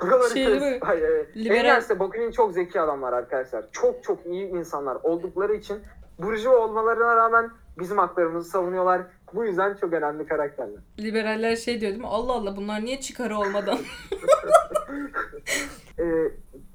Bu 0.00 0.08
kadar 0.08 0.28
Şey 0.28 0.60
mi? 0.60 0.78
Hayır, 0.82 1.02
evet. 1.02 1.36
Liberal- 1.36 1.56
Engels 1.56 1.88
de 1.88 1.98
Bakunin 1.98 2.30
çok 2.30 2.52
zeki 2.52 2.80
adamlar 2.80 3.12
arkadaşlar. 3.12 3.64
Çok 3.72 4.04
çok 4.04 4.26
iyi 4.26 4.48
insanlar 4.48 4.94
oldukları 5.02 5.54
için 5.54 5.78
burjuva 6.18 6.56
olmalarına 6.56 7.16
rağmen 7.16 7.50
bizim 7.78 7.98
haklarımızı 7.98 8.50
savunuyorlar. 8.50 9.02
Bu 9.34 9.44
yüzden 9.44 9.74
çok 9.80 9.92
önemli 9.92 10.26
karakterler. 10.26 10.80
Liberaller 10.98 11.56
şey 11.56 11.80
diyor 11.80 11.90
değil 11.92 12.02
mi? 12.02 12.08
Allah 12.08 12.32
Allah 12.32 12.56
bunlar 12.56 12.80
niye 12.84 13.00
çıkarı 13.00 13.38
olmadan? 13.38 13.78
Ee, 15.98 16.04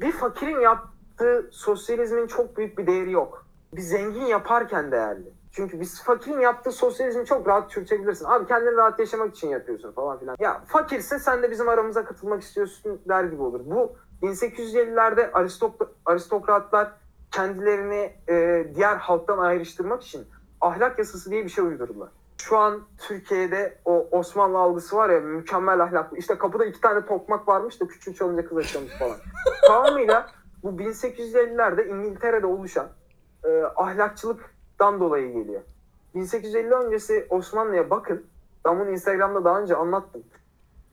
bir 0.01 0.11
fakirin 0.11 0.59
yaptığı 0.59 1.49
sosyalizmin 1.51 2.27
çok 2.27 2.57
büyük 2.57 2.77
bir 2.77 2.87
değeri 2.87 3.11
yok. 3.11 3.45
Bir 3.75 3.81
zengin 3.81 4.25
yaparken 4.25 4.91
değerli. 4.91 5.33
Çünkü 5.51 5.79
biz 5.79 6.03
fakirin 6.03 6.39
yaptığı 6.39 6.71
sosyalizmi 6.71 7.25
çok 7.25 7.47
rahat 7.47 7.71
çürütebilirsin. 7.71 8.25
Abi 8.25 8.47
kendini 8.47 8.75
rahat 8.75 8.99
yaşamak 8.99 9.35
için 9.35 9.49
yapıyorsun 9.49 9.91
falan 9.91 10.19
filan. 10.19 10.35
Ya 10.39 10.61
fakirse 10.67 11.19
sen 11.19 11.43
de 11.43 11.51
bizim 11.51 11.69
aramıza 11.69 12.05
katılmak 12.05 12.41
istiyorsun 12.41 13.01
der 13.09 13.23
gibi 13.23 13.41
olur. 13.41 13.61
Bu 13.65 13.95
1850'lerde 14.21 15.31
aristok- 15.31 15.87
aristokratlar 16.05 16.91
kendilerini 17.31 18.13
e, 18.29 18.65
diğer 18.75 18.95
halktan 18.95 19.37
ayrıştırmak 19.37 20.03
için 20.03 20.27
ahlak 20.61 20.99
yasası 20.99 21.31
diye 21.31 21.43
bir 21.43 21.49
şey 21.49 21.63
uydurdular. 21.63 22.09
Şu 22.49 22.57
an 22.57 22.81
Türkiye'de 22.97 23.77
o 23.85 24.07
Osmanlı 24.11 24.57
algısı 24.57 24.95
var 24.95 25.09
ya 25.09 25.19
mükemmel 25.19 25.83
ahlaklı. 25.83 26.17
İşte 26.17 26.37
kapıda 26.37 26.65
iki 26.65 26.81
tane 26.81 27.05
tokmak 27.05 27.47
varmış 27.47 27.81
da 27.81 27.87
küçük 27.87 28.17
çalınca 28.17 28.47
kız 28.47 28.57
açılmış 28.57 28.91
falan. 28.99 29.17
Tamamıyla 29.67 30.29
bu 30.63 30.69
1850'lerde 30.69 31.87
İngiltere'de 31.87 32.45
oluşan 32.45 32.87
e, 33.43 33.63
ahlakçılıktan 33.75 34.99
dolayı 34.99 35.33
geliyor. 35.33 35.61
1850 36.15 36.73
öncesi 36.73 37.27
Osmanlı'ya 37.29 37.89
bakın. 37.89 38.25
Ben 38.65 38.79
bunu 38.79 38.89
Instagram'da 38.89 39.45
daha 39.45 39.61
önce 39.61 39.75
anlattım. 39.75 40.23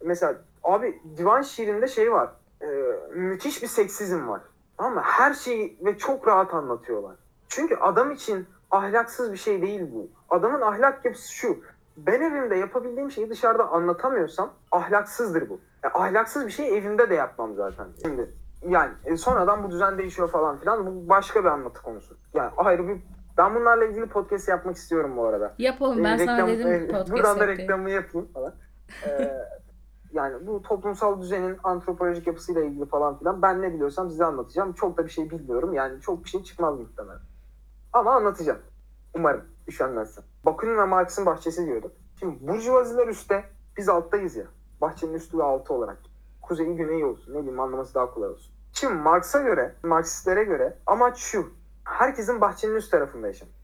Mesela 0.05 0.35
abi 0.63 1.03
divan 1.17 1.43
şiirinde 1.43 1.89
şey 1.89 2.13
var. 2.13 2.31
E, 2.63 2.67
müthiş 3.15 3.63
bir 3.63 3.69
seksizm 3.69 4.29
var. 4.29 4.41
Tamam 4.77 4.95
mı? 4.95 5.01
Her 5.05 5.35
şeyi 5.35 5.79
ve 5.85 5.99
çok 5.99 6.29
rahat 6.29 6.55
anlatıyorlar. 6.55 7.17
Çünkü 7.49 7.77
adam 7.77 8.11
için 8.11 8.47
ahlaksız 8.73 9.33
bir 9.33 9.37
şey 9.37 9.63
değil 9.63 9.83
bu. 9.95 10.11
Adamın 10.31 10.61
ahlak 10.61 11.05
yapısı 11.05 11.33
şu. 11.33 11.59
Ben 11.97 12.21
evimde 12.21 12.57
yapabildiğim 12.57 13.11
şeyi 13.11 13.31
dışarıda 13.31 13.69
anlatamıyorsam 13.69 14.53
ahlaksızdır 14.73 15.49
bu. 15.49 15.61
Yani 15.85 15.95
ahlaksız 15.95 16.47
bir 16.47 16.53
şey 16.53 16.79
evimde 16.79 17.11
de 17.11 17.15
yapmam 17.15 17.55
zaten. 17.55 17.87
Şimdi 18.03 18.31
yani 18.69 18.93
e, 19.05 19.17
sonradan 19.17 19.65
bu 19.65 19.71
düzen 19.71 19.99
değişiyor 19.99 20.31
falan 20.31 20.57
filan. 20.57 20.87
Bu 20.87 21.09
başka 21.09 21.41
bir 21.41 21.49
anlatı 21.49 21.83
konusu. 21.83 22.17
Yani 22.35 22.51
ayrı 22.57 22.89
bir 22.89 22.97
ben 23.39 23.55
bunlarla 23.55 23.85
ilgili 23.85 24.07
podcast 24.07 24.49
yapmak 24.49 24.77
istiyorum 24.77 25.17
bu 25.17 25.27
arada. 25.27 25.55
Yapalım 25.59 26.05
ben 26.05 26.19
Ee, 26.19 26.25
sana 26.25 26.39
reklam- 26.39 26.49
dedim 26.49 26.67
e, 26.73 26.87
podcast 26.89 27.13
Buradan 27.13 27.39
da 27.41 27.49
reklamı 27.49 27.91
yapayım 27.91 28.29
falan. 28.35 28.55
Ee, 29.07 29.33
yani 30.13 30.47
bu 30.47 30.63
toplumsal 30.63 31.21
düzenin 31.21 31.57
antropolojik 31.65 32.27
yapısıyla 32.27 32.63
ilgili 32.63 32.87
falan 32.87 33.19
filan 33.19 33.43
ben 33.43 33.63
ne 33.63 33.73
biliyorsam 33.75 34.11
size 34.11 34.25
anlatacağım. 34.25 34.73
Çok 34.73 34.97
da 34.99 35.05
bir 35.05 35.11
şey 35.11 35.31
bilmiyorum. 35.31 35.73
Yani 35.73 36.01
çok 36.01 36.25
bir 36.25 36.29
şey 36.29 36.43
çıkmaz 36.43 36.79
muhtemelen. 36.79 37.21
Ama 37.93 38.15
anlatacağım. 38.15 38.59
Umarım 39.15 39.45
üşenmezsem. 39.69 40.25
Bakunin 40.45 40.79
ve 40.79 40.85
Marx'ın 40.85 41.27
bahçesi 41.27 41.67
diyorduk. 41.67 41.93
Şimdi 42.19 42.49
burjuvaziler 42.49 43.09
üstte, 43.09 43.45
biz 43.77 43.89
alttayız 43.89 44.37
ya. 44.37 44.45
Bahçenin 44.81 45.15
üstü 45.15 45.39
ve 45.39 45.43
altı 45.43 45.75
olarak. 45.75 45.99
Kuzeyi 46.43 46.77
güneyi 46.77 47.05
olsun. 47.05 47.35
Ne 47.35 47.39
bileyim 47.39 47.61
anlaması 47.61 47.95
daha 47.95 48.15
kolay 48.15 48.29
olsun. 48.29 48.53
Şimdi 48.73 48.95
Marx'a 48.95 49.41
göre, 49.41 49.75
Marksistlere 49.83 50.45
göre 50.45 50.79
amaç 50.87 51.19
şu. 51.19 51.51
Herkesin 51.85 52.41
bahçenin 52.41 52.75
üst 52.75 52.91
tarafında 52.91 53.27
yaşamak. 53.27 53.55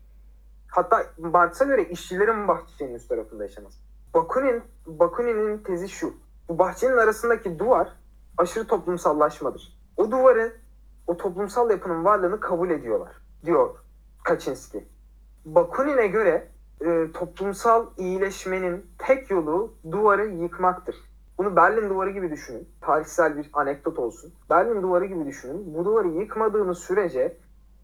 Hatta 0.68 1.06
Marx'a 1.18 1.64
göre 1.64 1.84
işçilerin 1.84 2.48
bahçenin 2.48 2.94
üst 2.94 3.08
tarafında 3.08 3.42
yaşaması. 3.42 3.78
Bakunin, 4.14 4.62
Bakunin'in 4.86 5.58
tezi 5.58 5.88
şu. 5.88 6.14
Bu 6.48 6.58
bahçenin 6.58 6.96
arasındaki 6.96 7.58
duvar 7.58 7.92
aşırı 8.38 8.66
toplumsallaşmadır. 8.66 9.78
O 9.96 10.10
duvarı, 10.10 10.52
o 11.06 11.16
toplumsal 11.16 11.70
yapının 11.70 12.04
varlığını 12.04 12.40
kabul 12.40 12.70
ediyorlar, 12.70 13.12
diyor 13.44 13.76
Kaczynski. 14.28 14.84
Bakunin'e 15.44 16.06
göre 16.06 16.48
e, 16.80 17.12
toplumsal 17.14 17.86
iyileşmenin 17.98 18.86
tek 18.98 19.30
yolu 19.30 19.74
duvarı 19.92 20.26
yıkmaktır. 20.26 20.96
Bunu 21.38 21.56
Berlin 21.56 21.90
duvarı 21.90 22.10
gibi 22.10 22.30
düşünün. 22.30 22.68
Tarihsel 22.80 23.36
bir 23.36 23.50
anekdot 23.52 23.98
olsun. 23.98 24.32
Berlin 24.50 24.82
duvarı 24.82 25.04
gibi 25.04 25.26
düşünün. 25.26 25.74
Bu 25.74 25.84
duvarı 25.84 26.08
yıkmadığınız 26.08 26.78
sürece 26.78 27.36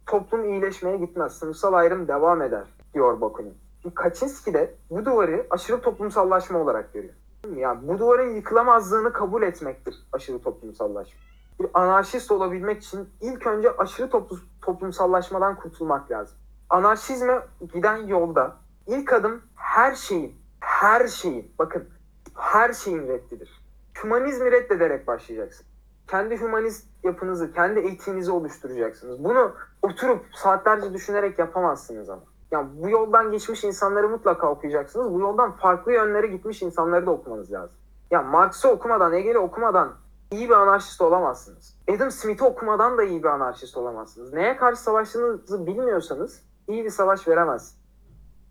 toplum 0.07 0.49
iyileşmeye 0.49 0.97
gitmez. 0.97 1.32
Sınıfsal 1.32 1.72
ayrım 1.72 2.09
devam 2.09 2.42
eder 2.42 2.64
diyor 2.95 3.20
Bakunin. 3.20 3.55
Kaczynski 3.95 4.55
de 4.55 4.74
bu 4.90 5.05
duvarı 5.05 5.47
aşırı 5.51 5.80
toplumsallaşma 5.80 6.59
olarak 6.59 6.92
görüyor. 6.92 7.14
Yani 7.57 7.88
bu 7.88 7.99
duvarın 7.99 8.34
yıkılamazlığını 8.34 9.12
kabul 9.12 9.42
etmektir 9.42 9.95
aşırı 10.12 10.42
toplumsallaşma. 10.42 11.20
Bir 11.61 11.67
anarşist 11.75 12.31
olabilmek 12.31 12.83
için 12.83 13.09
ilk 13.21 13.47
önce 13.47 13.77
aşırı 13.77 14.11
toplu, 14.11 14.39
toplumsallaşmadan 14.63 15.57
kurtulmak 15.57 16.11
lazım. 16.11 16.39
Anarşizme 16.71 17.47
giden 17.75 17.97
yolda 17.97 18.57
ilk 18.87 19.13
adım 19.13 19.43
her 19.57 19.95
şeyin, 19.95 20.37
her 20.61 21.07
şeyin, 21.07 21.53
bakın 21.59 21.89
her 22.35 22.73
şeyin 22.73 23.09
reddidir. 23.09 23.65
Hümanizmi 24.03 24.53
reddederek 24.53 25.07
başlayacaksın. 25.07 25.67
Kendi 26.07 26.41
hümanist 26.41 26.87
yapınızı, 27.03 27.53
kendi 27.53 27.81
eğitiminizi 27.81 28.31
oluşturacaksınız. 28.31 29.25
Bunu 29.25 29.53
oturup 29.83 30.27
saatlerce 30.35 30.93
düşünerek 30.93 31.39
yapamazsınız 31.39 32.11
ama. 32.11 32.23
Yani 32.51 32.69
bu 32.83 32.91
yoldan 32.91 33.33
geçmiş 33.33 33.65
insanları 33.65 34.09
mutlaka 34.09 34.51
okuyacaksınız. 34.51 35.13
Bu 35.13 35.21
yoldan 35.21 35.53
farklı 35.53 35.93
yönlere 35.93 36.27
gitmiş 36.27 36.63
insanları 36.63 37.07
da 37.07 37.11
okumanız 37.11 37.53
lazım. 37.53 37.77
Yani 38.11 38.29
Marx'ı 38.29 38.69
okumadan, 38.69 39.13
Hegel'i 39.13 39.39
okumadan 39.39 39.93
iyi 40.35 40.49
bir 40.49 40.55
anarşist 40.55 41.01
olamazsınız. 41.01 41.78
Adam 41.91 42.11
Smith'i 42.11 42.45
okumadan 42.45 42.99
da 42.99 43.03
iyi 43.03 43.22
bir 43.22 43.28
anarşist 43.28 43.76
olamazsınız. 43.76 44.32
Neye 44.32 44.57
karşı 44.57 44.82
savaştığınızı 44.82 45.66
bilmiyorsanız 45.66 46.43
iyi 46.68 46.85
bir 46.85 46.91
savaş 46.91 47.28
veremezsiniz. 47.28 47.85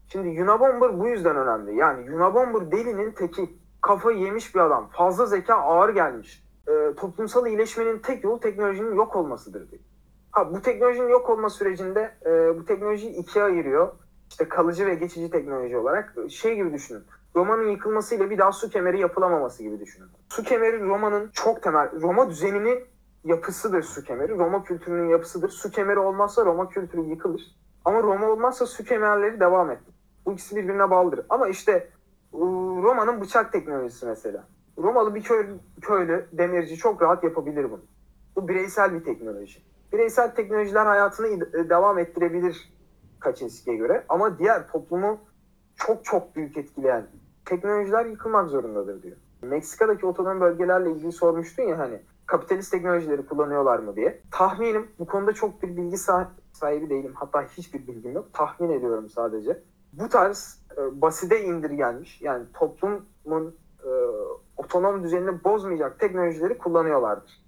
Şimdi 0.08 0.44
Unabomber 0.44 1.00
bu 1.00 1.08
yüzden 1.08 1.36
önemli. 1.36 1.76
Yani 1.76 2.16
Unabomber 2.16 2.72
delinin 2.72 3.12
teki. 3.12 3.64
Kafayı 3.82 4.18
yemiş 4.18 4.56
bir 4.56 4.60
adam. 4.60 4.90
Fazla 4.90 5.26
zeka 5.26 5.56
ağır 5.56 5.90
gelmiş. 5.90 6.44
Ee, 6.68 6.96
toplumsal 6.98 7.48
iyileşmenin 7.48 8.00
tek 8.00 8.24
yolu 8.24 8.40
teknolojinin 8.40 8.96
yok 8.96 9.16
olmasıdır 9.16 9.72
diyor. 9.72 9.82
Ha, 10.32 10.54
bu 10.54 10.62
teknolojinin 10.62 11.10
yok 11.10 11.30
olma 11.30 11.50
sürecinde 11.50 12.16
e, 12.26 12.60
bu 12.60 12.66
teknolojiyi 12.66 13.14
ikiye 13.14 13.46
ayırıyor. 13.46 13.92
İşte 14.30 14.50
kalıcı 14.50 14.86
ve 14.86 14.96
geçici 14.96 15.30
teknoloji 15.30 15.78
olarak. 15.78 16.16
Şey 16.30 16.56
gibi 16.56 16.74
düşünün. 16.74 17.04
Roma'nın 17.36 17.70
yıkılmasıyla 17.70 18.30
bir 18.30 18.38
daha 18.38 18.52
su 18.52 18.70
kemeri 18.70 19.00
yapılamaması 19.00 19.64
gibi 19.64 19.80
düşünün. 19.80 20.08
Su 20.30 20.44
kemeri 20.44 20.80
Roma'nın 20.80 21.30
çok 21.34 21.64
temel, 21.64 22.02
Roma 22.02 22.30
düzeninin 22.30 22.86
yapısıdır 23.24 23.84
su 23.84 24.04
kemeri. 24.04 24.38
Roma 24.38 24.64
kültürünün 24.64 25.10
yapısıdır. 25.10 25.50
Su 25.50 25.72
kemeri 25.72 26.00
olmazsa 26.00 26.46
Roma 26.46 26.70
kültürü 26.70 27.02
yıkılır. 27.02 27.42
Ama 27.86 28.04
Roma 28.04 28.30
olmazsa 28.30 28.66
su 28.66 28.84
kemerleri 28.84 29.40
devam 29.40 29.72
etti. 29.72 29.92
Bu 30.26 30.34
ikisi 30.34 30.56
birbirine 30.56 30.90
bağlıdır. 30.90 31.26
Ama 31.30 31.48
işte 31.48 31.90
Roma'nın 32.84 33.22
bıçak 33.22 33.52
teknolojisi 33.52 34.06
mesela. 34.06 34.44
Romalı 34.78 35.16
bir 35.16 35.24
köylü, 35.24 35.60
köylü 35.82 36.28
demirci 36.32 36.78
çok 36.78 37.02
rahat 37.02 37.24
yapabilir 37.24 37.72
bunu. 37.72 37.82
Bu 38.36 38.48
bireysel 38.48 38.94
bir 38.94 39.04
teknoloji. 39.04 39.62
Bireysel 39.94 40.36
teknolojiler 40.36 40.86
hayatını 40.86 41.70
devam 41.70 42.00
ettirebilir 42.00 42.74
Kaczynski'ye 43.20 43.78
göre. 43.78 44.04
Ama 44.10 44.40
diğer 44.40 44.68
toplumu 44.68 45.20
çok 45.76 46.06
çok 46.06 46.36
büyük 46.36 46.58
etkileyen 46.58 47.08
teknolojiler 47.46 48.06
yıkılmak 48.06 48.50
zorundadır 48.50 49.04
diyor. 49.04 49.18
Meksika'daki 49.42 50.06
otonom 50.06 50.42
bölgelerle 50.42 50.92
ilgili 50.92 51.12
sormuştun 51.12 51.64
ya 51.64 51.80
hani 51.80 52.02
kapitalist 52.26 52.72
teknolojileri 52.72 53.26
kullanıyorlar 53.26 53.80
mı 53.80 53.96
diye. 53.96 54.22
Tahminim 54.32 54.88
bu 55.00 55.06
konuda 55.06 55.34
çok 55.34 55.64
bir 55.64 55.78
bilgi 55.78 55.98
sahibi 56.54 56.90
değilim. 56.90 57.12
Hatta 57.16 57.42
hiçbir 57.42 57.88
bilgim 57.88 58.12
yok. 58.12 58.34
Tahmin 58.34 58.70
ediyorum 58.70 59.10
sadece. 59.10 59.64
Bu 59.94 60.10
tarz 60.10 60.62
e, 60.78 61.02
basite 61.02 61.44
indirgenmiş 61.44 62.22
yani 62.22 62.46
toplumun 62.54 63.56
e, 63.86 63.90
otonom 64.58 65.04
düzenini 65.04 65.44
bozmayacak 65.44 66.00
teknolojileri 66.00 66.58
kullanıyorlardır. 66.58 67.44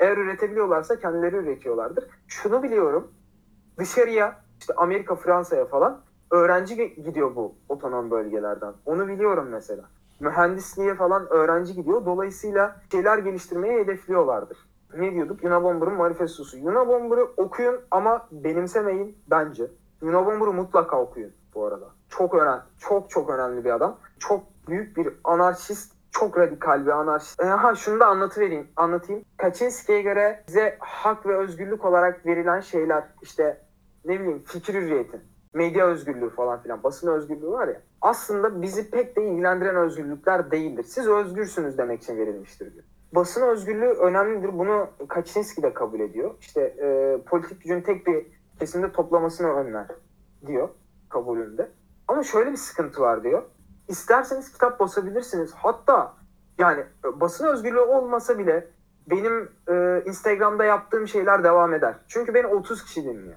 Eğer 0.00 0.16
üretebiliyorlarsa 0.16 1.00
kendileri 1.00 1.36
üretiyorlardır. 1.36 2.04
Şunu 2.26 2.62
biliyorum. 2.62 3.08
Dışarıya 3.78 4.40
işte 4.60 4.74
Amerika, 4.76 5.14
Fransa'ya 5.14 5.64
falan 5.64 6.00
öğrenci 6.30 6.94
gidiyor 6.94 7.36
bu 7.36 7.54
otonom 7.68 8.10
bölgelerden. 8.10 8.72
Onu 8.86 9.08
biliyorum 9.08 9.48
mesela. 9.50 9.82
Mühendisliğe 10.20 10.94
falan 10.94 11.26
öğrenci 11.32 11.74
gidiyor. 11.74 12.06
Dolayısıyla 12.06 12.76
şeyler 12.92 13.18
geliştirmeye 13.18 13.80
hedefliyorlardır. 13.80 14.58
Ne 14.96 15.14
diyorduk? 15.14 15.44
Unabomber'ın 15.44 15.94
manifestosu. 15.94 16.58
Unabomber'ı 16.62 17.24
okuyun 17.36 17.80
ama 17.90 18.28
benimsemeyin 18.32 19.18
bence. 19.30 19.70
Unabomber'ı 20.02 20.52
mutlaka 20.52 21.00
okuyun 21.00 21.32
bu 21.54 21.66
arada. 21.66 21.86
Çok 22.08 22.34
önemli, 22.34 22.62
çok 22.78 23.10
çok 23.10 23.30
önemli 23.30 23.64
bir 23.64 23.70
adam. 23.70 23.98
Çok 24.18 24.42
büyük 24.68 24.96
bir 24.96 25.08
anarşist, 25.24 25.92
çok 26.10 26.38
radikal 26.38 26.86
bir 26.86 26.90
anarşist. 26.90 27.40
E, 27.42 27.44
ha 27.44 27.74
şunu 27.74 28.00
da 28.00 28.06
anlatıvereyim, 28.06 28.66
anlatayım. 28.76 29.24
Kaczynski'ye 29.36 30.02
göre 30.02 30.44
bize 30.48 30.76
hak 30.80 31.26
ve 31.26 31.36
özgürlük 31.36 31.84
olarak 31.84 32.26
verilen 32.26 32.60
şeyler 32.60 33.04
işte 33.22 33.60
ne 34.04 34.20
bileyim 34.20 34.42
fikir 34.46 34.74
hürriyeti, 34.74 35.20
medya 35.54 35.86
özgürlüğü 35.86 36.30
falan 36.30 36.62
filan, 36.62 36.82
basın 36.82 37.08
özgürlüğü 37.08 37.50
var 37.50 37.68
ya. 37.68 37.80
Aslında 38.00 38.62
bizi 38.62 38.90
pek 38.90 39.16
de 39.16 39.24
ilgilendiren 39.24 39.76
özgürlükler 39.76 40.50
değildir. 40.50 40.84
Siz 40.88 41.08
özgürsünüz 41.08 41.78
demek 41.78 42.02
için 42.02 42.16
verilmiştir 42.16 42.72
diyor. 42.72 42.84
Basın 43.12 43.42
özgürlüğü 43.42 43.92
önemlidir. 43.92 44.58
Bunu 44.58 44.88
Kaczynski 45.08 45.62
de 45.62 45.74
kabul 45.74 46.00
ediyor. 46.00 46.34
İşte 46.40 46.60
e, 46.60 47.18
politik 47.26 47.62
gücün 47.62 47.80
tek 47.80 48.06
bir 48.06 48.26
kesimde 48.58 48.92
toplamasını 48.92 49.48
önler 49.48 49.86
diyor 50.46 50.68
kabulünde. 51.08 51.68
Ama 52.08 52.22
şöyle 52.22 52.52
bir 52.52 52.56
sıkıntı 52.56 53.00
var 53.00 53.24
diyor. 53.24 53.42
İsterseniz 53.88 54.52
kitap 54.52 54.80
basabilirsiniz. 54.80 55.52
Hatta 55.54 56.14
yani 56.58 56.84
basın 57.04 57.46
özgürlüğü 57.46 57.80
olmasa 57.80 58.38
bile 58.38 58.68
benim 59.10 59.50
e, 59.68 60.02
Instagram'da 60.06 60.64
yaptığım 60.64 61.08
şeyler 61.08 61.44
devam 61.44 61.74
eder. 61.74 61.94
Çünkü 62.08 62.34
beni 62.34 62.46
30 62.46 62.84
kişi 62.84 63.04
dinliyor. 63.04 63.36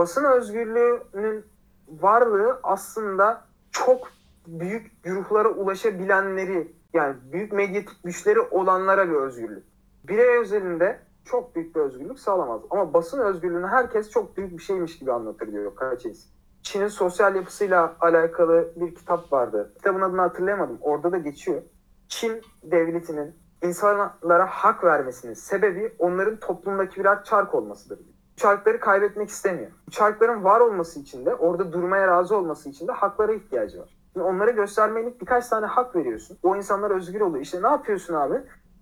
Basın 0.00 0.24
özgürlüğünün 0.24 1.44
varlığı 1.88 2.60
aslında 2.62 3.44
çok 3.70 4.08
büyük 4.46 5.02
güruhlara 5.02 5.48
ulaşabilenleri 5.48 6.72
yani 6.92 7.16
büyük 7.32 7.52
medyatik 7.52 8.04
güçleri 8.04 8.40
olanlara 8.40 9.08
bir 9.08 9.14
özgürlük. 9.14 9.64
Birey 10.04 10.38
özelinde 10.38 11.00
çok 11.24 11.54
büyük 11.54 11.76
bir 11.76 11.80
özgürlük 11.80 12.18
sağlamaz. 12.18 12.60
Ama 12.70 12.94
basın 12.94 13.20
özgürlüğünü 13.20 13.66
herkes 13.66 14.10
çok 14.10 14.36
büyük 14.36 14.52
bir 14.52 14.62
şeymiş 14.62 14.98
gibi 14.98 15.12
anlatır 15.12 15.52
diyor 15.52 15.74
Kaçıyız. 15.74 16.28
Çin'in 16.62 16.88
sosyal 16.88 17.36
yapısıyla 17.36 17.96
alakalı 18.00 18.72
bir 18.76 18.94
kitap 18.94 19.32
vardı. 19.32 19.72
Kitabın 19.76 20.00
adını 20.00 20.20
hatırlayamadım. 20.20 20.78
Orada 20.80 21.12
da 21.12 21.18
geçiyor. 21.18 21.62
Çin 22.08 22.42
devletinin 22.62 23.34
insanlara 23.62 24.46
hak 24.46 24.84
vermesinin 24.84 25.34
sebebi 25.34 25.94
onların 25.98 26.36
toplumdaki 26.36 27.00
birer 27.00 27.24
çark 27.24 27.54
olmasıdır. 27.54 27.98
Çarkları 28.40 28.80
kaybetmek 28.80 29.28
istemiyor. 29.28 29.70
Çarkların 29.90 30.44
var 30.44 30.60
olması 30.60 31.00
için 31.00 31.26
de 31.26 31.34
orada 31.34 31.72
durmaya 31.72 32.06
razı 32.06 32.36
olması 32.36 32.68
için 32.68 32.88
de 32.88 32.92
haklara 32.92 33.32
ihtiyacı 33.32 33.80
var. 33.80 33.96
Şimdi 34.12 34.26
onlara 34.26 34.50
göstermelik 34.50 35.20
birkaç 35.20 35.48
tane 35.48 35.66
hak 35.66 35.96
veriyorsun. 35.96 36.38
O 36.42 36.56
insanlar 36.56 36.90
özgür 36.90 37.20
oluyor. 37.20 37.44
İşte 37.44 37.62
ne 37.62 37.66
yapıyorsun 37.66 38.14
abi? 38.14 38.34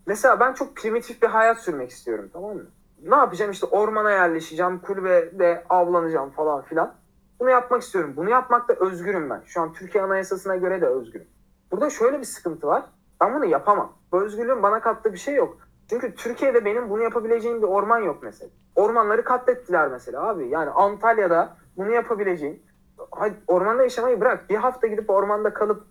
Mesela 0.07 0.41
ben 0.41 0.53
çok 0.53 0.77
primitif 0.77 1.23
bir 1.23 1.27
hayat 1.27 1.61
sürmek 1.61 1.91
istiyorum 1.91 2.31
tamam 2.33 2.57
mı? 2.57 2.67
Ne 3.03 3.17
yapacağım 3.17 3.51
işte 3.51 3.67
ormana 3.67 4.11
yerleşeceğim, 4.11 4.79
kulübede 4.79 5.65
avlanacağım 5.69 6.31
falan 6.31 6.63
filan. 6.63 6.95
Bunu 7.41 7.51
yapmak 7.51 7.83
istiyorum. 7.83 8.13
Bunu 8.17 8.31
yapmakta 8.31 8.75
özgürüm 8.75 9.31
ben. 9.31 9.43
Şu 9.47 9.61
an 9.61 9.73
Türkiye 9.73 10.05
Anayasası'na 10.05 10.57
göre 10.57 10.81
de 10.81 10.87
özgürüm. 10.87 11.27
Burada 11.73 11.91
şöyle 11.91 12.19
bir 12.19 12.25
sıkıntı 12.25 12.67
var. 12.67 12.85
Ben 13.21 13.35
bunu 13.35 13.45
yapamam. 13.45 13.93
Bu 14.13 14.23
özgürlüğün 14.23 14.63
bana 14.63 14.81
kattığı 14.81 15.13
bir 15.13 15.19
şey 15.19 15.35
yok. 15.35 15.59
Çünkü 15.91 16.15
Türkiye'de 16.15 16.65
benim 16.65 16.91
bunu 16.91 17.03
yapabileceğim 17.03 17.63
bir 17.63 17.67
orman 17.67 17.99
yok 17.99 18.19
mesela. 18.23 18.51
Ormanları 18.77 19.25
katlettiler 19.25 19.89
mesela 19.89 20.29
abi. 20.29 20.49
Yani 20.49 20.71
Antalya'da 20.71 21.57
bunu 21.77 21.93
yapabileceğim. 21.93 22.63
Hadi 23.11 23.35
ormanda 23.47 23.83
yaşamayı 23.83 24.21
bırak. 24.21 24.51
Bir 24.51 24.57
hafta 24.57 24.87
gidip 24.87 25.11
ormanda 25.11 25.55
kalıp 25.55 25.87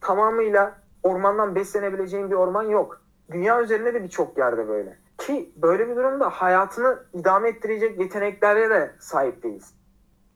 tamamıyla 0.00 0.78
ormandan 1.02 1.54
beslenebileceğim 1.54 2.30
bir 2.30 2.36
orman 2.36 2.62
yok. 2.62 3.00
Dünya 3.30 3.62
üzerinde 3.62 3.94
de 3.94 4.02
birçok 4.02 4.38
yerde 4.38 4.68
böyle. 4.68 4.98
Ki 5.18 5.52
böyle 5.56 5.88
bir 5.88 5.96
durumda 5.96 6.30
hayatını 6.30 6.98
idame 7.12 7.48
ettirecek 7.48 8.00
yeteneklere 8.00 8.70
de 8.70 8.94
sahip 8.98 9.42
değiliz. 9.42 9.74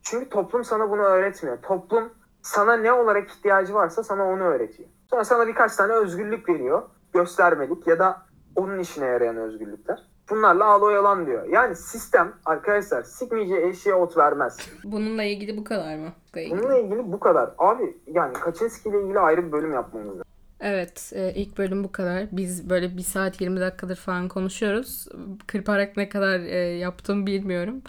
Çünkü 0.02 0.28
toplum 0.28 0.64
sana 0.64 0.90
bunu 0.90 1.02
öğretmiyor. 1.02 1.62
Toplum 1.62 2.12
sana 2.42 2.76
ne 2.76 2.92
olarak 2.92 3.30
ihtiyacı 3.30 3.74
varsa 3.74 4.02
sana 4.02 4.24
onu 4.24 4.42
öğretiyor. 4.42 4.88
Sonra 5.10 5.24
sana 5.24 5.46
birkaç 5.46 5.76
tane 5.76 5.92
özgürlük 5.92 6.48
veriyor. 6.48 6.82
Göstermelik 7.12 7.86
ya 7.86 7.98
da 7.98 8.22
onun 8.56 8.78
işine 8.78 9.04
yarayan 9.04 9.36
özgürlükler. 9.36 9.98
Bunlarla 10.30 10.64
ağla 10.64 10.84
oyalan 10.84 11.26
diyor. 11.26 11.48
Yani 11.48 11.76
sistem 11.76 12.32
arkadaşlar 12.44 13.02
sikmeyeceği 13.02 13.66
eşeğe 13.66 13.94
ot 13.94 14.16
vermez. 14.16 14.58
Bununla 14.84 15.22
ilgili 15.22 15.56
bu 15.56 15.64
kadar 15.64 15.96
mı? 15.96 16.08
Bununla 16.50 16.78
ilgili 16.78 17.12
bu 17.12 17.20
kadar. 17.20 17.50
Abi 17.58 17.96
yani 18.06 18.32
Kaczynski 18.32 18.88
ile 18.88 19.02
ilgili 19.02 19.18
ayrı 19.18 19.46
bir 19.46 19.52
bölüm 19.52 19.72
yapmamız 19.72 20.08
lazım. 20.08 20.24
Evet, 20.60 21.12
e, 21.14 21.34
ilk 21.34 21.58
bölüm 21.58 21.84
bu 21.84 21.92
kadar. 21.92 22.26
Biz 22.32 22.70
böyle 22.70 22.96
bir 22.96 23.02
saat 23.02 23.40
20 23.40 23.60
dakikadır 23.60 23.96
falan 23.96 24.28
konuşuyoruz. 24.28 25.08
Kırparak 25.46 25.96
ne 25.96 26.08
kadar 26.08 26.40
e, 26.40 26.56
yaptım 26.58 27.26
bilmiyorum. 27.26 27.82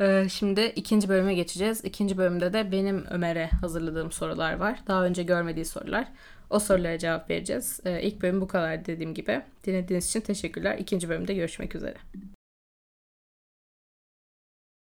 E, 0.00 0.28
şimdi 0.28 0.60
ikinci 0.60 1.08
bölüme 1.08 1.34
geçeceğiz. 1.34 1.84
İkinci 1.84 2.18
bölümde 2.18 2.52
de 2.52 2.72
benim 2.72 3.04
Ömer'e 3.10 3.46
hazırladığım 3.60 4.12
sorular 4.12 4.56
var. 4.56 4.82
Daha 4.86 5.04
önce 5.04 5.22
görmediği 5.22 5.64
sorular. 5.64 6.08
O 6.50 6.58
sorulara 6.58 6.98
cevap 6.98 7.30
vereceğiz. 7.30 7.80
E, 7.84 8.02
ilk 8.02 8.22
bölüm 8.22 8.40
bu 8.40 8.48
kadar 8.48 8.86
dediğim 8.86 9.14
gibi. 9.14 9.42
Dinlediğiniz 9.64 10.08
için 10.08 10.20
teşekkürler. 10.20 10.78
İkinci 10.78 11.08
bölümde 11.08 11.34
görüşmek 11.34 11.74
üzere. 11.74 11.94